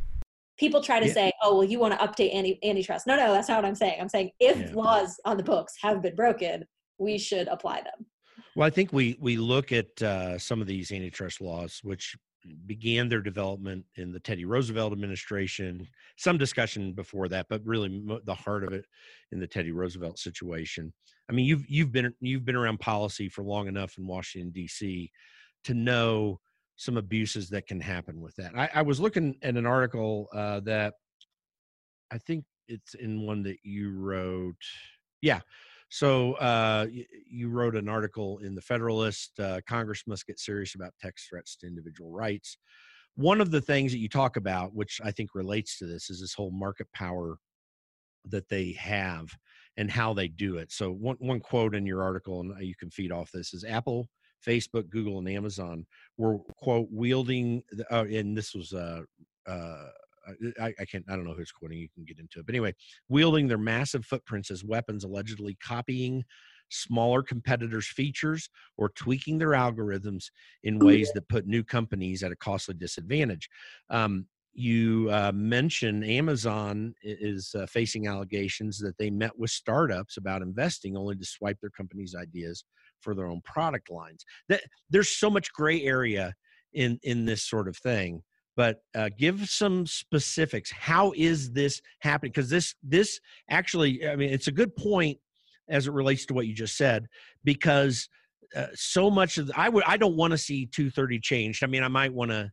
People 0.60 0.84
try 0.84 1.00
to 1.00 1.08
yeah. 1.08 1.14
say, 1.14 1.32
"Oh, 1.42 1.56
well, 1.56 1.64
you 1.64 1.80
want 1.80 2.00
to 2.00 2.06
update 2.06 2.34
anti- 2.34 2.60
antitrust." 2.64 3.08
No, 3.08 3.16
no, 3.16 3.34
that's 3.34 3.50
not 3.50 3.56
what 3.56 3.66
I'm 3.66 3.74
saying. 3.76 4.00
I'm 4.00 4.08
saying 4.08 4.32
if 4.40 4.58
yeah. 4.58 4.72
laws 4.74 5.20
on 5.26 5.38
the 5.38 5.44
books 5.44 5.74
have 5.82 6.04
been 6.04 6.16
broken, 6.16 6.64
we 7.00 7.18
should 7.18 7.48
apply 7.48 7.82
them. 7.82 8.06
Well, 8.56 8.68
I 8.68 8.70
think 8.70 8.94
we 8.94 9.18
we 9.20 9.36
look 9.36 9.72
at 9.72 10.00
uh, 10.04 10.38
some 10.38 10.62
of 10.62 10.68
these 10.68 10.92
antitrust 10.92 11.42
laws, 11.42 11.80
which 11.84 12.16
began 12.68 13.10
their 13.10 13.22
development 13.22 13.86
in 13.96 14.12
the 14.12 14.20
Teddy 14.20 14.46
Roosevelt 14.46 14.94
administration. 14.94 15.88
Some 16.18 16.38
discussion 16.38 16.94
before 16.94 17.30
that, 17.30 17.48
but 17.50 17.66
really 17.66 18.04
the 18.26 18.36
heart 18.36 18.64
of 18.64 18.74
it 18.74 18.86
in 19.32 19.40
the 19.40 19.48
Teddy 19.48 19.72
Roosevelt 19.72 20.20
situation. 20.20 20.94
I 21.30 21.34
mean, 21.34 21.46
you've 21.46 21.68
you've 21.68 21.92
been 21.92 22.14
you've 22.20 22.46
been 22.46 22.56
around 22.56 22.80
policy 22.80 23.28
for 23.28 23.44
long 23.44 23.68
enough 23.68 23.98
in 23.98 24.06
Washington 24.06 24.52
D.C. 24.52 25.12
to 25.64 25.74
know 25.74 26.40
some 26.76 26.98
abuses 26.98 27.50
that 27.50 27.68
can 27.68 27.80
happen 27.80 28.20
with 28.20 28.36
that. 28.36 28.58
I, 28.58 28.70
I 28.76 28.82
was 28.82 29.00
looking 29.00 29.36
at 29.42 29.56
an 29.56 29.66
article 29.66 30.28
uh, 30.34 30.60
that 30.62 30.96
I 32.12 32.18
think 32.18 32.46
it's 32.68 32.94
in 32.94 33.22
one 33.26 33.44
that 33.44 33.58
you 33.64 33.92
wrote. 33.92 34.56
Yeah. 35.22 35.42
So 35.90 36.34
uh, 36.34 36.88
you, 37.30 37.50
wrote 37.50 37.76
an 37.76 37.88
article 37.88 38.40
in 38.40 38.56
the 38.56 38.62
Federalist. 38.62 39.40
Uh, 39.40 39.62
Congress 39.68 40.04
must 40.08 40.26
get 40.26 40.40
serious 40.40 40.74
about 40.74 40.94
text 41.00 41.30
threats 41.30 41.56
to 41.58 41.68
individual 41.68 42.12
rights. 42.12 42.58
One 43.16 43.40
of 43.40 43.52
the 43.52 43.62
things 43.62 43.92
that 43.92 44.00
you 44.00 44.10
talk 44.10 44.36
about, 44.36 44.74
which 44.74 45.00
I 45.04 45.12
think 45.12 45.36
relates 45.36 45.78
to 45.78 45.86
this, 45.86 46.10
is 46.10 46.20
this 46.20 46.34
whole 46.34 46.50
market 46.50 46.88
power 46.96 47.38
that 48.26 48.50
they 48.50 48.72
have 48.72 49.28
and 49.78 49.92
how 49.92 50.14
they 50.14 50.28
do 50.28 50.58
it. 50.58 50.72
So 50.72 50.92
one 50.92 51.18
one 51.20 51.40
quote 51.40 51.76
in 51.76 51.86
your 51.86 52.02
article, 52.02 52.42
and 52.42 52.60
you 52.66 52.74
can 52.76 52.90
feed 52.90 53.12
off 53.12 53.32
this, 53.32 53.54
is 53.54 53.64
Apple 53.64 54.10
Facebook, 54.46 54.90
Google, 54.90 55.20
and 55.20 55.30
Amazon 55.30 55.86
were 56.18 56.40
quote 56.58 56.88
wielding. 56.92 57.64
Uh, 57.92 58.06
and 58.06 58.38
this 58.38 58.54
was 58.54 58.74
uh, 58.74 59.02
uh, 59.48 59.88
I, 60.60 60.74
I, 60.80 60.86
can't. 60.86 61.06
I 61.10 61.16
don't 61.16 61.26
know 61.26 61.34
who's 61.34 61.52
quoting. 61.52 61.78
You 61.78 61.90
can 61.94 62.06
get 62.06 62.20
into 62.20 62.40
it, 62.40 62.46
but 62.46 62.56
anyway, 62.56 62.74
wielding 63.10 63.48
their 63.48 63.58
massive 63.58 64.06
footprints 64.06 64.52
as 64.52 64.64
weapons, 64.64 65.04
allegedly 65.04 65.58
copying 65.64 66.24
smaller 66.70 67.22
competitors' 67.22 67.88
features 67.88 68.50
or 68.78 68.90
tweaking 68.90 69.38
their 69.38 69.50
algorithms 69.50 70.26
in 70.64 70.80
ways 70.80 71.12
that 71.14 71.28
put 71.28 71.46
new 71.46 71.64
companies 71.64 72.24
at 72.24 72.32
a 72.32 72.36
costly 72.36 72.74
disadvantage. 72.74 73.50
Um, 73.90 74.26
you 74.54 75.10
uh, 75.12 75.32
mention 75.34 76.04
Amazon 76.04 76.94
is 77.02 77.56
uh, 77.58 77.66
facing 77.66 78.08
allegations 78.08 78.78
that 78.80 78.98
they 78.98 79.10
met 79.10 79.38
with 79.38 79.50
startups 79.50 80.18
about 80.18 80.42
investing 80.42 80.96
only 80.96 81.16
to 81.16 81.26
swipe 81.26 81.58
their 81.60 81.72
company's 81.72 82.16
ideas 82.16 82.64
for 83.04 83.14
their 83.16 83.28
own 83.28 83.42
product 83.42 83.90
lines. 83.90 84.26
That 84.50 84.62
there's 84.90 85.10
so 85.10 85.30
much 85.30 85.52
gray 85.54 85.82
area 85.84 86.34
in 86.74 87.00
in 87.04 87.26
this 87.26 87.44
sort 87.44 87.68
of 87.68 87.78
thing. 87.78 88.24
But 88.56 88.78
uh, 88.96 89.10
give 89.18 89.50
some 89.50 89.88
specifics. 89.88 90.72
How 90.72 91.12
is 91.16 91.52
this 91.52 91.82
happening? 92.00 92.32
Because 92.32 92.50
this 92.50 92.76
this 92.84 93.20
actually, 93.50 94.08
I 94.08 94.16
mean, 94.16 94.30
it's 94.32 94.48
a 94.48 94.52
good 94.52 94.76
point 94.76 95.18
as 95.70 95.88
it 95.88 95.94
relates 95.94 96.26
to 96.28 96.34
what 96.34 96.46
you 96.46 96.54
just 96.54 96.78
said 96.78 97.08
because 97.44 98.08
uh, 98.56 98.68
so 98.76 99.10
much 99.10 99.38
of 99.38 99.48
the, 99.48 99.60
I 99.60 99.70
would 99.70 99.84
I 99.86 99.98
don't 99.98 100.16
want 100.16 100.32
to 100.32 100.38
see 100.38 100.68
230 100.68 101.20
changed. 101.20 101.64
I 101.64 101.68
mean, 101.68 101.84
I 101.84 101.88
might 101.88 102.14
want 102.14 102.32
to 102.32 102.52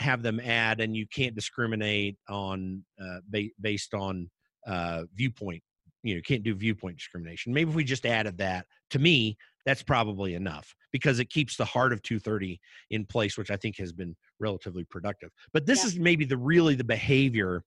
have 0.00 0.22
them 0.22 0.40
add 0.40 0.80
and 0.80 0.96
you 0.96 1.06
can't 1.06 1.34
discriminate 1.34 2.16
on 2.28 2.84
uh, 3.00 3.18
ba- 3.28 3.50
based 3.60 3.94
on 3.94 4.28
uh, 4.66 5.02
viewpoint 5.14 5.62
you 6.02 6.14
know 6.14 6.20
can't 6.24 6.42
do 6.42 6.54
viewpoint 6.54 6.96
discrimination 6.96 7.52
maybe 7.52 7.70
if 7.70 7.76
we 7.76 7.84
just 7.84 8.06
added 8.06 8.36
that 8.38 8.66
to 8.90 8.98
me 8.98 9.36
that's 9.66 9.82
probably 9.82 10.34
enough 10.34 10.74
because 10.92 11.18
it 11.18 11.30
keeps 11.30 11.56
the 11.56 11.64
heart 11.64 11.92
of 11.92 12.02
230 12.02 12.60
in 12.90 13.04
place 13.04 13.36
which 13.36 13.50
i 13.50 13.56
think 13.56 13.76
has 13.78 13.92
been 13.92 14.14
relatively 14.40 14.84
productive. 14.84 15.30
But 15.52 15.66
this 15.66 15.80
yeah. 15.80 15.88
is 15.88 15.98
maybe 15.98 16.24
the 16.24 16.36
really 16.36 16.74
the 16.74 16.84
behavior 16.84 17.62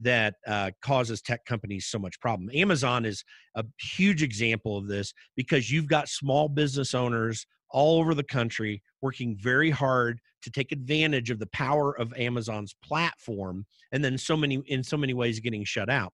that 0.00 0.34
uh, 0.46 0.70
causes 0.82 1.22
tech 1.22 1.44
companies 1.46 1.86
so 1.86 1.98
much 1.98 2.20
problem. 2.20 2.50
Amazon 2.54 3.06
is 3.06 3.24
a 3.54 3.64
huge 3.80 4.22
example 4.22 4.76
of 4.76 4.88
this 4.88 5.14
because 5.36 5.70
you've 5.70 5.88
got 5.88 6.08
small 6.08 6.48
business 6.48 6.94
owners 6.94 7.46
all 7.70 7.98
over 7.98 8.14
the 8.14 8.22
country 8.22 8.82
working 9.00 9.36
very 9.40 9.70
hard 9.70 10.20
to 10.42 10.50
take 10.50 10.70
advantage 10.70 11.30
of 11.30 11.38
the 11.38 11.48
power 11.48 11.98
of 11.98 12.12
Amazon's 12.16 12.74
platform 12.84 13.64
and 13.92 14.04
then 14.04 14.18
so 14.18 14.36
many 14.36 14.62
in 14.66 14.82
so 14.84 14.96
many 14.96 15.14
ways 15.14 15.40
getting 15.40 15.64
shut 15.64 15.88
out 15.88 16.12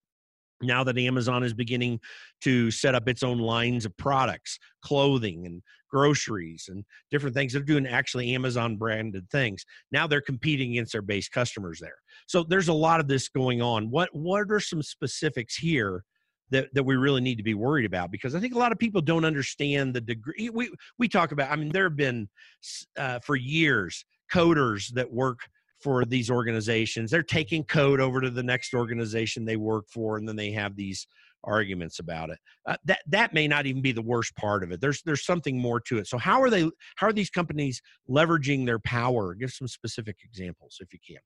now 0.62 0.84
that 0.84 0.98
Amazon 0.98 1.42
is 1.42 1.54
beginning 1.54 2.00
to 2.42 2.70
set 2.70 2.94
up 2.94 3.08
its 3.08 3.22
own 3.22 3.38
lines 3.38 3.84
of 3.84 3.96
products, 3.96 4.58
clothing 4.82 5.46
and 5.46 5.62
groceries 5.92 6.66
and 6.68 6.84
different 7.10 7.36
things. 7.36 7.52
They're 7.52 7.62
doing 7.62 7.86
actually 7.86 8.34
Amazon 8.34 8.76
branded 8.76 9.28
things. 9.30 9.64
Now 9.92 10.06
they're 10.06 10.22
competing 10.22 10.72
against 10.72 10.92
their 10.92 11.02
base 11.02 11.28
customers 11.28 11.78
there. 11.80 11.96
So 12.26 12.42
there's 12.42 12.68
a 12.68 12.72
lot 12.72 13.00
of 13.00 13.08
this 13.08 13.28
going 13.28 13.60
on. 13.60 13.90
What 13.90 14.08
what 14.14 14.50
are 14.50 14.60
some 14.60 14.82
specifics 14.82 15.54
here 15.54 16.04
that, 16.50 16.68
that 16.74 16.82
we 16.82 16.96
really 16.96 17.20
need 17.20 17.36
to 17.36 17.42
be 17.42 17.54
worried 17.54 17.86
about 17.86 18.10
because 18.10 18.34
I 18.34 18.40
think 18.40 18.54
a 18.54 18.58
lot 18.58 18.72
of 18.72 18.78
people 18.78 19.00
don't 19.00 19.24
understand 19.24 19.94
the 19.94 20.00
degree. 20.00 20.50
We 20.52 20.70
we 20.98 21.08
talk 21.08 21.32
about. 21.32 21.50
I 21.50 21.56
mean, 21.56 21.70
there 21.70 21.84
have 21.84 21.96
been 21.96 22.28
uh, 22.96 23.18
for 23.20 23.36
years 23.36 24.04
coders 24.32 24.92
that 24.94 25.12
work 25.12 25.40
for 25.82 26.04
these 26.04 26.30
organizations. 26.30 27.10
They're 27.10 27.22
taking 27.22 27.64
code 27.64 28.00
over 28.00 28.20
to 28.20 28.30
the 28.30 28.42
next 28.42 28.74
organization 28.74 29.44
they 29.44 29.56
work 29.56 29.86
for, 29.88 30.16
and 30.16 30.28
then 30.28 30.36
they 30.36 30.52
have 30.52 30.76
these 30.76 31.06
arguments 31.44 31.98
about 31.98 32.30
it. 32.30 32.38
Uh, 32.66 32.76
that 32.84 33.00
that 33.08 33.34
may 33.34 33.48
not 33.48 33.66
even 33.66 33.82
be 33.82 33.92
the 33.92 34.02
worst 34.02 34.34
part 34.36 34.62
of 34.62 34.72
it. 34.72 34.80
There's 34.80 35.02
there's 35.02 35.24
something 35.24 35.58
more 35.58 35.80
to 35.80 35.98
it. 35.98 36.06
So 36.06 36.18
how 36.18 36.40
are 36.40 36.50
they? 36.50 36.70
How 36.96 37.08
are 37.08 37.12
these 37.12 37.30
companies 37.30 37.80
leveraging 38.08 38.66
their 38.66 38.78
power? 38.78 39.34
Give 39.34 39.50
some 39.50 39.68
specific 39.68 40.16
examples 40.24 40.78
if 40.80 40.92
you 40.92 40.98
can. 41.06 41.20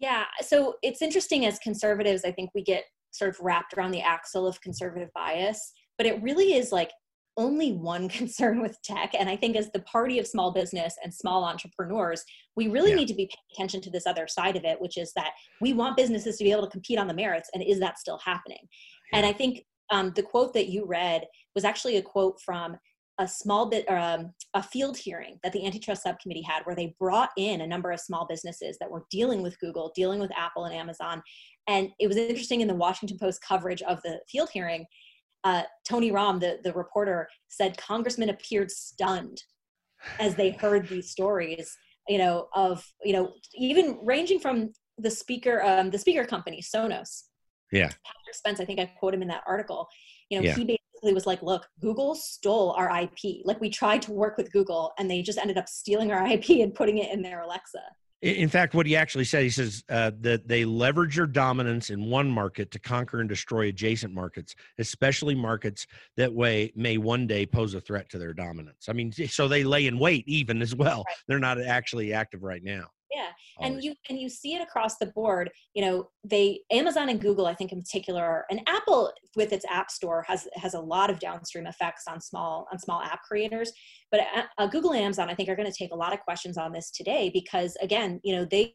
Yeah, 0.00 0.24
so 0.42 0.74
it's 0.82 1.02
interesting 1.02 1.46
as 1.46 1.58
conservatives. 1.60 2.24
I 2.24 2.32
think 2.32 2.50
we 2.54 2.62
get 2.62 2.84
sort 3.12 3.30
of 3.30 3.38
wrapped 3.40 3.74
around 3.74 3.92
the 3.92 4.02
axle 4.02 4.46
of 4.46 4.60
conservative 4.60 5.08
bias, 5.14 5.72
but 5.96 6.06
it 6.06 6.20
really 6.22 6.54
is 6.54 6.72
like 6.72 6.90
only 7.36 7.72
one 7.72 8.08
concern 8.20 8.60
with 8.60 8.80
tech. 8.82 9.14
And 9.18 9.28
I 9.28 9.36
think 9.36 9.56
as 9.56 9.70
the 9.70 9.80
party 9.80 10.18
of 10.18 10.26
small 10.26 10.52
business 10.52 10.96
and 11.02 11.12
small 11.12 11.44
entrepreneurs, 11.44 12.24
we 12.56 12.68
really 12.68 12.90
yeah. 12.90 12.96
need 12.96 13.08
to 13.08 13.14
be 13.14 13.26
paying 13.26 13.54
attention 13.54 13.80
to 13.82 13.90
this 13.90 14.06
other 14.06 14.26
side 14.26 14.56
of 14.56 14.64
it, 14.64 14.80
which 14.80 14.96
is 14.96 15.12
that 15.16 15.32
we 15.60 15.72
want 15.72 15.96
businesses 15.96 16.36
to 16.38 16.44
be 16.44 16.52
able 16.52 16.64
to 16.64 16.70
compete 16.70 16.98
on 16.98 17.08
the 17.08 17.14
merits. 17.14 17.50
And 17.54 17.62
is 17.62 17.80
that 17.80 17.98
still 17.98 18.18
happening? 18.24 18.58
Yeah. 19.12 19.18
And 19.18 19.26
I 19.26 19.32
think 19.32 19.64
um, 19.90 20.12
the 20.14 20.22
quote 20.22 20.54
that 20.54 20.68
you 20.68 20.86
read 20.86 21.24
was 21.54 21.64
actually 21.64 21.96
a 21.96 22.02
quote 22.02 22.40
from 22.40 22.76
a 23.20 23.28
small 23.28 23.66
bit 23.66 23.88
um, 23.88 24.32
a 24.54 24.62
field 24.62 24.96
hearing 24.96 25.38
that 25.44 25.52
the 25.52 25.64
antitrust 25.64 26.02
subcommittee 26.02 26.42
had 26.42 26.64
where 26.64 26.74
they 26.74 26.96
brought 26.98 27.30
in 27.36 27.60
a 27.60 27.66
number 27.66 27.92
of 27.92 28.00
small 28.00 28.26
businesses 28.26 28.76
that 28.80 28.90
were 28.90 29.04
dealing 29.08 29.40
with 29.40 29.56
google 29.60 29.92
dealing 29.94 30.18
with 30.18 30.32
apple 30.36 30.64
and 30.64 30.74
amazon 30.74 31.22
and 31.66 31.90
it 31.98 32.06
was 32.06 32.16
interesting 32.16 32.60
in 32.60 32.68
the 32.68 32.74
Washington 32.74 33.18
Post 33.18 33.42
coverage 33.42 33.82
of 33.82 34.00
the 34.02 34.20
field 34.28 34.50
hearing. 34.52 34.86
Uh, 35.44 35.62
Tony 35.86 36.10
Romm, 36.10 36.40
the, 36.40 36.58
the 36.64 36.72
reporter, 36.72 37.28
said 37.48 37.76
congressmen 37.76 38.30
appeared 38.30 38.70
stunned 38.70 39.42
as 40.18 40.34
they 40.34 40.50
heard 40.50 40.88
these 40.88 41.10
stories, 41.10 41.76
you 42.08 42.18
know, 42.18 42.48
of, 42.54 42.84
you 43.04 43.12
know, 43.12 43.32
even 43.54 43.98
ranging 44.02 44.40
from 44.40 44.72
the 44.98 45.10
speaker, 45.10 45.62
um, 45.62 45.90
the 45.90 45.98
speaker 45.98 46.24
company, 46.24 46.62
Sonos. 46.62 47.24
Yeah. 47.72 47.88
Patrick 47.88 48.34
Spence, 48.34 48.60
I 48.60 48.64
think 48.64 48.80
I 48.80 48.86
quote 48.98 49.14
him 49.14 49.22
in 49.22 49.28
that 49.28 49.42
article. 49.46 49.88
You 50.30 50.38
know, 50.38 50.44
yeah. 50.44 50.54
he 50.54 50.64
basically 50.64 51.14
was 51.14 51.26
like, 51.26 51.42
look, 51.42 51.66
Google 51.80 52.14
stole 52.14 52.72
our 52.72 53.02
IP. 53.02 53.42
Like 53.44 53.60
we 53.60 53.68
tried 53.70 54.02
to 54.02 54.12
work 54.12 54.36
with 54.36 54.52
Google 54.52 54.92
and 54.98 55.10
they 55.10 55.22
just 55.22 55.38
ended 55.38 55.58
up 55.58 55.68
stealing 55.68 56.12
our 56.12 56.26
IP 56.26 56.50
and 56.60 56.74
putting 56.74 56.98
it 56.98 57.12
in 57.12 57.22
their 57.22 57.42
Alexa. 57.42 57.80
In 58.24 58.48
fact, 58.48 58.72
what 58.72 58.86
he 58.86 58.96
actually 58.96 59.24
said, 59.24 59.42
he 59.42 59.50
says 59.50 59.84
uh, 59.90 60.10
that 60.20 60.48
they 60.48 60.64
leverage 60.64 61.14
your 61.14 61.26
dominance 61.26 61.90
in 61.90 62.08
one 62.08 62.30
market 62.30 62.70
to 62.70 62.78
conquer 62.78 63.20
and 63.20 63.28
destroy 63.28 63.68
adjacent 63.68 64.14
markets, 64.14 64.54
especially 64.78 65.34
markets 65.34 65.86
that 66.16 66.32
way 66.32 66.72
may 66.74 66.96
one 66.96 67.26
day 67.26 67.44
pose 67.44 67.74
a 67.74 67.82
threat 67.82 68.08
to 68.08 68.18
their 68.18 68.32
dominance. 68.32 68.88
I 68.88 68.94
mean, 68.94 69.12
so 69.12 69.46
they 69.46 69.62
lay 69.62 69.86
in 69.86 69.98
wait 69.98 70.26
even 70.26 70.62
as 70.62 70.74
well. 70.74 71.04
Right. 71.06 71.16
They're 71.28 71.38
not 71.38 71.60
actually 71.60 72.14
active 72.14 72.42
right 72.42 72.64
now 72.64 72.86
yeah 73.14 73.28
and 73.60 73.82
you 73.82 73.94
and 74.08 74.18
you 74.18 74.28
see 74.28 74.54
it 74.54 74.62
across 74.62 74.96
the 74.98 75.06
board 75.06 75.50
you 75.74 75.84
know 75.84 76.08
they 76.24 76.60
amazon 76.70 77.08
and 77.08 77.20
google 77.20 77.46
i 77.46 77.54
think 77.54 77.72
in 77.72 77.80
particular 77.80 78.44
and 78.50 78.60
apple 78.66 79.12
with 79.36 79.52
its 79.52 79.64
app 79.70 79.90
store 79.90 80.24
has 80.26 80.48
has 80.54 80.74
a 80.74 80.80
lot 80.80 81.10
of 81.10 81.18
downstream 81.18 81.66
effects 81.66 82.04
on 82.08 82.20
small 82.20 82.66
on 82.72 82.78
small 82.78 83.00
app 83.02 83.22
creators 83.22 83.72
but 84.10 84.20
uh, 84.20 84.42
uh 84.58 84.66
google 84.66 84.92
and 84.92 85.02
amazon 85.02 85.30
i 85.30 85.34
think 85.34 85.48
are 85.48 85.56
going 85.56 85.70
to 85.70 85.76
take 85.76 85.92
a 85.92 85.96
lot 85.96 86.12
of 86.12 86.20
questions 86.20 86.56
on 86.56 86.72
this 86.72 86.90
today 86.90 87.30
because 87.32 87.76
again 87.80 88.20
you 88.24 88.34
know 88.34 88.44
they 88.44 88.74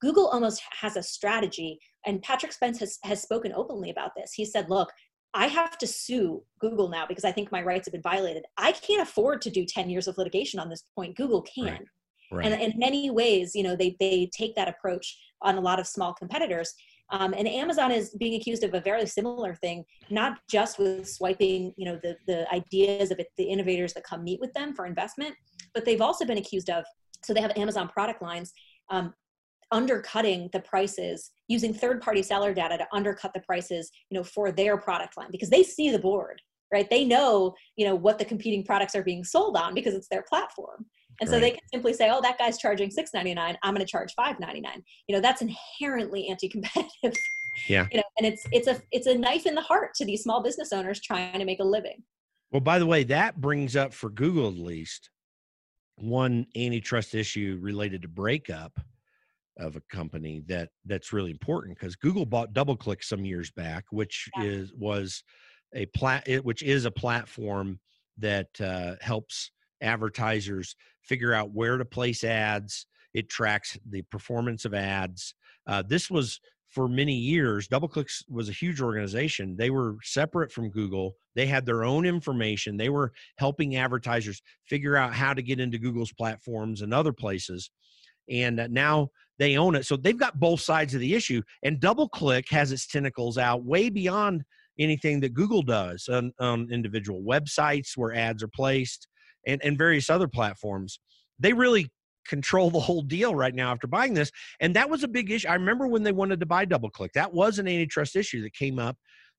google 0.00 0.28
almost 0.28 0.62
has 0.80 0.96
a 0.96 1.02
strategy 1.02 1.78
and 2.06 2.22
patrick 2.22 2.52
spence 2.52 2.78
has 2.78 2.98
has 3.02 3.22
spoken 3.22 3.52
openly 3.54 3.90
about 3.90 4.12
this 4.16 4.32
he 4.32 4.44
said 4.44 4.68
look 4.70 4.90
I 5.34 5.48
have 5.48 5.76
to 5.78 5.86
sue 5.86 6.42
Google 6.60 6.88
now 6.88 7.04
because 7.06 7.24
I 7.24 7.30
think 7.30 7.52
my 7.52 7.62
rights 7.62 7.86
have 7.86 7.92
been 7.92 8.00
violated. 8.00 8.44
I 8.56 8.72
can't 8.72 9.02
afford 9.02 9.42
to 9.42 9.50
do 9.50 9.66
10 9.66 9.90
years 9.90 10.08
of 10.08 10.16
litigation 10.16 10.58
on 10.58 10.70
this 10.70 10.84
point. 10.94 11.14
Google 11.14 11.42
can. 11.42 11.64
Right. 11.64 11.84
Right. 12.30 12.46
And 12.46 12.60
in 12.60 12.78
many 12.78 13.10
ways, 13.10 13.54
you 13.54 13.62
know, 13.62 13.76
they, 13.76 13.96
they 14.00 14.30
take 14.32 14.54
that 14.56 14.68
approach 14.68 15.18
on 15.42 15.56
a 15.56 15.60
lot 15.60 15.78
of 15.78 15.86
small 15.86 16.12
competitors. 16.12 16.74
Um, 17.10 17.34
and 17.34 17.46
Amazon 17.46 17.92
is 17.92 18.10
being 18.18 18.40
accused 18.40 18.64
of 18.64 18.74
a 18.74 18.80
very 18.80 19.06
similar 19.06 19.54
thing, 19.54 19.84
not 20.10 20.38
just 20.50 20.78
with 20.78 21.08
swiping, 21.08 21.72
you 21.76 21.84
know, 21.84 22.00
the, 22.02 22.16
the 22.26 22.52
ideas 22.52 23.10
of 23.12 23.20
it, 23.20 23.28
the 23.36 23.44
innovators 23.44 23.92
that 23.94 24.02
come 24.02 24.24
meet 24.24 24.40
with 24.40 24.52
them 24.54 24.74
for 24.74 24.86
investment, 24.86 25.34
but 25.72 25.84
they've 25.84 26.00
also 26.00 26.24
been 26.24 26.38
accused 26.38 26.68
of, 26.68 26.84
so 27.22 27.32
they 27.32 27.40
have 27.40 27.52
Amazon 27.56 27.88
product 27.88 28.22
lines, 28.22 28.52
um, 28.90 29.14
undercutting 29.72 30.48
the 30.52 30.60
prices 30.60 31.30
using 31.48 31.74
third 31.74 32.00
party 32.00 32.22
seller 32.22 32.54
data 32.54 32.78
to 32.78 32.86
undercut 32.92 33.32
the 33.34 33.40
prices, 33.40 33.90
you 34.10 34.16
know, 34.16 34.24
for 34.24 34.52
their 34.52 34.76
product 34.76 35.16
line 35.16 35.28
because 35.30 35.50
they 35.50 35.62
see 35.62 35.90
the 35.90 35.98
board, 35.98 36.40
right? 36.72 36.88
They 36.88 37.04
know, 37.04 37.54
you 37.76 37.86
know, 37.86 37.94
what 37.94 38.18
the 38.18 38.24
competing 38.24 38.64
products 38.64 38.94
are 38.94 39.02
being 39.02 39.24
sold 39.24 39.56
on 39.56 39.74
because 39.74 39.94
it's 39.94 40.08
their 40.08 40.24
platform. 40.28 40.86
And 41.20 41.30
so 41.30 41.40
they 41.40 41.52
can 41.52 41.60
simply 41.72 41.92
say, 41.92 42.10
"Oh, 42.10 42.20
that 42.22 42.38
guy's 42.38 42.58
charging 42.58 42.90
six 42.90 43.12
ninety 43.14 43.34
nine. 43.34 43.56
I'm 43.62 43.74
going 43.74 43.84
to 43.84 43.90
charge 43.90 44.12
five 44.14 44.38
ninety 44.38 44.60
nine. 44.60 44.82
You 45.08 45.16
know, 45.16 45.20
that's 45.22 45.42
inherently 45.42 46.28
anti-competitive. 46.28 46.90
Yeah. 47.68 47.86
You 47.90 47.96
know, 47.96 48.04
and 48.18 48.26
it's 48.26 48.46
it's 48.52 48.68
a 48.68 48.78
it's 48.92 49.06
a 49.06 49.16
knife 49.16 49.46
in 49.46 49.54
the 49.54 49.62
heart 49.62 49.94
to 49.94 50.04
these 50.04 50.22
small 50.22 50.42
business 50.42 50.74
owners 50.74 51.00
trying 51.00 51.38
to 51.38 51.46
make 51.46 51.58
a 51.58 51.64
living. 51.64 52.02
Well, 52.52 52.60
by 52.60 52.78
the 52.78 52.84
way, 52.84 53.02
that 53.04 53.40
brings 53.40 53.76
up 53.76 53.94
for 53.94 54.10
Google 54.10 54.48
at 54.48 54.58
least 54.58 55.08
one 55.96 56.46
antitrust 56.54 57.14
issue 57.14 57.58
related 57.62 58.02
to 58.02 58.08
breakup 58.08 58.78
of 59.58 59.76
a 59.76 59.80
company 59.90 60.42
that 60.46 60.68
that's 60.84 61.12
really 61.12 61.30
important 61.30 61.78
because 61.78 61.96
Google 61.96 62.26
bought 62.26 62.52
DoubleClick 62.52 63.02
some 63.02 63.24
years 63.24 63.50
back, 63.50 63.84
which 63.90 64.28
yeah. 64.36 64.44
is 64.44 64.72
was 64.74 65.24
a 65.74 65.86
plat 65.86 66.28
which 66.44 66.62
is 66.62 66.84
a 66.84 66.90
platform 66.90 67.80
that 68.18 68.48
uh, 68.60 68.94
helps 69.00 69.50
advertisers 69.82 70.76
figure 71.02 71.32
out 71.32 71.52
where 71.52 71.78
to 71.78 71.84
place 71.84 72.24
ads. 72.24 72.86
It 73.14 73.28
tracks 73.28 73.78
the 73.88 74.02
performance 74.02 74.64
of 74.64 74.74
ads. 74.74 75.34
Uh, 75.66 75.82
this 75.86 76.10
was 76.10 76.40
for 76.70 76.88
many 76.88 77.14
years. 77.14 77.68
DoubleClicks 77.68 78.24
was 78.28 78.48
a 78.48 78.52
huge 78.52 78.80
organization. 78.80 79.56
They 79.56 79.70
were 79.70 79.96
separate 80.02 80.52
from 80.52 80.70
Google. 80.70 81.14
They 81.34 81.46
had 81.46 81.64
their 81.64 81.84
own 81.84 82.04
information. 82.04 82.76
They 82.76 82.88
were 82.88 83.12
helping 83.38 83.76
advertisers 83.76 84.42
figure 84.68 84.96
out 84.96 85.14
how 85.14 85.32
to 85.32 85.42
get 85.42 85.60
into 85.60 85.78
Google's 85.78 86.12
platforms 86.12 86.82
and 86.82 86.92
other 86.92 87.12
places. 87.12 87.70
And 88.28 88.60
uh, 88.60 88.66
now 88.70 89.08
they 89.38 89.56
own 89.56 89.74
it. 89.74 89.86
So 89.86 89.96
they've 89.96 90.18
got 90.18 90.40
both 90.40 90.60
sides 90.60 90.94
of 90.94 91.00
the 91.00 91.14
issue. 91.14 91.42
And 91.62 91.80
DoubleClick 91.80 92.50
has 92.50 92.72
its 92.72 92.86
tentacles 92.86 93.38
out 93.38 93.64
way 93.64 93.88
beyond 93.88 94.44
anything 94.78 95.20
that 95.20 95.34
Google 95.34 95.62
does 95.62 96.08
on, 96.08 96.32
on 96.38 96.68
individual 96.70 97.22
websites 97.22 97.96
where 97.96 98.14
ads 98.14 98.42
are 98.42 98.48
placed 98.48 99.08
and, 99.46 99.62
and 99.64 99.78
various 99.78 100.10
other 100.10 100.28
platforms. 100.28 101.00
They 101.38 101.52
really 101.52 101.90
control 102.26 102.70
the 102.70 102.80
whole 102.80 103.02
deal 103.02 103.34
right 103.34 103.54
now 103.54 103.72
after 103.72 103.86
buying 103.86 104.14
this. 104.14 104.30
And 104.60 104.74
that 104.74 104.90
was 104.90 105.04
a 105.04 105.08
big 105.08 105.30
issue. 105.30 105.48
I 105.48 105.54
remember 105.54 105.86
when 105.86 106.02
they 106.02 106.12
wanted 106.12 106.40
to 106.40 106.46
buy 106.46 106.66
DoubleClick. 106.66 107.12
That 107.14 107.32
was 107.32 107.58
an 107.58 107.68
antitrust 107.68 108.16
issue 108.16 108.42
that 108.42 108.52
came 108.52 108.78
up 108.78 108.96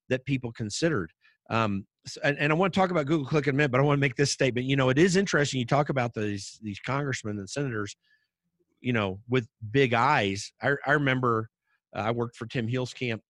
that 0.08 0.24
people 0.24 0.52
considered. 0.52 1.12
Um, 1.50 1.86
and, 2.24 2.38
and, 2.38 2.52
I 2.52 2.54
want 2.54 2.72
to 2.72 2.80
talk 2.80 2.90
about 2.90 3.06
Google 3.06 3.26
Click 3.26 3.46
in 3.46 3.54
a 3.54 3.56
minute, 3.56 3.70
but 3.70 3.80
I 3.80 3.84
want 3.84 3.98
to 3.98 4.00
make 4.00 4.16
this 4.16 4.32
statement. 4.32 4.66
You 4.66 4.76
know, 4.76 4.88
it 4.88 4.98
is 4.98 5.16
interesting. 5.16 5.60
You 5.60 5.66
talk 5.66 5.88
about 5.88 6.14
these 6.14 6.58
these 6.62 6.78
congressmen 6.80 7.38
and 7.38 7.48
senators, 7.48 7.96
you 8.80 8.92
know, 8.92 9.20
with 9.28 9.46
big 9.70 9.94
eyes. 9.94 10.52
I, 10.62 10.72
I 10.86 10.92
remember 10.92 11.50
uh, 11.94 12.00
I 12.00 12.10
worked 12.10 12.36
for 12.36 12.46
Tim 12.46 12.66
Huelskamp 12.66 13.20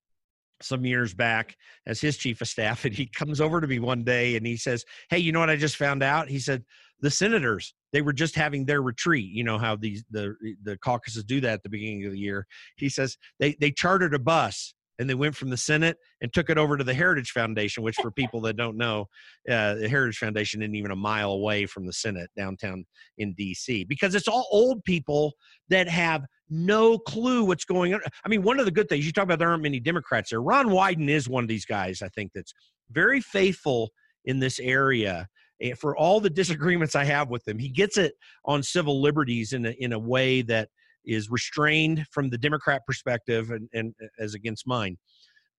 some 0.61 0.85
years 0.85 1.15
back 1.15 1.57
as 1.87 2.01
his 2.01 2.17
chief 2.17 2.41
of 2.41 2.49
staff, 2.49 2.85
and 2.85 2.95
he 2.95 3.07
comes 3.07 3.41
over 3.41 3.61
to 3.61 3.67
me 3.67 3.79
one 3.79 4.05
day 4.05 4.37
and 4.37 4.47
he 4.47 4.57
says, 4.57 4.85
"Hey, 5.11 5.19
you 5.19 5.33
know 5.33 5.41
what 5.41 5.51
I 5.51 5.57
just 5.57 5.77
found 5.77 6.03
out?" 6.03 6.29
He 6.29 6.39
said, 6.39 6.65
"The 7.01 7.11
senators 7.11 7.75
they 7.93 8.03
were 8.03 8.13
just 8.13 8.35
having 8.35 8.67
their 8.67 8.83
retreat. 8.83 9.31
You 9.31 9.45
know 9.45 9.59
how 9.59 9.77
these 9.77 10.05
the 10.11 10.35
the 10.63 10.77
caucuses 10.79 11.25
do 11.25 11.41
that 11.41 11.55
at 11.55 11.63
the 11.63 11.69
beginning 11.69 12.07
of 12.07 12.13
the 12.13 12.19
year." 12.19 12.47
He 12.77 12.89
says 12.89 13.17
they 13.39 13.57
they 13.61 13.71
chartered 13.71 14.15
a 14.15 14.19
bus 14.19 14.75
and 14.99 15.09
they 15.09 15.15
went 15.15 15.37
from 15.37 15.51
the 15.51 15.57
Senate 15.57 15.97
and 16.21 16.33
took 16.33 16.51
it 16.51 16.59
over 16.59 16.77
to 16.77 16.85
the 16.85 16.95
Heritage 16.95 17.31
Foundation, 17.31 17.83
which, 17.83 17.97
for 17.97 18.11
people 18.11 18.41
that 18.43 18.57
don't 18.57 18.77
know, 18.77 19.07
uh, 19.49 19.75
the 19.75 19.89
Heritage 19.89 20.19
Foundation 20.19 20.63
isn't 20.63 20.75
even 20.75 20.91
a 20.91 20.97
mile 20.97 21.33
away 21.33 21.67
from 21.67 21.87
the 21.87 21.93
Senate 21.93 22.31
downtown 22.37 22.85
in 23.19 23.33
D.C. 23.35 23.85
because 23.85 24.15
it's 24.15 24.29
all 24.29 24.47
old 24.51 24.83
people 24.85 25.33
that 25.69 25.89
have 25.89 26.25
no 26.51 26.99
clue 26.99 27.45
what's 27.45 27.65
going 27.65 27.95
on. 27.95 28.01
I 28.25 28.29
mean, 28.29 28.43
one 28.43 28.59
of 28.59 28.65
the 28.65 28.73
good 28.73 28.89
things 28.89 29.07
you 29.07 29.13
talk 29.13 29.25
about, 29.25 29.39
there 29.39 29.51
aren't 29.51 29.63
many 29.63 29.81
Democrats 29.81 30.31
there. 30.31 30.43
Ron 30.43 30.69
Wyden 30.69 31.09
is 31.09 31.29
one 31.29 31.45
of 31.45 31.49
these 31.49 31.65
guys, 31.65 32.03
I 32.03 32.09
think, 32.09 32.33
that's 32.35 32.53
very 32.91 33.21
faithful 33.21 33.91
in 34.25 34.39
this 34.39 34.59
area. 34.59 35.29
Eh, 35.61 35.75
for 35.75 35.97
all 35.97 36.21
the 36.21 36.31
disagreements 36.31 36.95
I 36.95 37.05
have 37.05 37.31
with 37.31 37.47
him, 37.47 37.59
he 37.59 37.69
gets 37.69 37.99
it 37.99 38.15
on 38.45 38.63
civil 38.63 39.01
liberties 39.01 39.53
in 39.53 39.67
a, 39.67 39.71
in 39.79 39.93
a 39.93 39.99
way 39.99 40.43
that 40.43 40.69
is 41.09 41.31
restrained 41.31 42.07
from 42.11 42.31
the 42.31 42.39
Democrat 42.39 42.83
perspective 42.87 43.51
and, 43.51 43.69
and 43.73 43.95
as 44.19 44.35
against 44.35 44.67
mine. 44.67 44.97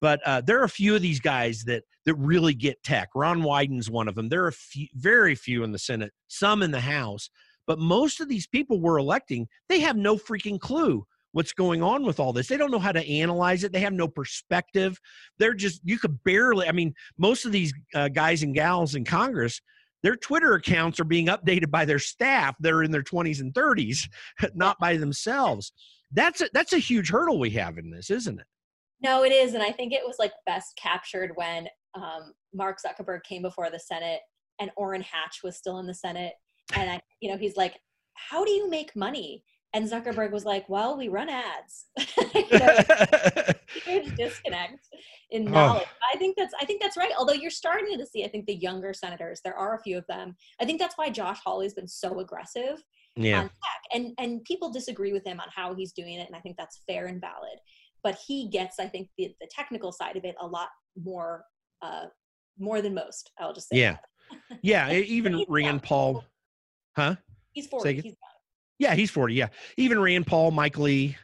But 0.02 0.22
uh, 0.26 0.42
there 0.42 0.60
are 0.62 0.66
a 0.66 0.70
few 0.70 0.96
of 0.96 1.02
these 1.02 1.20
guys 1.20 1.64
that 1.66 1.84
that 2.06 2.16
really 2.16 2.54
get 2.54 2.82
tech. 2.84 3.10
Ron 3.16 3.44
Wyden's 3.44 3.90
one 3.90 4.08
of 4.08 4.16
them. 4.16 4.30
There 4.30 4.46
are 4.46 4.52
few, 4.52 4.88
very 4.94 5.36
few 5.36 5.64
in 5.64 5.72
the 5.72 5.80
Senate, 5.80 6.14
some 6.28 6.64
in 6.64 6.72
the 6.72 6.80
House, 6.80 7.30
but 7.68 7.80
most 7.80 8.22
of 8.22 8.30
these 8.30 8.48
people 8.48 8.80
we're 8.80 8.98
electing, 8.98 9.48
they 9.68 9.82
have 9.82 9.98
no 9.98 10.16
freaking 10.16 10.60
clue 10.60 11.06
what's 11.34 11.54
going 11.54 11.84
on 11.84 12.06
with 12.06 12.20
all 12.20 12.34
this. 12.34 12.48
They 12.48 12.58
don't 12.58 12.72
know 12.72 12.80
how 12.80 12.92
to 12.92 13.08
analyze 13.08 13.64
it. 13.64 13.72
They 13.72 13.82
have 13.82 13.94
no 13.94 14.08
perspective. 14.08 15.00
They're 15.38 15.54
just 15.54 15.82
you 15.84 16.00
could 16.00 16.24
barely. 16.24 16.68
I 16.68 16.72
mean, 16.72 16.94
most 17.18 17.46
of 17.46 17.52
these 17.52 17.74
uh, 17.94 18.08
guys 18.08 18.44
and 18.44 18.56
gals 18.56 18.96
in 18.96 19.06
Congress 19.06 19.62
their 20.04 20.16
Twitter 20.16 20.54
accounts 20.54 21.00
are 21.00 21.06
being 21.06 21.28
updated 21.28 21.72
by 21.72 21.86
their 21.86 22.00
staff 22.00 22.56
that 22.60 22.72
are 22.72 22.84
in 22.84 22.92
their 22.92 23.04
20s 23.04 23.42
and 23.42 23.54
30s, 23.54 24.08
not 24.56 24.78
by 24.80 24.98
themselves. 24.98 25.72
That's 26.12 26.42
a, 26.42 26.50
that's 26.54 26.74
a 26.74 26.80
huge 26.80 27.10
hurdle 27.10 27.40
we 27.40 27.52
have 27.52 27.78
in 27.78 27.92
this, 27.92 28.10
isn't 28.10 28.40
it? 28.40 28.46
No, 29.02 29.24
it 29.24 29.32
is, 29.32 29.54
and 29.54 29.64
I 29.64 29.72
think 29.72 29.94
it 29.94 30.06
was 30.06 30.18
like 30.20 30.34
best 30.46 30.76
captured 30.76 31.32
when 31.36 31.68
um, 31.96 32.34
Mark 32.54 32.80
Zuckerberg 32.86 33.24
came 33.24 33.42
before 33.42 33.70
the 33.70 33.80
Senate 33.80 34.20
and 34.60 34.72
Orrin 34.76 35.02
Hatch 35.02 35.40
was 35.44 35.56
still 35.56 35.80
in 35.80 35.88
the 35.88 35.94
Senate, 35.94 36.34
and 36.76 36.90
I, 36.90 37.02
you 37.22 37.32
know, 37.32 37.38
he's 37.38 37.56
like, 37.56 37.80
"How 38.16 38.44
do 38.44 38.52
you 38.52 38.70
make 38.70 38.96
money?" 38.96 39.44
And 39.74 39.90
Zuckerberg 39.90 40.32
was 40.32 40.46
like, 40.46 40.68
"Well, 40.68 40.98
we 40.98 41.10
run 41.10 41.30
ads." 41.30 41.86
huge 43.86 44.16
disconnect 44.16 44.88
in 45.32 45.46
knowledge. 45.46 45.84
Oh. 45.86 46.08
I 46.14 46.18
think 46.18 46.36
that's 46.38 46.54
I 46.60 46.66
think 46.66 46.82
that's 46.82 46.98
right. 46.98 47.12
Although 47.18 47.34
you're 47.34 47.52
starting 47.52 47.98
to 47.98 48.06
see, 48.06 48.24
I 48.26 48.30
think 48.30 48.46
the 48.46 48.56
younger 48.56 48.94
senators, 48.94 49.42
there 49.44 49.56
are 49.56 49.76
a 49.76 49.82
few 49.82 49.98
of 49.98 50.08
them. 50.08 50.36
I 50.60 50.66
think 50.66 50.80
that's 50.80 50.98
why 50.98 51.10
Josh 51.10 51.40
Hawley's 51.44 51.74
been 51.74 51.88
so 51.88 52.20
aggressive 52.20 52.84
yeah. 53.16 53.40
on 53.40 53.44
tech. 53.44 53.52
And 53.94 54.14
and 54.18 54.44
people 54.44 54.72
disagree 54.72 55.14
with 55.14 55.26
him 55.26 55.40
on 55.40 55.48
how 55.54 55.76
he's 55.76 55.92
doing 55.92 56.16
it, 56.16 56.28
and 56.28 56.36
I 56.36 56.40
think 56.40 56.58
that's 56.58 56.82
fair 56.88 57.06
and 57.06 57.22
valid. 57.22 57.60
But 58.02 58.18
he 58.26 58.48
gets, 58.48 58.80
I 58.80 58.88
think, 58.88 59.10
the, 59.18 59.36
the 59.42 59.50
technical 59.52 59.92
side 59.92 60.16
of 60.16 60.24
it 60.24 60.36
a 60.40 60.48
lot 60.48 60.70
more 61.02 61.44
uh, 61.82 62.06
more 62.58 62.82
than 62.82 62.94
most. 62.94 63.32
I'll 63.40 63.54
just 63.54 63.70
say. 63.70 63.80
Yeah. 63.80 63.98
yeah. 64.62 64.92
Even 64.94 65.46
Rand 65.48 65.84
Paul. 65.84 66.24
Huh? 66.96 67.16
He's 67.54 67.68
40. 67.68 68.02
He's 68.02 68.16
yeah, 68.80 68.96
he's 68.96 69.12
40. 69.12 69.36
Yeah. 69.36 69.50
Even 69.78 70.00
Rand 70.00 70.26
Paul, 70.26 70.52
Mike 70.52 70.78
Lee, 70.78 71.16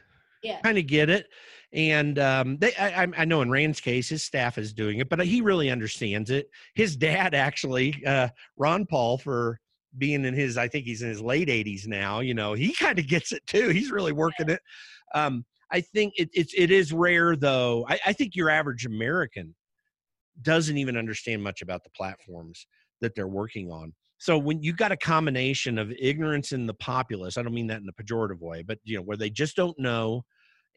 yeah. 0.42 0.60
kind 0.60 0.78
of 0.78 0.86
get 0.86 1.10
it. 1.10 1.26
And 1.72 2.18
um, 2.18 2.58
they, 2.58 2.74
I, 2.76 3.08
I, 3.16 3.24
know 3.24 3.42
in 3.42 3.50
Rand's 3.50 3.80
case, 3.80 4.08
his 4.08 4.22
staff 4.22 4.56
is 4.56 4.72
doing 4.72 4.98
it, 4.98 5.08
but 5.08 5.20
he 5.26 5.40
really 5.40 5.70
understands 5.70 6.30
it. 6.30 6.48
His 6.74 6.96
dad, 6.96 7.34
actually, 7.34 8.02
uh, 8.06 8.28
Ron 8.56 8.86
Paul, 8.86 9.18
for 9.18 9.58
being 9.98 10.24
in 10.24 10.34
his, 10.34 10.56
I 10.56 10.68
think 10.68 10.84
he's 10.84 11.02
in 11.02 11.08
his 11.08 11.20
late 11.20 11.48
80s 11.48 11.86
now. 11.86 12.20
You 12.20 12.34
know, 12.34 12.52
he 12.52 12.72
kind 12.72 12.98
of 12.98 13.08
gets 13.08 13.32
it 13.32 13.44
too. 13.46 13.70
He's 13.70 13.90
really 13.90 14.12
working 14.12 14.48
it. 14.48 14.60
Um, 15.14 15.44
I 15.70 15.80
think 15.80 16.14
it, 16.16 16.30
it's 16.32 16.54
it 16.56 16.70
is 16.70 16.92
rare 16.92 17.34
though. 17.34 17.84
I, 17.88 17.98
I 18.06 18.12
think 18.12 18.36
your 18.36 18.50
average 18.50 18.86
American 18.86 19.54
doesn't 20.42 20.76
even 20.76 20.96
understand 20.96 21.42
much 21.42 21.62
about 21.62 21.82
the 21.82 21.90
platforms 21.90 22.66
that 23.00 23.14
they're 23.14 23.26
working 23.26 23.70
on. 23.70 23.92
So 24.18 24.38
when 24.38 24.62
you've 24.62 24.76
got 24.76 24.92
a 24.92 24.96
combination 24.96 25.78
of 25.78 25.92
ignorance 25.98 26.52
in 26.52 26.66
the 26.66 26.74
populace, 26.74 27.36
I 27.36 27.42
don't 27.42 27.54
mean 27.54 27.66
that 27.66 27.82
in 27.82 27.88
a 27.88 27.92
pejorative 27.92 28.40
way, 28.40 28.62
but 28.62 28.78
you 28.84 28.96
know 28.96 29.02
where 29.02 29.16
they 29.16 29.30
just 29.30 29.56
don't 29.56 29.78
know, 29.78 30.24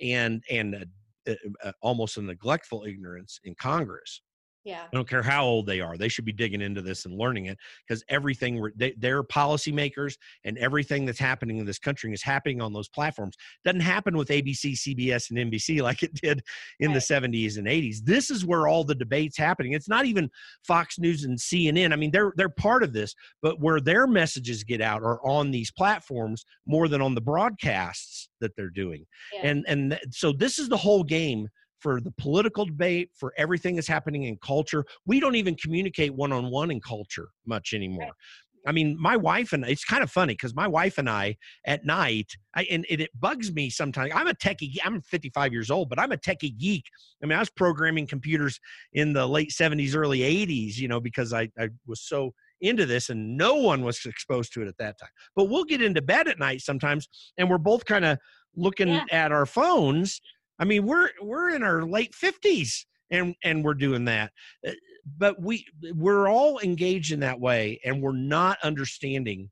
and 0.01 0.43
and 0.49 0.85
uh, 1.27 1.33
uh, 1.63 1.71
almost 1.81 2.17
a 2.17 2.21
neglectful 2.21 2.83
ignorance 2.85 3.39
in 3.43 3.55
Congress, 3.55 4.21
yeah. 4.69 4.83
I 4.83 4.95
don't 4.95 5.09
care 5.09 5.23
how 5.23 5.45
old 5.45 5.65
they 5.65 5.81
are. 5.81 5.97
They 5.97 6.09
should 6.09 6.25
be 6.25 6.31
digging 6.31 6.61
into 6.61 6.81
this 6.81 7.05
and 7.05 7.17
learning 7.17 7.47
it 7.47 7.57
because 7.87 8.03
everything 8.07 8.69
they, 8.75 8.93
they're 8.97 9.23
policymakers 9.23 10.15
and 10.43 10.57
everything 10.59 11.05
that's 11.05 11.19
happening 11.19 11.57
in 11.57 11.65
this 11.65 11.79
country 11.79 12.13
is 12.13 12.21
happening 12.21 12.61
on 12.61 12.71
those 12.71 12.87
platforms. 12.87 13.35
Doesn't 13.65 13.79
happen 13.79 14.15
with 14.15 14.29
ABC, 14.29 14.73
CBS, 14.73 15.31
and 15.31 15.51
NBC 15.51 15.81
like 15.89 16.03
it 16.03 16.13
did 16.13 16.43
in 16.79 16.91
right. 16.91 16.93
the 16.93 16.99
70s 16.99 17.57
and 17.57 17.65
80s. 17.65 17.97
This 18.03 18.29
is 18.29 18.45
where 18.45 18.67
all 18.67 18.83
the 18.83 18.93
debates 18.93 19.37
happening. 19.37 19.73
It's 19.73 19.89
not 19.89 20.05
even 20.05 20.29
Fox 20.63 20.99
News 20.99 21.23
and 21.23 21.37
CNN. 21.37 21.91
I 21.91 21.95
mean, 21.95 22.11
they're 22.11 22.33
they're 22.35 22.49
part 22.49 22.83
of 22.83 22.93
this, 22.93 23.15
but 23.41 23.59
where 23.59 23.81
their 23.81 24.05
messages 24.05 24.63
get 24.63 24.81
out 24.81 25.01
are 25.01 25.19
on 25.25 25.49
these 25.49 25.71
platforms 25.71 26.45
more 26.67 26.87
than 26.87 27.01
on 27.01 27.15
the 27.15 27.21
broadcasts 27.21 28.29
that 28.39 28.55
they're 28.55 28.69
doing. 28.69 29.05
Yeah. 29.33 29.47
And 29.47 29.65
and 29.67 29.99
so 30.11 30.31
this 30.31 30.59
is 30.59 30.69
the 30.69 30.77
whole 30.77 31.03
game 31.03 31.47
for 31.79 32.01
the 32.01 32.11
political 32.11 32.65
debate, 32.65 33.09
for 33.15 33.33
everything 33.37 33.75
that's 33.75 33.87
happening 33.87 34.23
in 34.23 34.37
culture. 34.37 34.85
We 35.05 35.19
don't 35.19 35.35
even 35.35 35.55
communicate 35.55 36.13
one 36.13 36.31
on 36.31 36.49
one 36.51 36.71
in 36.71 36.81
culture 36.81 37.29
much 37.45 37.73
anymore. 37.73 38.05
Right. 38.05 38.13
I 38.67 38.71
mean, 38.71 38.97
my 38.99 39.15
wife 39.15 39.53
and 39.53 39.63
it's 39.65 39.85
kind 39.85 40.03
of 40.03 40.11
funny 40.11 40.33
because 40.33 40.53
my 40.53 40.67
wife 40.67 40.97
and 40.97 41.09
I 41.09 41.37
at 41.65 41.85
night, 41.85 42.33
I, 42.55 42.63
and 42.63 42.85
it, 42.89 42.99
it, 42.99 43.09
bugs 43.17 43.53
me 43.53 43.69
sometimes. 43.69 44.11
I'm 44.13 44.27
a 44.27 44.33
techie. 44.33 44.75
I'm 44.83 45.01
55 45.01 45.53
years 45.53 45.71
old, 45.71 45.89
but 45.89 45.99
I'm 45.99 46.11
a 46.11 46.17
techie 46.17 46.57
geek. 46.57 46.83
I 47.23 47.25
mean, 47.25 47.37
I 47.37 47.39
was 47.39 47.49
programming 47.49 48.05
computers 48.05 48.59
in 48.93 49.13
the 49.13 49.25
late 49.25 49.51
70s, 49.51 49.95
early 49.95 50.19
80s, 50.19 50.77
you 50.77 50.87
know, 50.87 50.99
because 50.99 51.33
I, 51.33 51.49
I 51.57 51.69
was 51.87 52.01
so 52.01 52.33
into 52.61 52.85
this 52.85 53.09
and 53.09 53.37
no 53.37 53.55
one 53.55 53.83
was 53.83 54.05
exposed 54.05 54.53
to 54.53 54.61
it 54.61 54.67
at 54.67 54.77
that 54.77 54.99
time. 54.99 55.09
But 55.35 55.45
we'll 55.45 55.63
get 55.63 55.81
into 55.81 56.01
bed 56.01 56.27
at 56.27 56.39
night 56.39 56.61
sometimes 56.61 57.07
and 57.37 57.49
we're 57.49 57.57
both 57.57 57.85
kind 57.85 58.03
of 58.03 58.17
looking 58.55 58.89
yeah. 58.89 59.05
at 59.11 59.31
our 59.31 59.45
phones 59.45 60.19
I 60.59 60.65
mean, 60.65 60.85
we're 60.85 61.09
we're 61.21 61.49
in 61.49 61.63
our 61.63 61.83
late 61.83 62.13
fifties 62.13 62.85
and 63.09 63.35
and 63.43 63.63
we're 63.63 63.73
doing 63.73 64.05
that, 64.05 64.31
uh, 64.67 64.71
but 65.17 65.41
we 65.41 65.65
we're 65.93 66.29
all 66.29 66.59
engaged 66.59 67.11
in 67.11 67.21
that 67.21 67.39
way, 67.39 67.79
and 67.85 68.01
we're 68.01 68.11
not 68.11 68.57
understanding 68.63 69.49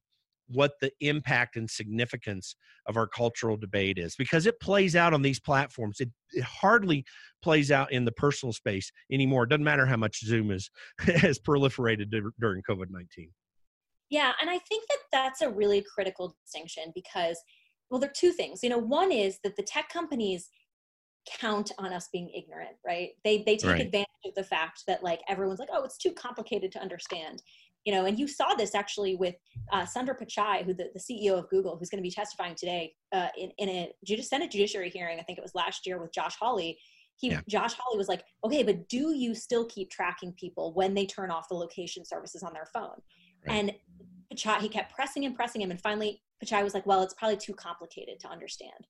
what 0.49 0.73
the 0.79 0.91
impact 1.01 1.57
and 1.57 1.69
significance 1.69 2.55
of 2.87 2.95
our 2.95 3.07
cultural 3.07 3.57
debate 3.57 3.97
is 3.97 4.15
because 4.15 4.45
it 4.45 4.59
plays 4.61 4.95
out 4.95 5.13
on 5.13 5.21
these 5.21 5.41
platforms. 5.41 5.99
It, 5.99 6.09
it 6.31 6.43
hardly 6.43 7.03
plays 7.41 7.69
out 7.69 7.91
in 7.91 8.05
the 8.05 8.13
personal 8.13 8.53
space 8.53 8.89
anymore. 9.11 9.43
It 9.43 9.49
doesn't 9.49 9.63
matter 9.63 9.85
how 9.85 9.97
much 9.97 10.23
Zoom 10.23 10.51
is 10.51 10.69
has 10.99 11.39
proliferated 11.39 12.11
during 12.39 12.61
COVID 12.69 12.89
nineteen. 12.89 13.31
Yeah, 14.09 14.31
and 14.41 14.49
I 14.49 14.59
think 14.59 14.83
that 14.89 14.99
that's 15.11 15.41
a 15.41 15.49
really 15.49 15.83
critical 15.93 16.35
distinction 16.43 16.91
because 16.95 17.41
well, 17.89 17.99
there 17.99 18.09
are 18.09 18.13
two 18.13 18.31
things. 18.31 18.63
You 18.63 18.69
know, 18.69 18.77
one 18.77 19.11
is 19.11 19.39
that 19.43 19.55
the 19.55 19.63
tech 19.63 19.89
companies 19.89 20.49
count 21.39 21.71
on 21.77 21.93
us 21.93 22.09
being 22.11 22.29
ignorant 22.29 22.75
right 22.85 23.09
they 23.23 23.43
they 23.45 23.57
take 23.57 23.71
right. 23.71 23.81
advantage 23.81 24.07
of 24.25 24.35
the 24.35 24.43
fact 24.43 24.83
that 24.87 25.03
like 25.03 25.21
everyone's 25.27 25.59
like 25.59 25.69
oh 25.71 25.83
it's 25.83 25.97
too 25.97 26.11
complicated 26.11 26.71
to 26.71 26.79
understand 26.79 27.41
you 27.85 27.93
know 27.93 28.05
and 28.05 28.19
you 28.19 28.27
saw 28.27 28.53
this 28.53 28.75
actually 28.75 29.15
with 29.15 29.35
uh, 29.71 29.83
sundar 29.83 30.15
pichai 30.17 30.63
who 30.63 30.73
the, 30.73 30.89
the 30.93 30.99
ceo 30.99 31.37
of 31.37 31.49
google 31.49 31.77
who's 31.77 31.89
going 31.89 32.01
to 32.01 32.07
be 32.07 32.11
testifying 32.11 32.55
today 32.55 32.93
uh, 33.13 33.27
in, 33.37 33.51
in 33.57 33.69
a 33.69 34.21
senate 34.21 34.51
judiciary 34.51 34.89
hearing 34.89 35.19
i 35.19 35.23
think 35.23 35.37
it 35.37 35.43
was 35.43 35.55
last 35.55 35.85
year 35.85 35.99
with 35.99 36.13
josh 36.13 36.35
hawley 36.39 36.77
he 37.15 37.29
yeah. 37.31 37.41
josh 37.47 37.73
hawley 37.73 37.97
was 37.97 38.07
like 38.07 38.23
okay 38.43 38.63
but 38.63 38.87
do 38.89 39.15
you 39.15 39.33
still 39.33 39.65
keep 39.65 39.89
tracking 39.89 40.33
people 40.33 40.73
when 40.73 40.93
they 40.93 41.05
turn 41.05 41.31
off 41.31 41.49
the 41.49 41.55
location 41.55 42.05
services 42.05 42.43
on 42.43 42.53
their 42.53 42.67
phone 42.73 43.01
right. 43.47 43.55
and 43.55 43.71
pichai 44.33 44.59
he 44.59 44.69
kept 44.69 44.93
pressing 44.93 45.25
and 45.25 45.35
pressing 45.35 45.61
him 45.61 45.71
and 45.71 45.81
finally 45.81 46.21
pichai 46.43 46.63
was 46.63 46.73
like 46.73 46.85
well 46.85 47.01
it's 47.01 47.13
probably 47.13 47.37
too 47.37 47.53
complicated 47.53 48.19
to 48.19 48.27
understand 48.27 48.87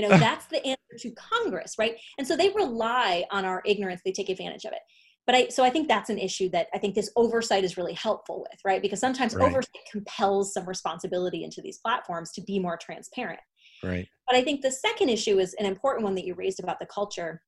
you 0.00 0.08
know, 0.08 0.18
that's 0.18 0.46
the 0.46 0.64
answer 0.66 0.98
to 0.98 1.10
Congress, 1.12 1.74
right? 1.78 1.96
And 2.18 2.26
so 2.26 2.36
they 2.36 2.50
rely 2.50 3.24
on 3.30 3.44
our 3.44 3.62
ignorance, 3.64 4.00
they 4.04 4.12
take 4.12 4.28
advantage 4.28 4.64
of 4.64 4.72
it. 4.72 4.80
but 5.26 5.34
I 5.34 5.48
so 5.48 5.62
I 5.62 5.70
think 5.70 5.88
that's 5.88 6.10
an 6.10 6.18
issue 6.18 6.48
that 6.50 6.68
I 6.74 6.78
think 6.78 6.94
this 6.94 7.10
oversight 7.16 7.64
is 7.64 7.76
really 7.76 7.92
helpful 7.94 8.40
with, 8.40 8.58
right? 8.64 8.82
Because 8.82 9.00
sometimes 9.00 9.34
right. 9.34 9.48
oversight 9.48 9.82
compels 9.90 10.54
some 10.54 10.66
responsibility 10.66 11.44
into 11.44 11.60
these 11.62 11.78
platforms 11.78 12.32
to 12.32 12.40
be 12.42 12.58
more 12.58 12.76
transparent. 12.76 13.40
Right. 13.82 14.08
But 14.26 14.36
I 14.36 14.42
think 14.42 14.62
the 14.62 14.70
second 14.70 15.08
issue 15.08 15.38
is 15.38 15.54
an 15.54 15.66
important 15.66 16.04
one 16.04 16.14
that 16.14 16.24
you 16.24 16.34
raised 16.34 16.60
about 16.60 16.78
the 16.80 16.86
culture. 16.86 17.42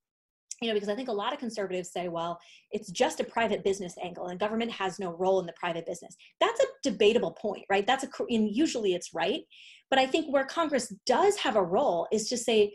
You 0.61 0.68
know, 0.68 0.74
because 0.74 0.88
I 0.88 0.94
think 0.94 1.09
a 1.09 1.12
lot 1.12 1.32
of 1.32 1.40
conservatives 1.40 1.90
say, 1.90 2.07
well, 2.07 2.38
it's 2.70 2.88
just 2.92 3.18
a 3.18 3.24
private 3.24 3.64
business 3.64 3.96
angle 4.00 4.28
and 4.28 4.38
government 4.38 4.70
has 4.70 5.00
no 5.00 5.11
role 5.11 5.40
in 5.40 5.46
the 5.46 5.55
private 5.59 5.84
business. 5.86 6.14
That's 6.38 6.61
a 6.61 6.66
debatable 6.84 7.32
point, 7.32 7.64
right? 7.68 7.84
That's 7.84 8.05
a, 8.05 8.09
and 8.28 8.48
usually 8.48 8.94
it's 8.94 9.12
right. 9.12 9.40
But 9.93 9.99
I 9.99 10.07
think 10.07 10.32
where 10.32 10.47
Congress 10.47 10.90
does 11.05 11.36
have 11.36 11.55
a 11.55 11.62
role 11.62 12.09
is 12.11 12.26
to 12.30 12.38
say, 12.38 12.74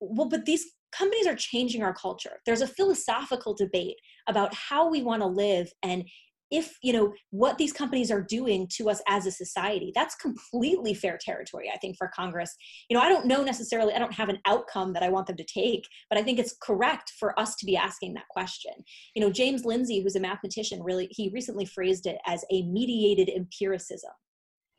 well, 0.00 0.26
but 0.26 0.46
these 0.46 0.64
companies 0.90 1.26
are 1.26 1.36
changing 1.36 1.82
our 1.82 1.92
culture. 1.92 2.40
There's 2.46 2.62
a 2.62 2.66
philosophical 2.66 3.52
debate 3.52 3.96
about 4.26 4.54
how 4.54 4.88
we 4.88 5.02
want 5.02 5.20
to 5.20 5.26
live 5.26 5.70
and 5.82 6.08
if 6.52 6.78
you 6.80 6.92
know 6.92 7.12
what 7.30 7.58
these 7.58 7.72
companies 7.72 8.10
are 8.10 8.22
doing 8.22 8.68
to 8.76 8.88
us 8.88 9.02
as 9.06 9.26
a 9.26 9.32
society. 9.32 9.92
That's 9.94 10.14
completely 10.14 10.94
fair 10.94 11.18
territory 11.20 11.68
i 11.74 11.76
think 11.78 11.96
for 11.98 12.08
congress. 12.14 12.54
You 12.88 12.96
know 12.96 13.02
i 13.02 13.08
don't 13.08 13.26
know 13.26 13.42
necessarily 13.42 13.92
i 13.92 13.98
don't 13.98 14.14
have 14.14 14.28
an 14.28 14.38
outcome 14.46 14.92
that 14.92 15.02
i 15.02 15.08
want 15.08 15.26
them 15.26 15.36
to 15.38 15.44
take 15.44 15.84
but 16.08 16.20
i 16.20 16.22
think 16.22 16.38
it's 16.38 16.54
correct 16.62 17.14
for 17.18 17.36
us 17.36 17.56
to 17.56 17.66
be 17.66 17.76
asking 17.76 18.14
that 18.14 18.28
question. 18.30 18.74
You 19.16 19.22
know 19.22 19.30
james 19.30 19.64
lindsay 19.64 20.00
who's 20.00 20.14
a 20.14 20.20
mathematician 20.20 20.84
really 20.84 21.08
he 21.10 21.30
recently 21.34 21.64
phrased 21.64 22.06
it 22.06 22.18
as 22.26 22.44
a 22.52 22.62
mediated 22.62 23.28
empiricism 23.28 24.12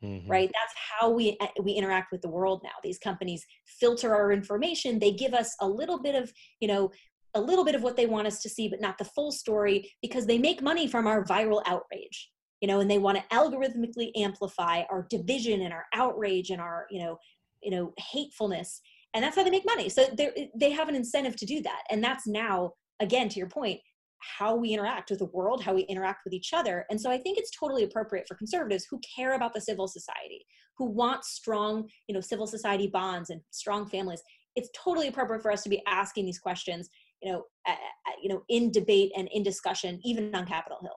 Mm-hmm. 0.02 0.30
right? 0.30 0.48
That's 0.48 0.74
how 0.90 1.10
we 1.10 1.36
eh, 1.40 1.48
we 1.62 1.72
interact 1.72 2.12
with 2.12 2.22
the 2.22 2.28
world 2.28 2.60
now. 2.62 2.70
These 2.84 2.98
companies 2.98 3.44
filter 3.66 4.14
our 4.14 4.30
information. 4.30 4.98
They 5.00 5.10
give 5.10 5.34
us 5.34 5.56
a 5.60 5.68
little 5.68 6.00
bit 6.00 6.14
of 6.14 6.32
you 6.60 6.68
know 6.68 6.92
a 7.34 7.40
little 7.40 7.64
bit 7.64 7.74
of 7.74 7.82
what 7.82 7.96
they 7.96 8.06
want 8.06 8.26
us 8.26 8.40
to 8.42 8.48
see 8.48 8.68
but 8.68 8.80
not 8.80 8.96
the 8.96 9.04
full 9.04 9.30
story 9.30 9.92
because 10.00 10.26
they 10.26 10.38
make 10.38 10.62
money 10.62 10.86
from 10.86 11.06
our 11.06 11.24
viral 11.24 11.62
outrage 11.66 12.30
you 12.62 12.66
know 12.66 12.80
and 12.80 12.90
they 12.90 12.96
want 12.96 13.18
to 13.18 13.36
algorithmically 13.36 14.10
amplify 14.16 14.82
our 14.90 15.06
division 15.10 15.60
and 15.60 15.72
our 15.72 15.84
outrage 15.92 16.48
and 16.48 16.60
our 16.60 16.86
you 16.90 17.02
know 17.02 17.18
you 17.62 17.70
know 17.70 17.92
hatefulness 17.98 18.80
and 19.14 19.24
that's 19.24 19.36
how 19.36 19.42
they 19.42 19.50
make 19.50 19.66
money. 19.66 19.88
So 19.88 20.06
they 20.16 20.50
they 20.54 20.70
have 20.70 20.88
an 20.88 20.94
incentive 20.94 21.36
to 21.36 21.46
do 21.46 21.62
that. 21.62 21.82
And 21.90 22.02
that's 22.02 22.26
now 22.26 22.72
again 23.00 23.28
to 23.28 23.38
your 23.38 23.48
point 23.48 23.80
how 24.20 24.54
we 24.54 24.70
interact 24.70 25.10
with 25.10 25.20
the 25.20 25.26
world, 25.26 25.62
how 25.62 25.74
we 25.74 25.82
interact 25.82 26.24
with 26.24 26.32
each 26.32 26.52
other. 26.52 26.84
And 26.90 27.00
so 27.00 27.10
I 27.10 27.18
think 27.18 27.38
it's 27.38 27.50
totally 27.50 27.84
appropriate 27.84 28.26
for 28.26 28.34
conservatives 28.34 28.86
who 28.90 29.00
care 29.16 29.34
about 29.34 29.54
the 29.54 29.60
civil 29.60 29.86
society, 29.86 30.44
who 30.76 30.86
want 30.86 31.24
strong, 31.24 31.88
you 32.06 32.14
know, 32.14 32.20
civil 32.20 32.46
society 32.46 32.88
bonds 32.88 33.30
and 33.30 33.40
strong 33.50 33.86
families. 33.88 34.22
It's 34.56 34.70
totally 34.76 35.08
appropriate 35.08 35.42
for 35.42 35.52
us 35.52 35.62
to 35.62 35.68
be 35.68 35.82
asking 35.86 36.26
these 36.26 36.38
questions, 36.38 36.88
you 37.22 37.32
know, 37.32 37.44
uh, 37.68 37.74
you 38.22 38.28
know, 38.28 38.42
in 38.48 38.70
debate 38.70 39.12
and 39.16 39.28
in 39.32 39.42
discussion, 39.42 40.00
even 40.04 40.34
on 40.34 40.46
Capitol 40.46 40.78
Hill. 40.82 40.96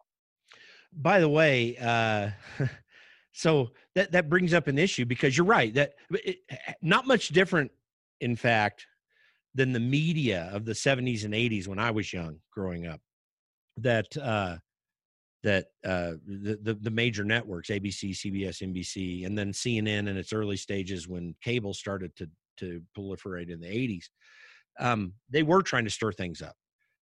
By 0.93 1.19
the 1.19 1.29
way, 1.29 1.77
uh, 1.77 2.31
so 3.33 3.69
that 3.95 4.11
that 4.11 4.29
brings 4.29 4.53
up 4.53 4.67
an 4.67 4.77
issue 4.77 5.05
because 5.05 5.37
you're 5.37 5.45
right 5.45 5.73
that 5.75 5.93
it, 6.09 6.37
not 6.81 7.07
much 7.07 7.29
different, 7.29 7.71
in 8.19 8.35
fact, 8.35 8.87
than 9.53 9.73
the 9.73 9.79
media 9.79 10.49
of 10.53 10.65
the 10.65 10.73
70s 10.73 11.23
and 11.23 11.33
80s 11.33 11.67
when 11.67 11.79
I 11.79 11.91
was 11.91 12.11
young 12.11 12.37
growing 12.53 12.87
up 12.87 13.01
that 13.83 14.15
uh, 14.17 14.57
that 15.43 15.65
uh, 15.83 16.13
the, 16.25 16.77
the, 16.79 16.91
major 16.91 17.23
networks 17.23 17.69
ABC, 17.69 18.11
CBS, 18.11 18.61
NBC, 18.61 19.25
and 19.25 19.35
then 19.35 19.51
CNN 19.51 20.07
in 20.07 20.17
its 20.17 20.33
early 20.33 20.57
stages 20.57 21.07
when 21.07 21.35
cable 21.43 21.73
started 21.73 22.15
to 22.17 22.29
to 22.57 22.81
proliferate 22.95 23.49
in 23.49 23.59
the 23.59 23.67
80s, 23.67 24.05
um, 24.79 25.13
they 25.31 25.41
were 25.41 25.63
trying 25.63 25.85
to 25.85 25.89
stir 25.89 26.11
things 26.11 26.43
up. 26.43 26.55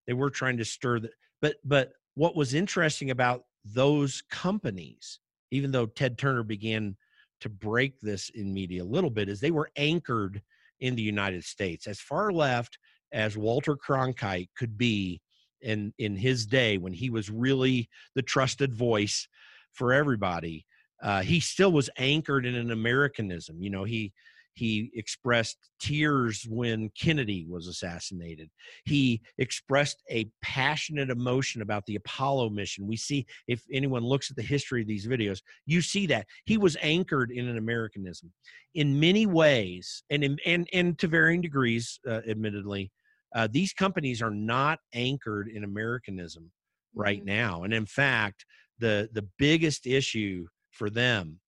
They 0.08 0.14
were 0.14 0.30
trying 0.30 0.58
to 0.58 0.66
stir 0.66 1.00
the 1.00 1.10
but 1.42 1.58
but 1.66 1.92
what 2.16 2.36
was 2.36 2.54
interesting 2.54 3.12
about 3.12 3.44
those 3.66 4.24
companies, 4.30 5.20
even 5.52 5.72
though 5.72 5.86
Ted 5.86 6.18
Turner 6.18 6.44
began 6.44 6.96
to 7.42 7.50
break 7.50 8.00
this 8.02 8.30
in 8.30 8.54
media 8.54 8.84
a 8.84 8.86
little 8.86 9.10
bit, 9.10 9.30
is 9.30 9.40
they 9.40 9.52
were 9.52 9.70
anchored 9.76 10.42
in 10.80 10.96
the 10.96 11.02
United 11.02 11.44
States 11.44 11.88
as 11.88 12.00
far 12.00 12.32
left 12.32 12.78
as 13.12 13.38
Walter 13.38 13.76
Cronkite 13.76 14.50
could 14.58 14.78
be 14.78 15.22
in 15.62 15.94
in 15.98 16.16
his 16.16 16.46
day 16.46 16.78
when 16.78 16.94
he 16.94 17.10
was 17.10 17.30
really 17.30 17.90
the 18.16 18.22
trusted 18.22 18.74
voice 18.74 19.28
for 19.74 19.94
everybody 19.94 20.66
uh, 21.02 21.22
he 21.22 21.40
still 21.40 21.72
was 21.72 21.90
anchored 21.98 22.46
in 22.46 22.56
an 22.56 22.72
americanism 22.72 23.62
you 23.62 23.70
know 23.70 23.84
he 23.84 24.12
he 24.60 24.92
expressed 24.94 25.58
tears 25.80 26.46
when 26.50 26.90
Kennedy 26.90 27.46
was 27.50 27.68
assassinated. 27.68 28.50
He 28.84 29.22
expressed 29.38 30.04
a 30.12 30.30
passionate 30.42 31.10
emotion 31.10 31.62
about 31.62 31.86
the 31.86 31.96
Apollo 31.96 32.50
mission. 32.50 32.86
We 32.86 32.98
see, 32.98 33.26
if 33.48 33.64
anyone 33.72 34.04
looks 34.04 34.30
at 34.30 34.36
the 34.36 34.44
history 34.44 34.82
of 34.82 34.88
these 34.88 35.08
videos, 35.08 35.40
you 35.66 35.82
see 35.82 36.06
that. 36.08 36.28
He 36.46 36.58
was 36.58 36.76
anchored 36.82 37.32
in 37.32 37.48
an 37.48 37.58
Americanism. 37.58 38.34
In 38.76 39.00
many 39.00 39.26
ways, 39.26 40.04
and, 40.10 40.26
in, 40.26 40.38
and, 40.46 40.68
and 40.74 41.00
to 41.00 41.08
varying 41.08 41.40
degrees, 41.40 41.98
uh, 42.06 42.20
admittedly, 42.28 42.92
uh, 43.36 43.48
these 43.52 43.74
companies 43.74 44.22
are 44.22 44.32
not 44.32 44.80
anchored 44.94 45.48
in 45.48 45.64
Americanism 45.64 46.52
right 46.96 47.20
mm-hmm. 47.20 47.28
now. 47.28 47.64
And 47.64 47.74
in 47.74 47.86
fact, 47.86 48.46
the 48.80 49.10
the 49.14 49.28
biggest 49.38 49.86
issue 49.86 50.46
for 50.72 50.90
them 50.90 51.40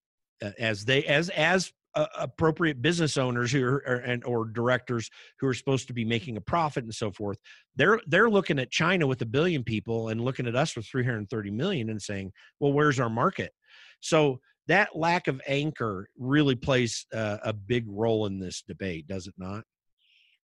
uh, 0.44 0.52
as 0.60 0.86
they 0.86 1.04
as 1.06 1.30
as 1.30 1.72
uh, 1.94 2.06
appropriate 2.18 2.82
business 2.82 3.18
owners 3.18 3.52
who 3.52 3.64
are 3.64 3.84
or, 3.86 3.96
and 4.06 4.24
or 4.24 4.46
directors 4.46 5.10
who 5.40 5.48
are 5.48 5.54
supposed 5.54 5.88
to 5.88 5.94
be 5.94 6.06
making 6.06 6.38
a 6.38 6.42
profit 6.42 6.86
and 6.86 6.94
so 6.94 7.12
forth 7.12 7.38
they're 7.76 8.00
they're 8.08 8.30
looking 8.30 8.60
at 8.60 8.72
china 8.72 9.06
with 9.06 9.22
a 9.22 9.26
billion 9.26 9.62
people 9.62 10.08
and 10.08 10.22
looking 10.22 10.48
at 10.48 10.56
us 10.56 10.74
with 10.76 10.86
330 10.86 11.52
million 11.52 11.90
and 11.90 12.02
saying 12.02 12.32
well 12.62 12.72
where's 12.72 12.98
our 12.98 13.10
market 13.10 13.52
so 14.00 14.40
that 14.68 14.96
lack 14.96 15.28
of 15.28 15.42
anchor 15.48 16.08
really 16.18 16.56
plays 16.56 17.06
uh, 17.14 17.38
a 17.44 17.52
big 17.52 17.84
role 17.90 18.26
in 18.26 18.40
this 18.40 18.64
debate 18.66 19.06
does 19.06 19.28
it 19.28 19.34
not 19.38 19.66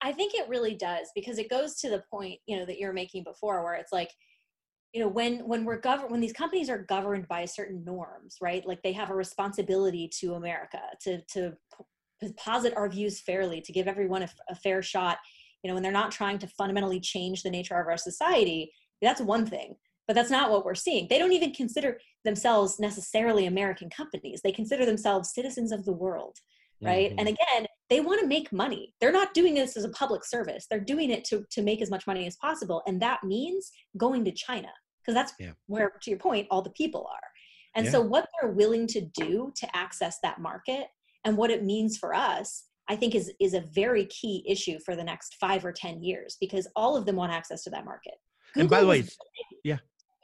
I 0.01 0.11
think 0.11 0.33
it 0.33 0.47
really 0.47 0.75
does 0.75 1.09
because 1.15 1.39
it 1.39 1.49
goes 1.49 1.75
to 1.77 1.89
the 1.89 2.03
point, 2.11 2.39
you 2.45 2.57
know, 2.57 2.65
that 2.65 2.77
you're 2.77 2.93
making 2.93 3.23
before 3.23 3.63
where 3.63 3.75
it's 3.75 3.91
like, 3.91 4.11
you 4.93 5.01
know, 5.01 5.07
when 5.07 5.39
when 5.47 5.65
we're 5.65 5.79
governed 5.79 6.11
when 6.11 6.21
these 6.21 6.33
companies 6.33 6.69
are 6.69 6.83
governed 6.83 7.27
by 7.27 7.45
certain 7.45 7.83
norms, 7.83 8.37
right? 8.41 8.65
Like 8.65 8.81
they 8.83 8.93
have 8.93 9.09
a 9.09 9.15
responsibility 9.15 10.09
to 10.19 10.35
America 10.35 10.79
to 11.01 11.21
to 11.33 11.53
posit 12.37 12.75
our 12.75 12.89
views 12.89 13.19
fairly, 13.19 13.61
to 13.61 13.71
give 13.71 13.87
everyone 13.87 14.23
a, 14.23 14.29
a 14.49 14.55
fair 14.55 14.81
shot, 14.81 15.17
you 15.61 15.67
know, 15.67 15.75
when 15.75 15.83
they're 15.83 15.91
not 15.91 16.11
trying 16.11 16.39
to 16.39 16.47
fundamentally 16.47 16.99
change 16.99 17.43
the 17.43 17.51
nature 17.51 17.79
of 17.79 17.87
our 17.87 17.97
society, 17.97 18.71
that's 19.01 19.21
one 19.21 19.45
thing 19.45 19.75
but 20.07 20.13
that's 20.13 20.31
not 20.31 20.49
what 20.49 20.63
we're 20.63 20.73
seeing. 20.73 21.05
They 21.09 21.19
don't 21.19 21.33
even 21.33 21.51
consider 21.51 21.99
themselves 22.23 22.79
necessarily 22.79 23.45
American 23.45 23.89
companies. 23.89 24.39
They 24.41 24.53
consider 24.53 24.85
themselves 24.85 25.33
citizens 25.33 25.73
of 25.73 25.83
the 25.83 25.91
world 25.91 26.37
right 26.81 27.09
mm-hmm. 27.09 27.19
and 27.19 27.27
again 27.29 27.67
they 27.89 27.99
want 27.99 28.19
to 28.19 28.27
make 28.27 28.51
money 28.51 28.93
they're 28.99 29.11
not 29.11 29.33
doing 29.33 29.53
this 29.53 29.77
as 29.77 29.83
a 29.83 29.89
public 29.89 30.25
service 30.25 30.65
they're 30.69 30.79
doing 30.79 31.09
it 31.09 31.23
to, 31.23 31.45
to 31.51 31.61
make 31.61 31.81
as 31.81 31.89
much 31.89 32.07
money 32.07 32.25
as 32.27 32.35
possible 32.37 32.81
and 32.87 33.01
that 33.01 33.23
means 33.23 33.71
going 33.97 34.23
to 34.25 34.31
china 34.31 34.69
because 35.01 35.15
that's 35.15 35.33
yeah. 35.39 35.51
where 35.67 35.93
to 36.01 36.09
your 36.09 36.19
point 36.19 36.47
all 36.51 36.61
the 36.61 36.69
people 36.71 37.07
are 37.11 37.27
and 37.75 37.85
yeah. 37.85 37.91
so 37.91 38.01
what 38.01 38.27
they're 38.41 38.51
willing 38.51 38.87
to 38.87 39.01
do 39.01 39.51
to 39.55 39.67
access 39.75 40.17
that 40.23 40.39
market 40.39 40.87
and 41.25 41.37
what 41.37 41.51
it 41.51 41.63
means 41.63 41.97
for 41.97 42.13
us 42.13 42.65
i 42.87 42.95
think 42.95 43.15
is 43.15 43.31
is 43.39 43.53
a 43.53 43.61
very 43.73 44.05
key 44.05 44.43
issue 44.47 44.77
for 44.85 44.95
the 44.95 45.03
next 45.03 45.35
five 45.39 45.65
or 45.65 45.71
ten 45.71 46.01
years 46.03 46.37
because 46.39 46.67
all 46.75 46.95
of 46.95 47.05
them 47.05 47.15
want 47.15 47.31
access 47.31 47.63
to 47.63 47.69
that 47.69 47.85
market 47.85 48.15
Google 48.53 48.61
and 48.61 48.69
by 48.69 48.81
the 48.81 48.87
way 48.87 49.03
yeah 49.63 49.77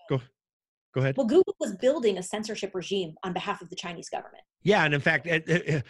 go 0.10 0.20
Go 0.94 1.02
ahead. 1.02 1.18
Well, 1.18 1.26
Google 1.26 1.56
was 1.60 1.76
building 1.76 2.18
a 2.18 2.24
censorship 2.24 2.72
regime 2.76 3.16
on 3.24 3.34
behalf 3.34 3.62
of 3.62 3.70
the 3.70 3.76
Chinese 3.76 4.10
government. 4.10 4.44
Yeah, 4.64 4.86
and 4.86 4.94
in 4.94 5.02
fact, 5.02 5.28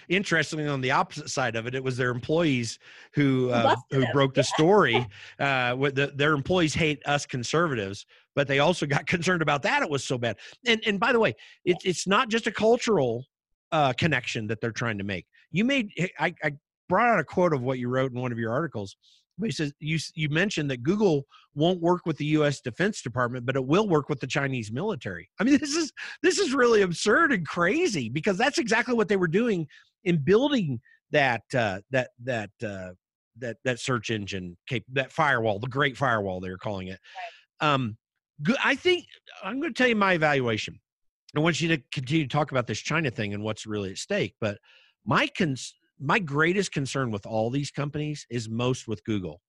interestingly, 0.09 0.67
on 0.67 0.81
the 0.81 0.91
opposite 0.91 1.29
side 1.29 1.55
of 1.55 1.67
it, 1.67 1.75
it 1.75 1.83
was 1.83 1.95
their 1.95 2.09
employees 2.09 2.79
who 3.13 3.51
uh, 3.51 3.75
who 3.91 4.05
broke 4.11 4.33
the 4.33 4.41
yeah. 4.41 4.55
story. 4.55 5.07
Uh, 5.39 5.75
the, 5.75 6.11
their 6.15 6.33
employees 6.33 6.73
hate 6.73 7.01
us 7.05 7.25
conservatives, 7.25 8.05
but 8.35 8.47
they 8.47 8.59
also 8.59 8.85
got 8.85 9.05
concerned 9.07 9.41
about 9.41 9.61
that. 9.61 9.81
It 9.81 9.89
was 9.89 10.03
so 10.03 10.17
bad. 10.17 10.37
And 10.65 10.81
and 10.85 10.99
by 10.99 11.11
the 11.11 11.19
way, 11.19 11.35
it, 11.65 11.77
it's 11.83 12.07
not 12.07 12.29
just 12.29 12.47
a 12.47 12.51
cultural 12.51 13.25
uh, 13.71 13.93
connection 13.93 14.47
that 14.47 14.61
they're 14.61 14.71
trying 14.71 14.97
to 14.99 15.03
make. 15.03 15.25
You 15.51 15.65
made 15.65 15.89
I, 16.19 16.33
I 16.43 16.51
brought 16.87 17.09
out 17.09 17.19
a 17.19 17.23
quote 17.23 17.53
of 17.53 17.61
what 17.61 17.79
you 17.79 17.89
wrote 17.89 18.11
in 18.11 18.19
one 18.19 18.31
of 18.31 18.37
your 18.37 18.51
articles 18.51 18.95
but 19.37 19.47
he 19.47 19.51
says 19.51 19.73
you 19.79 19.97
you 20.15 20.29
mentioned 20.29 20.69
that 20.71 20.83
Google 20.83 21.25
won't 21.55 21.81
work 21.81 22.05
with 22.05 22.17
the 22.17 22.25
U.S. 22.25 22.61
Defense 22.61 23.01
Department, 23.01 23.45
but 23.45 23.55
it 23.55 23.65
will 23.65 23.87
work 23.87 24.09
with 24.09 24.19
the 24.19 24.27
Chinese 24.27 24.71
military. 24.71 25.29
I 25.39 25.43
mean, 25.43 25.57
this 25.59 25.75
is 25.75 25.91
this 26.21 26.39
is 26.39 26.53
really 26.53 26.81
absurd 26.81 27.31
and 27.31 27.47
crazy 27.47 28.09
because 28.09 28.37
that's 28.37 28.57
exactly 28.57 28.93
what 28.93 29.07
they 29.07 29.17
were 29.17 29.27
doing 29.27 29.67
in 30.03 30.17
building 30.17 30.79
that 31.11 31.43
uh, 31.55 31.79
that 31.91 32.09
that 32.23 32.51
uh, 32.63 32.89
that 33.37 33.57
that 33.63 33.79
search 33.79 34.09
engine 34.09 34.57
cap- 34.67 34.83
that 34.93 35.11
firewall, 35.11 35.59
the 35.59 35.67
Great 35.67 35.97
Firewall 35.97 36.39
they 36.39 36.49
were 36.49 36.57
calling 36.57 36.87
it. 36.87 36.99
Um, 37.59 37.97
I 38.63 38.75
think 38.75 39.05
I'm 39.43 39.59
going 39.59 39.73
to 39.73 39.77
tell 39.77 39.87
you 39.87 39.95
my 39.95 40.13
evaluation. 40.13 40.79
I 41.35 41.39
want 41.39 41.61
you 41.61 41.69
to 41.69 41.81
continue 41.91 42.25
to 42.25 42.29
talk 42.29 42.51
about 42.51 42.67
this 42.67 42.79
China 42.79 43.09
thing 43.09 43.33
and 43.33 43.43
what's 43.43 43.65
really 43.65 43.91
at 43.91 43.97
stake, 43.97 44.35
but 44.39 44.59
my 45.05 45.27
cons- 45.35 45.73
my 45.99 46.19
greatest 46.19 46.71
concern 46.71 47.11
with 47.11 47.25
all 47.25 47.49
these 47.49 47.71
companies 47.71 48.25
is 48.29 48.49
most 48.49 48.87
with 48.87 49.03
Google. 49.03 49.41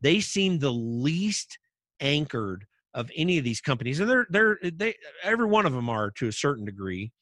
They 0.00 0.20
seem 0.20 0.58
the 0.58 0.72
least 0.72 1.58
anchored 2.00 2.64
of 2.94 3.10
any 3.14 3.38
of 3.38 3.44
these 3.44 3.60
companies, 3.60 4.00
and 4.00 4.08
they're 4.10 4.26
they're 4.30 4.58
they 4.62 4.94
every 5.22 5.46
one 5.46 5.66
of 5.66 5.72
them 5.72 5.88
are 5.88 6.10
to 6.12 6.28
a 6.28 6.32
certain 6.32 6.64
degree. 6.64 7.12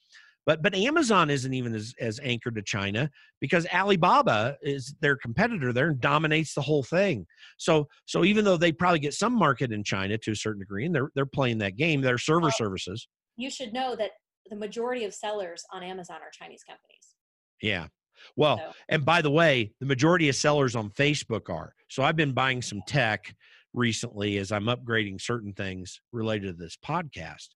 But 0.46 0.62
but 0.62 0.74
Amazon 0.74 1.28
isn't 1.28 1.52
even 1.52 1.74
as, 1.74 1.92
as 2.00 2.20
anchored 2.22 2.54
to 2.54 2.62
China 2.62 3.10
because 3.40 3.66
Alibaba 3.66 4.56
is 4.62 4.94
their 5.00 5.16
competitor 5.16 5.74
there 5.74 5.88
and 5.88 6.00
dominates 6.00 6.54
the 6.54 6.62
whole 6.62 6.82
thing. 6.82 7.26
So 7.58 7.86
so 8.06 8.24
even 8.24 8.44
though 8.44 8.56
they 8.56 8.72
probably 8.72 9.00
get 9.00 9.12
some 9.12 9.34
market 9.34 9.72
in 9.72 9.84
China 9.84 10.16
to 10.18 10.30
a 10.30 10.36
certain 10.36 10.60
degree, 10.60 10.86
and 10.86 10.94
they're 10.94 11.10
they're 11.14 11.26
playing 11.26 11.58
that 11.58 11.76
game, 11.76 12.00
their 12.00 12.18
server 12.18 12.42
well, 12.42 12.52
services. 12.52 13.08
You 13.36 13.50
should 13.50 13.72
know 13.72 13.94
that 13.96 14.12
the 14.48 14.56
majority 14.56 15.04
of 15.04 15.12
sellers 15.12 15.64
on 15.72 15.82
Amazon 15.82 16.16
are 16.22 16.30
Chinese 16.32 16.64
companies. 16.64 17.14
Yeah. 17.60 17.88
Well, 18.36 18.58
so. 18.58 18.72
and 18.88 19.04
by 19.04 19.22
the 19.22 19.30
way, 19.30 19.72
the 19.80 19.86
majority 19.86 20.28
of 20.28 20.36
sellers 20.36 20.76
on 20.76 20.90
Facebook 20.90 21.50
are. 21.50 21.74
So 21.88 22.02
I've 22.02 22.16
been 22.16 22.32
buying 22.32 22.62
some 22.62 22.82
tech 22.86 23.34
recently 23.74 24.38
as 24.38 24.52
I'm 24.52 24.64
upgrading 24.64 25.20
certain 25.20 25.52
things 25.52 26.00
related 26.12 26.46
to 26.46 26.62
this 26.62 26.76
podcast 26.84 27.48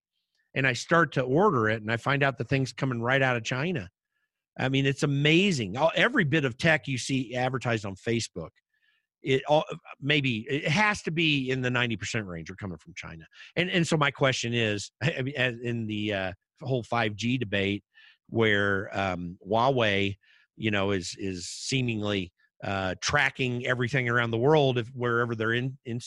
and 0.55 0.67
I 0.67 0.73
start 0.73 1.13
to 1.13 1.23
order 1.23 1.69
it 1.69 1.83
and 1.83 1.91
I 1.91 1.97
find 1.97 2.23
out 2.23 2.39
the 2.39 2.45
thing's 2.45 2.73
coming 2.73 3.01
right 3.01 3.23
out 3.23 3.37
of 3.37 3.45
China. 3.45 3.89
I 4.59 4.69
mean, 4.69 4.85
it's 4.85 5.03
amazing. 5.03 5.77
Every 5.95 6.25
bit 6.25 6.45
of 6.45 6.59
tech 6.59 6.87
you 6.87 6.99
see 6.99 7.35
advertised 7.35 7.87
on 7.87 7.95
Facebook, 7.95 8.51
it 9.23 9.43
all 9.49 9.65
maybe 10.01 10.47
it 10.51 10.67
has 10.69 11.01
to 11.03 11.11
be 11.11 11.51
in 11.51 11.63
the 11.63 11.71
90% 11.71 12.27
range 12.27 12.51
or 12.51 12.57
coming 12.57 12.77
from 12.77 12.93
China. 12.95 13.25
And 13.57 13.71
and 13.71 13.87
so 13.87 13.97
my 13.97 14.11
question 14.11 14.53
is 14.53 14.91
I 15.03 15.23
mean, 15.23 15.35
in 15.37 15.87
the 15.87 16.13
uh, 16.13 16.33
whole 16.61 16.83
5G 16.83 17.39
debate 17.39 17.83
where 18.29 18.91
um, 18.99 19.39
Huawei, 19.47 20.17
you 20.57 20.71
know, 20.71 20.91
is 20.91 21.17
is 21.19 21.49
seemingly 21.49 22.33
uh, 22.63 22.95
tracking 23.01 23.67
everything 23.67 24.09
around 24.09 24.31
the 24.31 24.39
world 24.39 24.79
if 24.79 24.87
wherever 24.95 25.35
they're 25.35 25.53
in, 25.53 25.77
in 25.85 26.01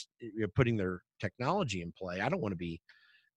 putting 0.55 0.77
their 0.77 1.01
technology 1.19 1.81
in 1.81 1.91
play. 1.97 2.21
I 2.21 2.29
don't 2.29 2.41
want 2.41 2.53
to 2.53 2.57
be 2.57 2.79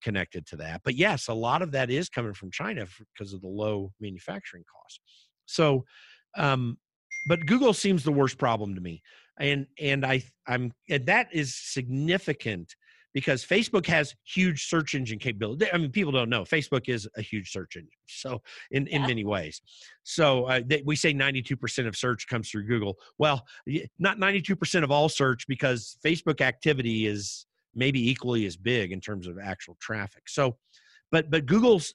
connected 0.03 0.47
to 0.47 0.57
that. 0.57 0.83
But 0.85 0.95
yes, 0.95 1.29
a 1.29 1.35
lot 1.35 1.63
of 1.63 1.73
that 1.73 1.91
is 1.91 2.09
coming 2.09 2.35
from 2.35 2.51
China 2.51 2.87
because 3.15 3.33
of 3.33 3.41
the 3.41 3.49
low 3.49 3.93
manufacturing 4.01 4.65
costs. 4.73 5.01
So, 5.47 5.85
um, 6.37 6.79
but 7.27 7.45
Google 7.47 7.73
seems 7.73 8.05
the 8.05 8.13
worst 8.13 8.39
problem 8.39 8.75
to 8.75 8.81
me, 8.81 9.03
and 9.39 9.67
and 9.81 10.07
I 10.07 10.23
I'm 10.47 10.73
and 10.89 11.07
that 11.07 11.29
is 11.33 11.55
significant 11.57 12.75
because 13.19 13.45
Facebook 13.45 13.85
has 13.87 14.15
huge 14.25 14.69
search 14.69 14.95
engine 14.95 15.19
capability. 15.19 15.67
I 15.73 15.77
mean, 15.77 15.91
people 15.91 16.13
don't 16.13 16.31
know 16.31 16.43
Facebook 16.43 16.89
is 16.89 17.09
a 17.17 17.21
huge 17.21 17.51
search 17.51 17.75
engine. 17.75 17.91
So 18.07 18.41
in, 18.71 18.87
in 18.87 19.03
many 19.03 19.25
ways, 19.25 19.61
so 20.05 20.45
uh, 20.45 20.61
they, 20.65 20.85
we 20.87 20.95
say 20.95 21.13
92% 21.13 21.89
of 21.89 21.97
search 21.97 22.29
comes 22.29 22.49
through 22.49 22.69
Google. 22.69 22.97
Well, 23.19 23.45
not 23.99 24.19
92% 24.19 24.85
of 24.85 24.93
all 24.93 25.09
search 25.09 25.49
because 25.49 25.99
Facebook 26.07 26.41
activity 26.41 27.07
is 27.07 27.47
maybe 27.75 28.09
equally 28.09 28.47
as 28.47 28.57
big 28.57 28.93
in 28.93 29.01
terms 29.01 29.27
of 29.27 29.37
actual 29.43 29.77
traffic. 29.81 30.29
So, 30.29 30.57
but 31.11 31.29
but 31.29 31.47
Google's 31.47 31.93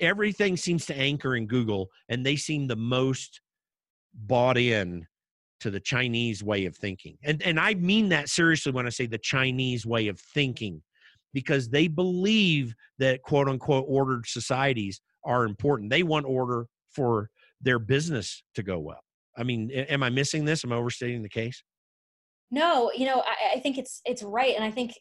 everything 0.00 0.56
seems 0.56 0.86
to 0.86 0.96
anchor 0.96 1.34
in 1.34 1.48
Google, 1.48 1.88
and 2.08 2.24
they 2.24 2.36
seem 2.36 2.68
the 2.68 2.76
most 2.76 3.40
bought 4.14 4.56
in 4.56 5.04
to 5.60 5.70
the 5.70 5.80
Chinese 5.80 6.42
way 6.42 6.66
of 6.66 6.76
thinking. 6.76 7.16
And 7.22 7.42
and 7.42 7.58
I 7.58 7.74
mean 7.74 8.08
that 8.10 8.28
seriously 8.28 8.72
when 8.72 8.86
I 8.86 8.90
say 8.90 9.06
the 9.06 9.18
Chinese 9.18 9.86
way 9.86 10.08
of 10.08 10.18
thinking, 10.18 10.82
because 11.32 11.68
they 11.68 11.88
believe 11.88 12.74
that 12.98 13.22
quote 13.22 13.48
unquote 13.48 13.84
ordered 13.88 14.26
societies 14.26 15.00
are 15.24 15.44
important. 15.44 15.90
They 15.90 16.02
want 16.02 16.26
order 16.26 16.66
for 16.90 17.30
their 17.60 17.78
business 17.78 18.42
to 18.54 18.62
go 18.62 18.78
well. 18.78 19.02
I 19.36 19.42
mean, 19.42 19.70
am 19.70 20.02
I 20.02 20.10
missing 20.10 20.44
this? 20.44 20.64
Am 20.64 20.72
I 20.72 20.76
overstating 20.76 21.22
the 21.22 21.28
case? 21.28 21.62
No, 22.50 22.90
you 22.96 23.06
know, 23.06 23.20
I, 23.20 23.56
I 23.56 23.60
think 23.60 23.78
it's 23.78 24.00
it's 24.04 24.22
right, 24.22 24.54
and 24.54 24.64
I 24.64 24.70
think 24.70 24.94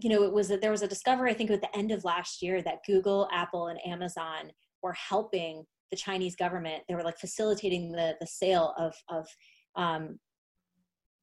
you 0.00 0.10
know, 0.10 0.24
it 0.24 0.32
was 0.32 0.50
a, 0.50 0.56
there 0.56 0.70
was 0.70 0.82
a 0.82 0.88
discovery 0.88 1.30
I 1.30 1.34
think 1.34 1.50
at 1.50 1.60
the 1.60 1.76
end 1.76 1.92
of 1.92 2.04
last 2.04 2.42
year 2.42 2.62
that 2.62 2.84
Google, 2.86 3.28
Apple, 3.32 3.68
and 3.68 3.78
Amazon 3.86 4.50
were 4.82 4.94
helping 4.94 5.64
the 5.90 5.96
Chinese 5.96 6.34
government. 6.34 6.82
They 6.88 6.94
were 6.94 7.02
like 7.02 7.18
facilitating 7.18 7.92
the 7.92 8.14
the 8.20 8.26
sale 8.26 8.74
of 8.78 8.94
of 9.08 9.26
um, 9.76 10.18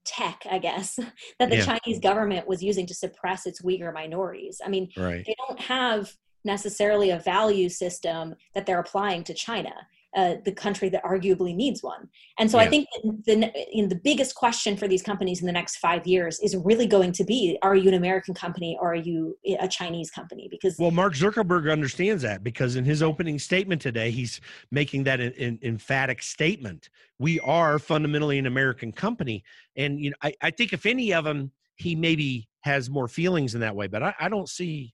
tech, 0.05 0.43
I 0.49 0.59
guess, 0.59 0.95
that 1.39 1.49
the 1.49 1.57
yeah. 1.57 1.65
Chinese 1.65 1.99
government 1.99 2.47
was 2.47 2.63
using 2.63 2.85
to 2.87 2.93
suppress 2.93 3.45
its 3.45 3.61
Uyghur 3.61 3.93
minorities. 3.93 4.61
I 4.65 4.69
mean, 4.69 4.89
right. 4.97 5.23
they 5.25 5.35
don't 5.47 5.59
have 5.59 6.13
necessarily 6.43 7.11
a 7.11 7.19
value 7.19 7.69
system 7.69 8.35
that 8.55 8.65
they're 8.65 8.79
applying 8.79 9.23
to 9.25 9.33
China 9.33 9.73
uh, 10.15 10.35
the 10.43 10.51
country 10.51 10.89
that 10.89 11.03
arguably 11.03 11.55
needs 11.55 11.81
one. 11.81 12.09
And 12.37 12.49
so 12.51 12.57
yeah. 12.57 12.65
I 12.65 12.69
think 12.69 12.87
the, 13.25 13.35
know, 13.35 13.87
the 13.87 13.99
biggest 14.03 14.35
question 14.35 14.75
for 14.75 14.87
these 14.87 15.01
companies 15.01 15.39
in 15.39 15.45
the 15.45 15.53
next 15.53 15.77
five 15.77 16.05
years 16.05 16.39
is 16.39 16.55
really 16.55 16.87
going 16.87 17.11
to 17.13 17.23
be: 17.23 17.57
Are 17.61 17.75
you 17.75 17.87
an 17.87 17.93
American 17.95 18.33
company 18.33 18.77
or 18.81 18.91
are 18.91 18.95
you 18.95 19.37
a 19.59 19.67
Chinese 19.67 20.11
company? 20.11 20.47
Because 20.49 20.75
well, 20.77 20.91
Mark 20.91 21.13
Zuckerberg 21.13 21.71
understands 21.71 22.23
that 22.23 22.43
because 22.43 22.75
in 22.75 22.83
his 22.83 23.01
opening 23.01 23.39
statement 23.39 23.81
today, 23.81 24.11
he's 24.11 24.41
making 24.71 25.03
that 25.05 25.21
an, 25.21 25.59
emphatic 25.63 26.21
statement: 26.21 26.89
We 27.19 27.39
are 27.39 27.79
fundamentally 27.79 28.37
an 28.37 28.47
American 28.47 28.91
company, 28.91 29.43
and 29.75 29.99
you 29.99 30.09
know, 30.09 30.17
I, 30.21 30.33
I 30.41 30.51
think 30.51 30.73
if 30.73 30.85
any 30.85 31.13
of 31.13 31.23
them, 31.23 31.51
he 31.75 31.95
maybe 31.95 32.47
has 32.61 32.89
more 32.89 33.07
feelings 33.07 33.55
in 33.55 33.61
that 33.61 33.75
way, 33.75 33.87
but 33.87 34.03
I, 34.03 34.13
I 34.19 34.29
don't 34.29 34.49
see. 34.49 34.93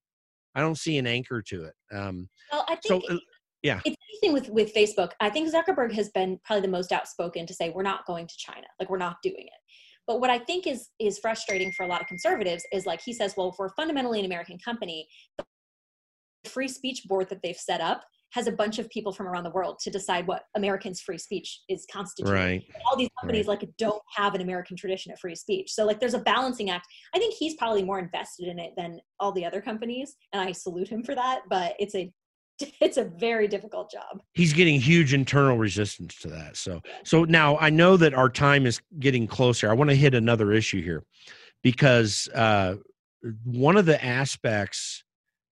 I 0.55 0.61
don't 0.61 0.77
see 0.77 0.97
an 0.97 1.05
anchor 1.05 1.43
to 1.43 1.65
it. 1.65 1.73
Um, 1.91 2.29
well, 2.51 2.65
I 2.67 2.77
think 2.77 3.03
so, 3.05 3.15
uh, 3.15 3.19
yeah 3.67 3.79
it's 3.85 3.95
interesting 4.09 4.33
with 4.33 4.49
with 4.49 4.73
facebook 4.73 5.11
i 5.19 5.29
think 5.29 5.51
zuckerberg 5.51 5.91
has 5.91 6.09
been 6.09 6.39
probably 6.45 6.61
the 6.61 6.71
most 6.71 6.91
outspoken 6.91 7.45
to 7.45 7.53
say 7.53 7.69
we're 7.69 7.83
not 7.83 8.05
going 8.05 8.25
to 8.25 8.33
china 8.37 8.67
like 8.79 8.89
we're 8.89 8.97
not 8.97 9.17
doing 9.21 9.35
it 9.45 9.61
but 10.07 10.19
what 10.21 10.29
i 10.29 10.39
think 10.39 10.65
is 10.65 10.89
is 10.99 11.19
frustrating 11.19 11.71
for 11.73 11.83
a 11.83 11.87
lot 11.87 12.01
of 12.01 12.07
conservatives 12.07 12.63
is 12.71 12.85
like 12.85 13.01
he 13.03 13.13
says 13.13 13.33
well 13.35 13.49
if 13.49 13.55
we're 13.59 13.73
fundamentally 13.75 14.19
an 14.19 14.25
american 14.25 14.57
company 14.63 15.07
the 15.37 15.45
free 16.49 16.67
speech 16.67 17.03
board 17.07 17.27
that 17.29 17.41
they've 17.43 17.57
set 17.57 17.81
up 17.81 18.03
has 18.31 18.47
a 18.47 18.51
bunch 18.51 18.77
of 18.77 18.89
people 18.89 19.13
from 19.13 19.27
around 19.27 19.43
the 19.43 19.51
world 19.51 19.79
to 19.79 19.89
decide 19.89 20.27
what 20.27 20.43
Americans' 20.55 21.01
free 21.01 21.17
speech 21.17 21.61
is 21.69 21.85
constituted. 21.91 22.33
Right. 22.33 22.63
All 22.85 22.97
these 22.97 23.09
companies 23.19 23.47
right. 23.47 23.61
like 23.61 23.69
don't 23.77 24.01
have 24.15 24.35
an 24.35 24.41
American 24.41 24.75
tradition 24.75 25.13
of 25.13 25.19
free 25.19 25.35
speech. 25.35 25.71
So 25.71 25.85
like 25.85 25.99
there's 25.99 26.13
a 26.13 26.19
balancing 26.19 26.69
act. 26.69 26.87
I 27.15 27.19
think 27.19 27.35
he's 27.35 27.55
probably 27.55 27.83
more 27.83 27.99
invested 27.99 28.47
in 28.47 28.59
it 28.59 28.73
than 28.75 28.99
all 29.19 29.31
the 29.31 29.45
other 29.45 29.61
companies, 29.61 30.15
and 30.33 30.41
I 30.41 30.51
salute 30.51 30.89
him 30.89 31.03
for 31.03 31.15
that. 31.15 31.41
But 31.49 31.75
it's 31.79 31.95
a 31.95 32.11
it's 32.81 32.97
a 32.97 33.03
very 33.03 33.47
difficult 33.47 33.91
job. 33.91 34.21
He's 34.33 34.53
getting 34.53 34.79
huge 34.79 35.13
internal 35.13 35.57
resistance 35.57 36.15
to 36.19 36.29
that. 36.29 36.57
So 36.57 36.81
so 37.03 37.23
now 37.23 37.57
I 37.57 37.69
know 37.69 37.97
that 37.97 38.13
our 38.13 38.29
time 38.29 38.65
is 38.65 38.81
getting 38.99 39.27
closer. 39.27 39.69
I 39.69 39.73
want 39.73 39.89
to 39.89 39.95
hit 39.95 40.13
another 40.13 40.51
issue 40.51 40.81
here 40.81 41.03
because 41.63 42.29
uh, 42.33 42.75
one 43.43 43.77
of 43.77 43.85
the 43.85 44.03
aspects 44.03 45.03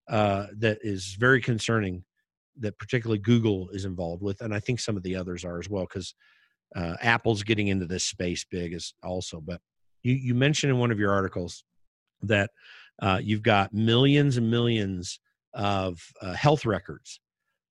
uh, 0.10 0.48
that 0.58 0.80
is 0.82 1.16
very 1.20 1.42
concerning 1.42 2.04
that 2.60 2.78
particularly 2.78 3.20
Google 3.20 3.70
is 3.70 3.86
involved 3.86 4.22
with, 4.22 4.42
and 4.42 4.54
I 4.54 4.60
think 4.60 4.80
some 4.80 4.96
of 4.96 5.04
the 5.04 5.16
others 5.16 5.44
are 5.44 5.60
as 5.60 5.70
well, 5.70 5.84
because 5.84 6.16
uh, 6.76 6.96
Apple's 7.02 7.44
getting 7.44 7.68
into 7.68 7.86
this 7.86 8.06
space 8.06 8.46
big 8.50 8.74
as 8.74 8.94
also. 9.04 9.42
But 9.42 9.60
you, 10.04 10.14
you 10.14 10.36
mentioned 10.36 10.72
in 10.72 10.80
one 10.80 10.92
of 10.92 11.00
your 11.00 11.12
articles 11.12 11.64
that 12.22 12.52
uh, 13.02 13.20
you've 13.22 13.44
got 13.44 13.74
millions 13.74 14.38
and 14.38 14.50
millions 14.50 15.20
of 15.56 16.02
uh, 16.22 16.34
health 16.34 16.66
records 16.66 17.20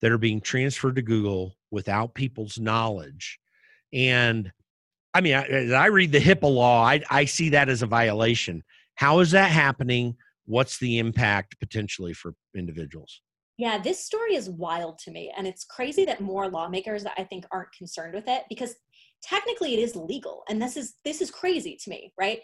that 0.02 0.10
are 0.10 0.18
being 0.18 0.40
transferred 0.40 0.96
to 0.96 1.02
Google 1.02 1.56
without 1.70 2.14
people's 2.14 2.58
knowledge. 2.58 3.38
And 3.92 4.50
I 5.14 5.20
mean, 5.20 5.34
as 5.34 5.72
I 5.72 5.86
read 5.86 6.10
the 6.10 6.20
HIPAA 6.20 6.52
law, 6.52 6.84
I, 6.84 7.00
I 7.08 7.24
see 7.24 7.50
that 7.50 7.68
as 7.68 7.82
a 7.82 7.86
violation. 7.86 8.64
How 8.96 9.20
is 9.20 9.30
that 9.30 9.50
happening? 9.50 10.16
What's 10.46 10.78
the 10.78 10.98
impact 10.98 11.58
potentially 11.60 12.12
for 12.12 12.34
individuals? 12.56 13.20
Yeah, 13.56 13.78
this 13.78 14.04
story 14.04 14.34
is 14.34 14.50
wild 14.50 14.98
to 15.00 15.12
me. 15.12 15.32
And 15.36 15.46
it's 15.46 15.64
crazy 15.64 16.04
that 16.06 16.20
more 16.20 16.48
lawmakers 16.48 17.04
I 17.16 17.22
think 17.22 17.46
aren't 17.52 17.72
concerned 17.72 18.14
with 18.14 18.26
it 18.26 18.42
because 18.48 18.74
technically 19.22 19.74
it 19.74 19.78
is 19.78 19.94
legal. 19.94 20.42
And 20.48 20.60
this 20.60 20.76
is 20.76 20.94
this 21.04 21.20
is 21.20 21.30
crazy 21.30 21.78
to 21.82 21.90
me, 21.90 22.12
right? 22.18 22.40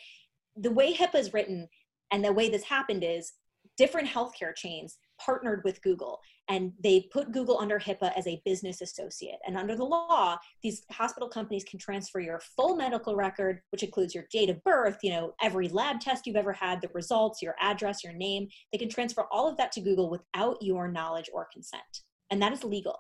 The 0.56 0.70
way 0.70 0.94
HIPAA 0.94 1.16
is 1.16 1.32
written 1.32 1.68
and 2.12 2.24
the 2.24 2.32
way 2.32 2.48
this 2.48 2.64
happened 2.64 3.02
is 3.04 3.32
different 3.76 4.08
healthcare 4.08 4.54
chains 4.54 4.98
partnered 5.24 5.62
with 5.64 5.82
Google 5.82 6.20
and 6.48 6.72
they 6.82 7.08
put 7.12 7.32
Google 7.32 7.58
under 7.58 7.78
HIPAA 7.78 8.12
as 8.16 8.26
a 8.26 8.42
business 8.44 8.80
associate. 8.80 9.38
And 9.46 9.56
under 9.56 9.76
the 9.76 9.84
law, 9.84 10.36
these 10.62 10.82
hospital 10.90 11.28
companies 11.28 11.64
can 11.64 11.78
transfer 11.78 12.20
your 12.20 12.40
full 12.56 12.76
medical 12.76 13.14
record, 13.14 13.60
which 13.70 13.82
includes 13.82 14.14
your 14.14 14.24
date 14.32 14.50
of 14.50 14.62
birth, 14.64 14.98
you 15.02 15.10
know, 15.10 15.34
every 15.40 15.68
lab 15.68 16.00
test 16.00 16.26
you've 16.26 16.36
ever 16.36 16.52
had, 16.52 16.80
the 16.80 16.88
results, 16.92 17.40
your 17.40 17.54
address, 17.60 18.02
your 18.02 18.12
name. 18.12 18.48
They 18.72 18.78
can 18.78 18.88
transfer 18.88 19.26
all 19.30 19.48
of 19.48 19.56
that 19.58 19.72
to 19.72 19.80
Google 19.80 20.10
without 20.10 20.56
your 20.60 20.88
knowledge 20.88 21.30
or 21.32 21.48
consent. 21.52 21.82
And 22.30 22.42
that 22.42 22.52
is 22.52 22.64
legal. 22.64 22.98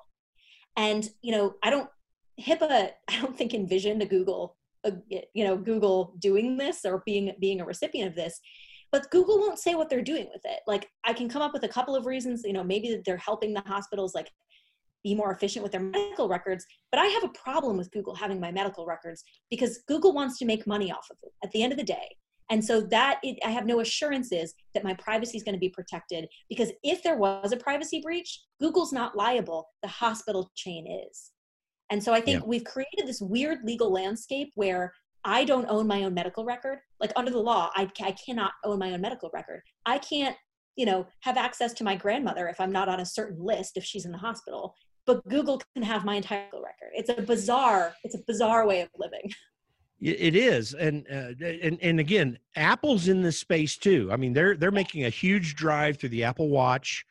And, 0.76 1.08
you 1.22 1.32
know, 1.32 1.54
I 1.62 1.70
don't, 1.70 1.88
HIPAA, 2.40 2.90
I 3.08 3.20
don't 3.20 3.36
think 3.36 3.54
envisioned 3.54 4.02
a 4.02 4.06
Google, 4.06 4.56
a, 4.84 4.92
you 5.08 5.44
know, 5.44 5.56
Google 5.56 6.14
doing 6.18 6.56
this 6.56 6.84
or 6.84 7.02
being 7.04 7.34
being 7.38 7.60
a 7.60 7.64
recipient 7.64 8.08
of 8.08 8.16
this 8.16 8.40
but 8.92 9.10
google 9.10 9.38
won't 9.38 9.58
say 9.58 9.74
what 9.74 9.88
they're 9.88 10.02
doing 10.02 10.28
with 10.32 10.42
it. 10.44 10.60
Like 10.66 10.88
i 11.04 11.12
can 11.12 11.28
come 11.28 11.42
up 11.42 11.52
with 11.52 11.64
a 11.64 11.68
couple 11.68 11.96
of 11.96 12.06
reasons 12.06 12.42
you 12.44 12.52
know 12.52 12.64
maybe 12.64 13.00
they're 13.04 13.16
helping 13.16 13.52
the 13.52 13.60
hospitals 13.60 14.14
like 14.14 14.30
be 15.02 15.14
more 15.14 15.32
efficient 15.32 15.62
with 15.62 15.72
their 15.72 15.80
medical 15.80 16.28
records 16.28 16.66
but 16.92 17.00
i 17.00 17.06
have 17.06 17.24
a 17.24 17.28
problem 17.28 17.76
with 17.76 17.90
google 17.90 18.14
having 18.14 18.40
my 18.40 18.52
medical 18.52 18.86
records 18.86 19.22
because 19.50 19.82
google 19.88 20.12
wants 20.12 20.38
to 20.38 20.44
make 20.44 20.66
money 20.66 20.92
off 20.92 21.06
of 21.10 21.16
it 21.22 21.32
at 21.44 21.50
the 21.52 21.62
end 21.62 21.72
of 21.72 21.78
the 21.78 21.84
day. 21.84 22.16
And 22.52 22.64
so 22.64 22.80
that 22.80 23.20
it, 23.22 23.38
i 23.44 23.50
have 23.50 23.66
no 23.66 23.80
assurances 23.80 24.54
that 24.74 24.84
my 24.84 24.94
privacy 24.94 25.36
is 25.36 25.44
going 25.44 25.54
to 25.54 25.60
be 25.60 25.68
protected 25.68 26.26
because 26.48 26.72
if 26.82 27.02
there 27.02 27.16
was 27.16 27.52
a 27.52 27.56
privacy 27.56 28.00
breach 28.02 28.42
google's 28.60 28.92
not 28.92 29.16
liable. 29.16 29.68
The 29.82 29.88
hospital 29.88 30.50
chain 30.56 30.86
is. 31.08 31.30
And 31.90 32.02
so 32.02 32.12
i 32.12 32.20
think 32.20 32.40
yeah. 32.40 32.46
we've 32.46 32.64
created 32.64 33.06
this 33.06 33.20
weird 33.20 33.58
legal 33.64 33.90
landscape 33.92 34.50
where 34.54 34.92
i 35.24 35.44
don't 35.44 35.66
own 35.68 35.86
my 35.86 36.04
own 36.04 36.14
medical 36.14 36.44
record. 36.44 36.78
Like 37.00 37.12
under 37.16 37.30
the 37.30 37.38
law 37.38 37.70
i, 37.74 37.90
I 38.00 38.12
cannot 38.12 38.52
own 38.64 38.78
my 38.78 38.92
own 38.92 39.00
medical 39.00 39.30
record. 39.32 39.62
I 39.86 39.98
can't 39.98 40.36
you 40.76 40.86
know 40.86 41.06
have 41.20 41.36
access 41.36 41.72
to 41.74 41.84
my 41.84 41.96
grandmother 41.96 42.48
if 42.48 42.60
i'm 42.60 42.72
not 42.72 42.88
on 42.88 43.00
a 43.00 43.06
certain 43.06 43.44
list 43.44 43.76
if 43.76 43.84
she's 43.84 44.06
in 44.06 44.12
the 44.12 44.18
hospital 44.18 44.74
but 45.06 45.26
google 45.28 45.60
can 45.74 45.82
have 45.82 46.04
my 46.04 46.16
entire 46.16 46.46
record. 46.52 46.92
It's 46.94 47.10
a 47.10 47.22
bizarre 47.22 47.94
it's 48.04 48.14
a 48.14 48.22
bizarre 48.26 48.66
way 48.66 48.82
of 48.82 48.88
living. 48.96 49.32
It 50.02 50.34
is, 50.34 50.72
and 50.72 51.06
uh, 51.12 51.32
and 51.44 51.78
and 51.82 52.00
again, 52.00 52.38
Apple's 52.56 53.08
in 53.08 53.20
this 53.20 53.38
space 53.38 53.76
too. 53.76 54.08
I 54.10 54.16
mean, 54.16 54.32
they're 54.32 54.56
they're 54.56 54.70
making 54.70 55.04
a 55.04 55.10
huge 55.10 55.56
drive 55.56 55.98
through 55.98 56.08
the 56.08 56.24
Apple 56.24 56.48
Watch 56.48 57.04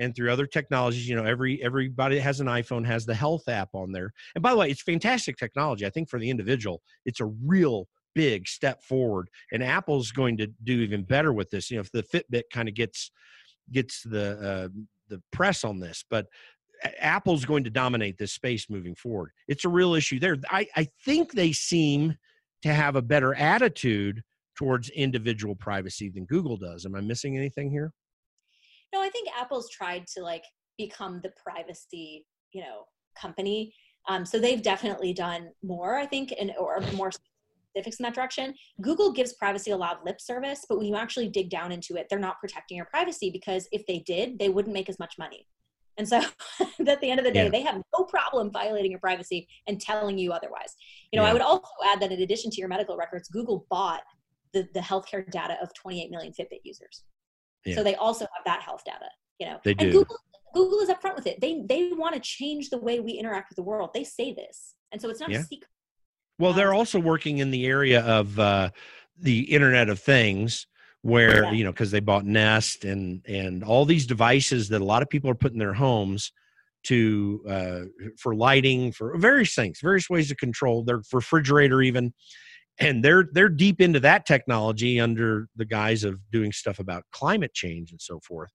and 0.00 0.16
through 0.16 0.32
other 0.32 0.46
technologies. 0.46 1.08
You 1.08 1.14
know, 1.14 1.24
every 1.24 1.62
everybody 1.62 2.16
that 2.16 2.22
has 2.22 2.40
an 2.40 2.48
iPhone 2.48 2.84
has 2.86 3.06
the 3.06 3.14
Health 3.14 3.48
app 3.48 3.68
on 3.74 3.92
there. 3.92 4.12
And 4.34 4.42
by 4.42 4.50
the 4.50 4.56
way, 4.56 4.70
it's 4.70 4.82
fantastic 4.82 5.36
technology. 5.36 5.86
I 5.86 5.90
think 5.90 6.08
for 6.08 6.18
the 6.18 6.30
individual, 6.30 6.82
it's 7.04 7.20
a 7.20 7.26
real 7.26 7.86
big 8.14 8.48
step 8.48 8.82
forward. 8.82 9.28
And 9.52 9.62
Apple's 9.62 10.10
going 10.10 10.36
to 10.38 10.48
do 10.64 10.80
even 10.80 11.04
better 11.04 11.32
with 11.32 11.50
this. 11.50 11.70
You 11.70 11.76
know, 11.76 11.82
if 11.82 11.92
the 11.92 12.02
Fitbit 12.02 12.44
kind 12.52 12.68
of 12.68 12.74
gets 12.74 13.12
gets 13.70 14.02
the 14.02 14.32
uh, 14.40 14.68
the 15.08 15.22
press 15.30 15.62
on 15.62 15.78
this, 15.78 16.04
but 16.10 16.26
Apple's 16.98 17.44
going 17.44 17.64
to 17.64 17.70
dominate 17.70 18.16
this 18.16 18.32
space 18.32 18.70
moving 18.70 18.94
forward. 18.94 19.32
It's 19.48 19.66
a 19.66 19.68
real 19.68 19.94
issue 19.94 20.18
there. 20.18 20.36
I, 20.50 20.66
I 20.74 20.88
think 21.04 21.32
they 21.32 21.52
seem 21.52 22.16
to 22.62 22.72
have 22.72 22.96
a 22.96 23.02
better 23.02 23.34
attitude 23.34 24.22
towards 24.56 24.88
individual 24.90 25.54
privacy 25.54 26.10
than 26.10 26.24
Google 26.24 26.56
does. 26.56 26.86
Am 26.86 26.94
I 26.94 27.00
missing 27.00 27.36
anything 27.36 27.70
here? 27.70 27.92
No, 28.92 29.02
I 29.02 29.08
think 29.08 29.28
Apple's 29.38 29.70
tried 29.70 30.06
to 30.14 30.22
like 30.22 30.44
become 30.78 31.20
the 31.22 31.32
privacy, 31.42 32.26
you 32.52 32.62
know, 32.62 32.84
company. 33.20 33.74
Um, 34.08 34.24
so 34.24 34.38
they've 34.38 34.62
definitely 34.62 35.12
done 35.12 35.50
more, 35.62 35.96
I 35.96 36.06
think, 36.06 36.32
and 36.38 36.52
or 36.58 36.80
more 36.94 37.10
specifics 37.12 37.98
in 37.98 38.04
that 38.04 38.14
direction. 38.14 38.54
Google 38.80 39.12
gives 39.12 39.34
privacy 39.34 39.70
a 39.70 39.76
lot 39.76 39.98
of 39.98 40.04
lip 40.04 40.20
service, 40.20 40.64
but 40.68 40.78
when 40.78 40.86
you 40.86 40.96
actually 40.96 41.28
dig 41.28 41.50
down 41.50 41.70
into 41.70 41.96
it, 41.96 42.06
they're 42.08 42.18
not 42.18 42.40
protecting 42.40 42.76
your 42.76 42.86
privacy 42.86 43.30
because 43.30 43.68
if 43.72 43.86
they 43.86 44.00
did, 44.00 44.38
they 44.38 44.48
wouldn't 44.48 44.74
make 44.74 44.88
as 44.88 44.98
much 44.98 45.14
money. 45.18 45.46
And 45.98 46.08
so 46.08 46.18
at 46.86 47.00
the 47.00 47.10
end 47.10 47.20
of 47.20 47.26
the 47.26 47.30
day, 47.30 47.44
yeah. 47.44 47.50
they 47.50 47.62
have 47.62 47.82
no 47.96 48.04
problem 48.04 48.50
violating 48.50 48.90
your 48.90 49.00
privacy 49.00 49.46
and 49.66 49.80
telling 49.80 50.16
you 50.18 50.32
otherwise. 50.32 50.74
You 51.12 51.18
know, 51.18 51.24
yeah. 51.24 51.30
I 51.30 51.32
would 51.34 51.42
also 51.42 51.68
add 51.84 52.00
that 52.00 52.10
in 52.10 52.22
addition 52.22 52.50
to 52.50 52.56
your 52.58 52.68
medical 52.68 52.96
records, 52.96 53.28
Google 53.28 53.66
bought 53.70 54.00
the, 54.52 54.66
the 54.74 54.80
healthcare 54.80 55.30
data 55.30 55.56
of 55.62 55.72
28 55.74 56.10
million 56.10 56.32
Fitbit 56.32 56.60
users. 56.64 57.04
Yeah. 57.64 57.76
So 57.76 57.82
they 57.82 57.94
also 57.94 58.26
have 58.34 58.44
that 58.46 58.62
health 58.62 58.82
data, 58.84 59.06
you 59.38 59.46
know. 59.46 59.58
They 59.64 59.74
do. 59.74 59.84
And 59.84 59.92
Google, 59.92 60.16
Google 60.54 60.78
is 60.80 60.88
upfront 60.88 61.16
with 61.16 61.26
it. 61.26 61.40
They 61.40 61.62
they 61.68 61.90
want 61.92 62.14
to 62.14 62.20
change 62.20 62.70
the 62.70 62.78
way 62.78 63.00
we 63.00 63.12
interact 63.12 63.50
with 63.50 63.56
the 63.56 63.62
world. 63.62 63.90
They 63.94 64.04
say 64.04 64.32
this. 64.32 64.74
And 64.92 65.00
so 65.00 65.08
it's 65.08 65.20
not 65.20 65.30
a 65.30 65.42
secret. 65.42 65.70
Well, 66.38 66.52
they're 66.52 66.72
um, 66.72 66.78
also 66.78 66.98
working 66.98 67.38
in 67.38 67.50
the 67.50 67.66
area 67.66 68.00
of 68.00 68.38
uh, 68.38 68.70
the 69.18 69.40
Internet 69.40 69.88
of 69.88 70.00
Things 70.00 70.66
where 71.02 71.44
yeah. 71.44 71.52
you 71.52 71.64
know 71.64 71.72
because 71.72 71.90
they 71.90 72.00
bought 72.00 72.24
nest 72.24 72.84
and 72.84 73.24
and 73.26 73.64
all 73.64 73.84
these 73.84 74.06
devices 74.06 74.68
that 74.68 74.80
a 74.80 74.84
lot 74.84 75.02
of 75.02 75.08
people 75.08 75.30
are 75.30 75.34
putting 75.34 75.56
in 75.56 75.60
their 75.60 75.74
homes 75.74 76.32
to 76.82 77.42
uh, 77.48 77.80
for 78.18 78.34
lighting 78.34 78.92
for 78.92 79.16
various 79.16 79.54
things 79.54 79.80
various 79.80 80.10
ways 80.10 80.28
to 80.28 80.36
control 80.36 80.82
their 80.82 81.00
refrigerator 81.12 81.80
even 81.80 82.12
and 82.80 83.04
they're 83.04 83.28
they're 83.32 83.48
deep 83.48 83.80
into 83.80 84.00
that 84.00 84.26
technology 84.26 84.98
under 84.98 85.48
the 85.56 85.64
guise 85.64 86.04
of 86.04 86.18
doing 86.30 86.52
stuff 86.52 86.78
about 86.78 87.04
climate 87.12 87.54
change 87.54 87.90
and 87.90 88.00
so 88.00 88.18
forth 88.20 88.50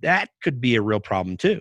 that 0.00 0.28
could 0.42 0.60
be 0.60 0.76
a 0.76 0.82
real 0.82 1.00
problem 1.00 1.36
too 1.36 1.60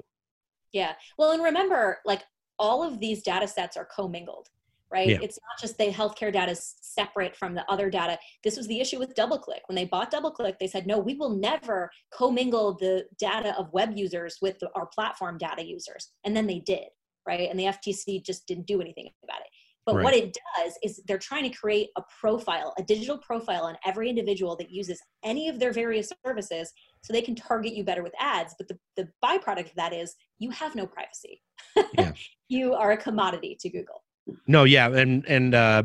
yeah 0.71 0.93
well 1.17 1.31
and 1.31 1.43
remember 1.43 1.99
like 2.05 2.23
all 2.59 2.83
of 2.83 2.99
these 2.99 3.23
data 3.23 3.47
sets 3.47 3.77
are 3.77 3.85
commingled 3.85 4.49
right? 4.93 5.09
Yeah. 5.09 5.17
It's 5.21 5.39
not 5.41 5.59
just 5.59 5.77
the 5.79 5.91
healthcare 5.91 6.31
data 6.31 6.51
is 6.51 6.75
separate 6.81 7.35
from 7.35 7.55
the 7.55 7.69
other 7.69 7.89
data. 7.89 8.19
This 8.43 8.55
was 8.55 8.67
the 8.67 8.79
issue 8.79 8.99
with 8.99 9.15
DoubleClick. 9.15 9.61
When 9.65 9.75
they 9.75 9.85
bought 9.85 10.11
DoubleClick, 10.11 10.59
they 10.59 10.67
said, 10.67 10.85
no, 10.85 10.99
we 10.99 11.15
will 11.15 11.31
never 11.31 11.89
commingle 12.15 12.77
the 12.79 13.05
data 13.17 13.55
of 13.57 13.73
web 13.73 13.93
users 13.95 14.37
with 14.39 14.61
our 14.75 14.85
platform 14.85 15.39
data 15.39 15.65
users. 15.65 16.11
And 16.23 16.37
then 16.37 16.45
they 16.45 16.59
did, 16.59 16.89
right? 17.27 17.49
And 17.49 17.59
the 17.59 17.65
FTC 17.65 18.23
just 18.23 18.45
didn't 18.45 18.67
do 18.67 18.81
anything 18.81 19.09
about 19.23 19.41
it. 19.41 19.47
But 19.85 19.95
right. 19.95 20.03
what 20.03 20.13
it 20.13 20.37
does 20.57 20.77
is 20.81 21.01
they're 21.07 21.17
trying 21.17 21.43
to 21.43 21.57
create 21.57 21.89
a 21.97 22.01
profile, 22.21 22.73
a 22.77 22.83
digital 22.83 23.17
profile 23.17 23.63
on 23.63 23.75
every 23.85 24.09
individual 24.09 24.55
that 24.57 24.71
uses 24.71 25.01
any 25.23 25.49
of 25.49 25.59
their 25.59 25.73
various 25.73 26.09
services 26.25 26.71
so 27.01 27.11
they 27.11 27.21
can 27.21 27.35
target 27.35 27.73
you 27.73 27.83
better 27.83 28.01
with 28.01 28.13
ads. 28.17 28.55
But 28.57 28.69
the, 28.69 28.77
the 28.95 29.09
byproduct 29.23 29.65
of 29.65 29.75
that 29.75 29.93
is 29.93 30.15
you 30.39 30.51
have 30.51 30.75
no 30.75 30.87
privacy. 30.87 31.41
Yeah. 31.97 32.13
you 32.47 32.73
are 32.73 32.91
a 32.91 32.97
commodity 32.97 33.57
to 33.59 33.69
Google. 33.69 34.03
No, 34.47 34.63
yeah, 34.63 34.87
and 34.87 35.25
and 35.27 35.53
uh, 35.53 35.83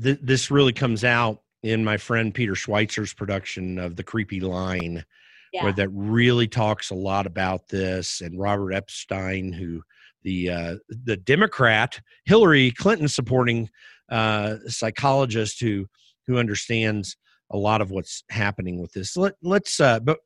th- 0.00 0.20
this 0.22 0.50
really 0.50 0.72
comes 0.72 1.02
out 1.02 1.42
in 1.62 1.84
my 1.84 1.96
friend 1.96 2.32
Peter 2.32 2.52
Schweizer's 2.52 3.12
production 3.12 3.78
of 3.78 3.96
the 3.96 4.04
Creepy 4.04 4.40
Line, 4.40 5.04
yeah. 5.52 5.64
where 5.64 5.72
that 5.72 5.88
really 5.88 6.46
talks 6.46 6.90
a 6.90 6.94
lot 6.94 7.26
about 7.26 7.68
this, 7.68 8.20
and 8.20 8.38
Robert 8.38 8.72
Epstein, 8.72 9.52
who 9.52 9.82
the 10.22 10.50
uh, 10.50 10.76
the 10.88 11.16
Democrat 11.16 12.00
Hillary 12.24 12.70
Clinton 12.70 13.08
supporting 13.08 13.68
uh, 14.10 14.56
psychologist 14.66 15.60
who 15.60 15.86
who 16.26 16.38
understands 16.38 17.16
a 17.50 17.56
lot 17.56 17.80
of 17.80 17.90
what's 17.90 18.24
happening 18.30 18.80
with 18.80 18.92
this. 18.92 19.16
Let, 19.16 19.34
us 19.44 19.80
uh, 19.80 20.00
but, 20.00 20.18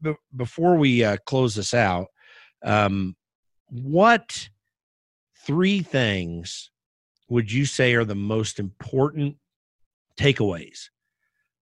but 0.00 0.16
before 0.36 0.76
we 0.76 1.04
uh, 1.04 1.18
close 1.26 1.54
this 1.54 1.74
out, 1.74 2.06
um, 2.64 3.16
what 3.68 4.48
three 5.46 5.82
things 5.82 6.70
would 7.28 7.52
you 7.52 7.64
say 7.64 7.94
are 7.94 8.04
the 8.04 8.14
most 8.14 8.58
important 8.58 9.36
takeaways 10.16 10.88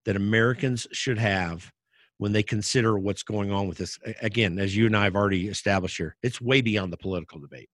that 0.04 0.16
Americans 0.16 0.86
should 0.92 1.18
have 1.18 1.70
when 2.18 2.32
they 2.32 2.42
consider 2.42 2.98
what's 2.98 3.22
going 3.22 3.52
on 3.52 3.68
with 3.68 3.78
this? 3.78 3.98
Again, 4.22 4.58
as 4.58 4.76
you 4.76 4.86
and 4.86 4.96
I 4.96 5.04
have 5.04 5.16
already 5.16 5.48
established 5.48 5.96
here, 5.96 6.16
it's 6.22 6.40
way 6.40 6.60
beyond 6.60 6.92
the 6.92 6.96
political 6.96 7.40
debate. 7.40 7.68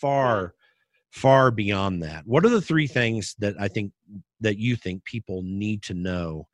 Far, 0.00 0.54
far 1.10 1.50
beyond 1.50 2.02
that. 2.02 2.26
What 2.26 2.44
are 2.44 2.50
the 2.50 2.60
three 2.60 2.86
things 2.86 3.34
that 3.38 3.54
I 3.58 3.68
think 3.68 3.92
that 4.40 4.58
you 4.58 4.76
think 4.76 5.04
people 5.04 5.42
need 5.42 5.82
to 5.84 5.94
know 5.94 6.46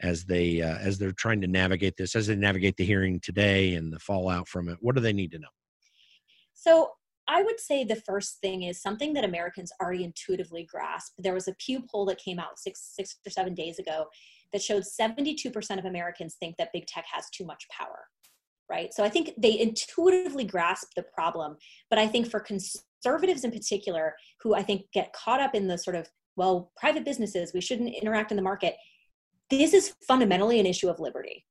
as 0.00 0.24
they 0.24 0.60
uh, 0.60 0.78
as 0.78 0.98
they're 0.98 1.12
trying 1.12 1.40
to 1.40 1.46
navigate 1.46 1.96
this, 1.96 2.16
as 2.16 2.26
they 2.26 2.36
navigate 2.36 2.76
the 2.76 2.84
hearing 2.84 3.20
today 3.20 3.74
and 3.74 3.92
the 3.92 3.98
fallout 3.98 4.48
from 4.48 4.68
it? 4.68 4.78
What 4.80 4.94
do 4.94 5.00
they 5.00 5.12
need 5.12 5.32
to 5.32 5.38
know? 5.38 5.48
So 6.52 6.90
I 7.26 7.42
would 7.42 7.58
say 7.58 7.84
the 7.84 7.96
first 7.96 8.40
thing 8.40 8.64
is 8.64 8.80
something 8.80 9.12
that 9.14 9.24
Americans 9.24 9.72
already 9.80 10.04
intuitively 10.04 10.64
grasp. 10.64 11.14
There 11.18 11.34
was 11.34 11.48
a 11.48 11.54
Pew 11.54 11.82
poll 11.90 12.04
that 12.06 12.18
came 12.18 12.38
out 12.38 12.58
six, 12.58 12.92
six 12.94 13.16
or 13.26 13.30
seven 13.30 13.54
days 13.54 13.78
ago 13.78 14.06
that 14.52 14.62
showed 14.62 14.84
72% 14.84 15.78
of 15.78 15.84
Americans 15.84 16.36
think 16.38 16.56
that 16.56 16.72
big 16.72 16.86
tech 16.86 17.06
has 17.10 17.30
too 17.30 17.44
much 17.44 17.66
power, 17.70 18.06
right? 18.70 18.92
So 18.92 19.04
I 19.04 19.08
think 19.08 19.32
they 19.36 19.58
intuitively 19.58 20.44
grasp 20.44 20.88
the 20.96 21.02
problem. 21.02 21.56
But 21.90 21.98
I 21.98 22.06
think 22.06 22.30
for 22.30 22.40
conservatives 22.40 23.44
in 23.44 23.50
particular, 23.50 24.14
who 24.42 24.54
I 24.54 24.62
think 24.62 24.82
get 24.92 25.12
caught 25.12 25.40
up 25.40 25.54
in 25.54 25.68
the 25.68 25.78
sort 25.78 25.96
of, 25.96 26.08
well, 26.36 26.72
private 26.76 27.04
businesses, 27.04 27.52
we 27.52 27.60
shouldn't 27.60 27.94
interact 27.94 28.32
in 28.32 28.36
the 28.36 28.42
market, 28.42 28.76
this 29.50 29.74
is 29.74 29.94
fundamentally 30.06 30.58
an 30.60 30.66
issue 30.66 30.88
of 30.88 30.98
liberty 30.98 31.44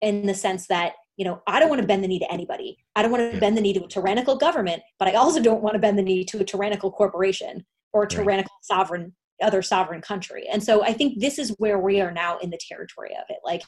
in 0.00 0.26
the 0.26 0.34
sense 0.34 0.66
that 0.66 0.94
you 1.16 1.24
know, 1.24 1.42
I 1.46 1.58
don't 1.58 1.70
want 1.70 1.80
to 1.80 1.86
bend 1.86 2.04
the 2.04 2.08
knee 2.08 2.18
to 2.18 2.30
anybody. 2.30 2.76
I 2.94 3.02
don't 3.02 3.10
want 3.10 3.32
to 3.32 3.40
bend 3.40 3.56
the 3.56 3.60
knee 3.60 3.72
to 3.72 3.84
a 3.84 3.88
tyrannical 3.88 4.36
government, 4.36 4.82
but 4.98 5.08
I 5.08 5.14
also 5.14 5.40
don't 5.40 5.62
want 5.62 5.74
to 5.74 5.78
bend 5.78 5.98
the 5.98 6.02
knee 6.02 6.24
to 6.26 6.40
a 6.40 6.44
tyrannical 6.44 6.90
corporation 6.90 7.64
or 7.92 8.02
a 8.04 8.08
tyrannical 8.08 8.52
sovereign 8.62 9.14
other 9.42 9.60
sovereign 9.60 10.00
country. 10.00 10.46
And 10.50 10.62
so 10.62 10.82
I 10.82 10.94
think 10.94 11.20
this 11.20 11.38
is 11.38 11.54
where 11.58 11.78
we 11.78 12.00
are 12.00 12.10
now 12.10 12.38
in 12.38 12.48
the 12.48 12.58
territory 12.68 13.10
of 13.10 13.24
it. 13.28 13.36
Like, 13.44 13.62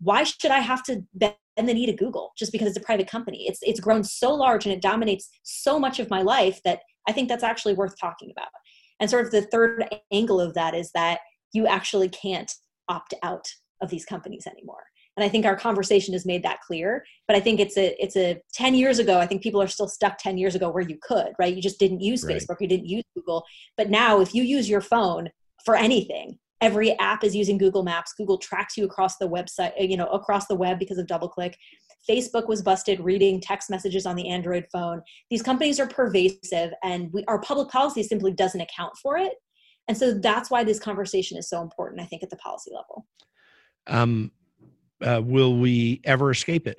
why 0.00 0.24
should 0.24 0.50
I 0.50 0.60
have 0.60 0.82
to 0.84 1.02
bend 1.14 1.34
the 1.56 1.74
knee 1.74 1.86
to 1.86 1.92
Google 1.92 2.32
just 2.36 2.52
because 2.52 2.68
it's 2.68 2.76
a 2.76 2.82
private 2.82 3.08
company? 3.08 3.46
It's 3.46 3.60
it's 3.62 3.80
grown 3.80 4.04
so 4.04 4.34
large 4.34 4.66
and 4.66 4.72
it 4.72 4.82
dominates 4.82 5.28
so 5.42 5.78
much 5.78 5.98
of 5.98 6.10
my 6.10 6.22
life 6.22 6.60
that 6.64 6.80
I 7.08 7.12
think 7.12 7.28
that's 7.28 7.44
actually 7.44 7.74
worth 7.74 7.98
talking 8.00 8.30
about. 8.30 8.48
And 8.98 9.08
sort 9.08 9.24
of 9.26 9.32
the 9.32 9.42
third 9.42 9.84
angle 10.12 10.40
of 10.40 10.54
that 10.54 10.74
is 10.74 10.90
that 10.92 11.20
you 11.52 11.66
actually 11.66 12.08
can't 12.08 12.52
opt 12.88 13.14
out 13.22 13.46
of 13.82 13.90
these 13.90 14.04
companies 14.04 14.46
anymore 14.46 14.84
and 15.16 15.24
i 15.24 15.28
think 15.28 15.46
our 15.46 15.56
conversation 15.56 16.12
has 16.12 16.26
made 16.26 16.42
that 16.42 16.60
clear 16.60 17.04
but 17.26 17.36
i 17.36 17.40
think 17.40 17.60
it's 17.60 17.76
a 17.76 17.94
it's 18.02 18.16
a 18.16 18.40
10 18.54 18.74
years 18.74 18.98
ago 18.98 19.18
i 19.18 19.26
think 19.26 19.42
people 19.42 19.62
are 19.62 19.68
still 19.68 19.88
stuck 19.88 20.18
10 20.18 20.38
years 20.38 20.54
ago 20.54 20.70
where 20.70 20.82
you 20.82 20.98
could 21.00 21.32
right 21.38 21.54
you 21.54 21.62
just 21.62 21.78
didn't 21.78 22.00
use 22.00 22.24
right. 22.24 22.36
facebook 22.36 22.56
you 22.60 22.68
didn't 22.68 22.86
use 22.86 23.04
google 23.14 23.44
but 23.76 23.90
now 23.90 24.20
if 24.20 24.34
you 24.34 24.42
use 24.42 24.68
your 24.68 24.80
phone 24.80 25.28
for 25.64 25.76
anything 25.76 26.38
every 26.60 26.98
app 26.98 27.24
is 27.24 27.34
using 27.34 27.58
google 27.58 27.82
maps 27.82 28.12
google 28.16 28.38
tracks 28.38 28.76
you 28.76 28.84
across 28.84 29.16
the 29.18 29.28
website 29.28 29.72
you 29.78 29.96
know 29.96 30.06
across 30.08 30.46
the 30.46 30.54
web 30.54 30.78
because 30.78 30.98
of 30.98 31.06
DoubleClick 31.06 31.54
facebook 32.08 32.48
was 32.48 32.62
busted 32.62 33.00
reading 33.00 33.40
text 33.40 33.70
messages 33.70 34.06
on 34.06 34.16
the 34.16 34.28
android 34.28 34.66
phone 34.72 35.02
these 35.30 35.42
companies 35.42 35.78
are 35.78 35.86
pervasive 35.86 36.72
and 36.82 37.12
we, 37.12 37.24
our 37.26 37.40
public 37.40 37.68
policy 37.68 38.02
simply 38.02 38.32
doesn't 38.32 38.60
account 38.60 38.92
for 39.02 39.16
it 39.16 39.32
and 39.88 39.96
so 39.96 40.14
that's 40.14 40.50
why 40.50 40.64
this 40.64 40.78
conversation 40.78 41.36
is 41.36 41.48
so 41.48 41.62
important 41.62 42.00
i 42.00 42.04
think 42.04 42.22
at 42.22 42.30
the 42.30 42.36
policy 42.36 42.70
level 42.74 43.06
um, 43.86 44.30
uh, 45.04 45.20
will 45.24 45.58
we 45.58 46.00
ever 46.04 46.30
escape 46.30 46.66
it? 46.66 46.78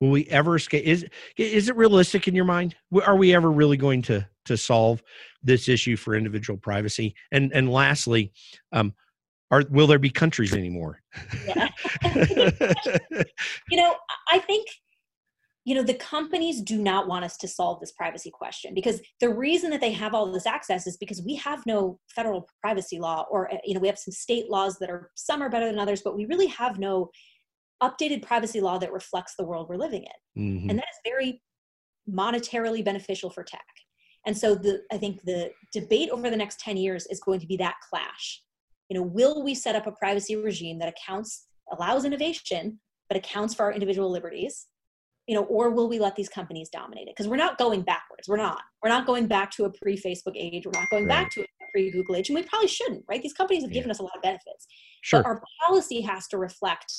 Will 0.00 0.10
we 0.10 0.26
ever 0.26 0.56
escape? 0.56 0.84
Is 0.84 1.06
is 1.36 1.68
it 1.68 1.76
realistic 1.76 2.28
in 2.28 2.34
your 2.34 2.44
mind? 2.44 2.74
Are 3.04 3.16
we 3.16 3.34
ever 3.34 3.50
really 3.50 3.76
going 3.76 4.02
to 4.02 4.26
to 4.46 4.56
solve 4.56 5.02
this 5.42 5.68
issue 5.68 5.96
for 5.96 6.14
individual 6.14 6.58
privacy? 6.58 7.14
And 7.30 7.52
and 7.52 7.70
lastly, 7.70 8.32
um, 8.72 8.94
are 9.52 9.62
will 9.70 9.86
there 9.86 10.00
be 10.00 10.10
countries 10.10 10.52
anymore? 10.62 11.00
Yeah. 11.46 11.68
you 13.70 13.76
know, 13.76 13.94
I 14.30 14.38
think 14.38 14.66
you 15.64 15.76
know 15.76 15.82
the 15.82 15.94
companies 15.94 16.60
do 16.60 16.78
not 16.78 17.06
want 17.06 17.24
us 17.24 17.36
to 17.36 17.46
solve 17.46 17.78
this 17.78 17.92
privacy 17.92 18.30
question 18.32 18.74
because 18.74 19.00
the 19.20 19.32
reason 19.32 19.70
that 19.70 19.80
they 19.80 19.92
have 19.92 20.12
all 20.14 20.32
this 20.32 20.46
access 20.46 20.86
is 20.88 20.96
because 20.96 21.22
we 21.22 21.36
have 21.36 21.64
no 21.66 22.00
federal 22.08 22.48
privacy 22.60 22.98
law 22.98 23.26
or 23.30 23.52
uh, 23.52 23.58
you 23.64 23.74
know 23.74 23.80
we 23.80 23.86
have 23.86 23.98
some 23.98 24.12
state 24.12 24.50
laws 24.50 24.78
that 24.80 24.90
are 24.90 25.10
some 25.14 25.40
are 25.40 25.48
better 25.48 25.66
than 25.66 25.78
others 25.78 26.02
but 26.02 26.16
we 26.16 26.26
really 26.26 26.48
have 26.48 26.80
no 26.80 27.10
updated 27.80 28.22
privacy 28.22 28.60
law 28.60 28.76
that 28.78 28.92
reflects 28.92 29.34
the 29.36 29.44
world 29.44 29.68
we're 29.68 29.76
living 29.76 30.02
in 30.02 30.42
mm-hmm. 30.42 30.70
and 30.70 30.78
that 30.78 30.88
is 30.90 31.10
very 31.10 31.40
monetarily 32.10 32.84
beneficial 32.84 33.30
for 33.30 33.44
tech 33.44 33.60
and 34.26 34.36
so 34.36 34.56
the 34.56 34.82
i 34.90 34.98
think 34.98 35.22
the 35.22 35.48
debate 35.72 36.10
over 36.10 36.28
the 36.28 36.36
next 36.36 36.58
10 36.58 36.76
years 36.76 37.06
is 37.06 37.20
going 37.20 37.38
to 37.38 37.46
be 37.46 37.56
that 37.56 37.76
clash 37.88 38.42
you 38.92 38.98
know 38.98 39.06
will 39.06 39.42
we 39.42 39.54
set 39.54 39.74
up 39.74 39.86
a 39.86 39.92
privacy 39.92 40.36
regime 40.36 40.78
that 40.78 40.94
accounts 40.94 41.46
allows 41.72 42.04
innovation 42.04 42.78
but 43.08 43.16
accounts 43.16 43.54
for 43.54 43.62
our 43.62 43.72
individual 43.72 44.10
liberties? 44.10 44.66
You 45.26 45.34
know 45.34 45.44
or 45.44 45.70
will 45.70 45.88
we 45.88 45.98
let 45.98 46.14
these 46.14 46.28
companies 46.28 46.68
dominate 46.68 47.08
it? 47.08 47.14
Because 47.16 47.26
we're 47.26 47.36
not 47.36 47.56
going 47.56 47.80
backwards. 47.80 48.28
We're 48.28 48.36
not. 48.36 48.60
We're 48.82 48.90
not 48.90 49.06
going 49.06 49.28
back 49.28 49.50
to 49.52 49.64
a 49.64 49.70
pre-facebook 49.70 50.34
age. 50.36 50.66
We're 50.66 50.78
not 50.78 50.90
going 50.90 51.06
right. 51.06 51.24
back 51.24 51.30
to 51.32 51.40
a 51.40 51.46
pre-google 51.72 52.16
age. 52.16 52.28
And 52.28 52.36
we 52.36 52.42
probably 52.42 52.68
shouldn't 52.68 53.04
right? 53.08 53.22
These 53.22 53.32
companies 53.32 53.62
have 53.62 53.70
yeah. 53.70 53.76
given 53.76 53.90
us 53.90 53.98
a 53.98 54.02
lot 54.02 54.12
of 54.14 54.20
benefits. 54.20 54.66
Sure. 55.00 55.22
but 55.22 55.26
our 55.26 55.42
policy 55.66 56.02
has 56.02 56.28
to 56.28 56.36
reflect 56.36 56.92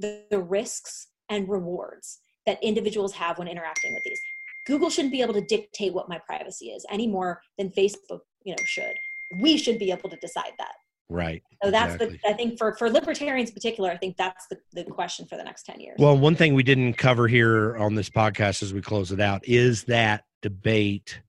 the, 0.00 0.24
the 0.32 0.42
risks 0.42 1.08
and 1.30 1.48
rewards 1.48 2.18
that 2.44 2.58
individuals 2.60 3.12
have 3.12 3.38
when 3.38 3.46
interacting 3.46 3.94
with 3.94 4.02
these. 4.04 4.20
Google 4.66 4.90
shouldn't 4.90 5.12
be 5.12 5.22
able 5.22 5.34
to 5.34 5.42
dictate 5.42 5.94
what 5.94 6.08
my 6.08 6.20
privacy 6.26 6.70
is 6.70 6.84
any 6.90 7.06
more 7.06 7.40
than 7.56 7.70
facebook 7.70 8.20
you 8.44 8.52
know 8.52 8.64
should. 8.64 8.94
We 9.40 9.56
should 9.58 9.78
be 9.78 9.92
able 9.92 10.10
to 10.10 10.16
decide 10.16 10.52
that 10.58 10.72
Right. 11.08 11.42
So 11.62 11.70
that's 11.70 11.94
exactly. 11.94 12.20
the 12.22 12.28
I 12.28 12.32
think 12.32 12.58
for 12.58 12.74
for 12.76 12.90
libertarians 12.90 13.50
in 13.50 13.54
particular, 13.54 13.90
I 13.90 13.96
think 13.96 14.16
that's 14.16 14.46
the, 14.48 14.58
the 14.72 14.84
question 14.84 15.26
for 15.26 15.36
the 15.36 15.44
next 15.44 15.64
10 15.64 15.80
years. 15.80 15.96
Well, 15.98 16.18
one 16.18 16.34
thing 16.34 16.54
we 16.54 16.64
didn't 16.64 16.94
cover 16.94 17.28
here 17.28 17.76
on 17.76 17.94
this 17.94 18.10
podcast 18.10 18.62
as 18.62 18.74
we 18.74 18.82
close 18.82 19.12
it 19.12 19.20
out 19.20 19.46
is 19.46 19.84
that 19.84 20.24
debate 20.42 21.20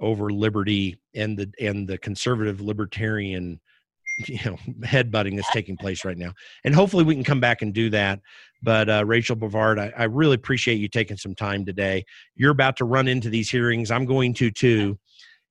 over 0.00 0.30
liberty 0.30 0.96
and 1.14 1.36
the 1.36 1.50
and 1.60 1.88
the 1.88 1.98
conservative 1.98 2.60
libertarian 2.60 3.60
you 4.26 4.38
know 4.44 4.56
headbutting 4.80 5.36
that's 5.36 5.50
taking 5.50 5.76
place 5.76 6.04
right 6.04 6.18
now 6.18 6.32
and 6.64 6.74
hopefully 6.74 7.04
we 7.04 7.14
can 7.14 7.24
come 7.24 7.40
back 7.40 7.62
and 7.62 7.74
do 7.74 7.90
that 7.90 8.20
but 8.62 8.88
uh, 8.88 9.04
rachel 9.04 9.36
bovard 9.36 9.78
I, 9.78 9.92
I, 9.96 10.04
really 10.04 10.34
appreciate 10.34 10.76
you 10.76 10.88
taking 10.88 11.16
some 11.16 11.34
time 11.34 11.64
today 11.64 12.04
you're 12.36 12.52
about 12.52 12.76
to 12.78 12.84
run 12.84 13.08
into 13.08 13.28
these 13.28 13.50
hearings 13.50 13.90
i'm 13.90 14.06
going 14.06 14.34
to 14.34 14.50
too 14.50 14.98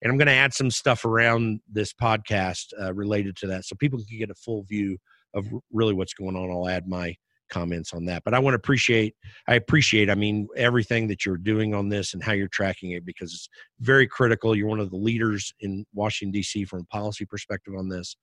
and 0.02 0.12
I'm 0.12 0.18
going 0.18 0.28
to 0.28 0.34
add 0.34 0.54
some 0.54 0.70
stuff 0.70 1.06
around 1.06 1.60
this 1.72 1.94
podcast 1.94 2.66
uh, 2.80 2.94
related 2.94 3.36
to 3.38 3.48
that, 3.48 3.66
so 3.66 3.76
people 3.76 4.00
can 4.08 4.18
get 4.18 4.30
a 4.30 4.36
full 4.36 4.64
view 4.64 4.98
of 5.34 5.48
really 5.72 5.94
what's 5.94 6.14
going 6.14 6.36
on. 6.36 6.50
I'll 6.50 6.68
add 6.68 6.88
my 6.88 7.16
comments 7.50 7.94
on 7.94 8.06
that, 8.06 8.24
but 8.24 8.34
I 8.34 8.40
want 8.40 8.54
to 8.54 8.58
appreciate. 8.58 9.16
I 9.48 9.56
appreciate. 9.56 10.10
I 10.10 10.16
mean, 10.16 10.48
everything 10.56 11.08
that 11.08 11.26
you're 11.26 11.38
doing 11.38 11.74
on 11.74 11.90
this 11.90 12.14
and 12.14 12.24
how 12.24 12.34
you're 12.34 12.50
tracking 12.50 12.92
it 12.92 13.06
because 13.06 13.34
it's 13.34 13.50
very 13.80 14.08
critical. 14.08 14.56
You're 14.56 14.68
one 14.68 14.80
of 14.80 14.90
the 14.90 14.98
leaders 14.98 15.54
in 15.60 15.86
Washington 15.94 16.32
D.C. 16.32 16.66
from 16.66 16.82
a 16.82 16.96
policy 16.96 17.26
perspective 17.26 17.74
on 17.78 17.90
this, 17.90 18.16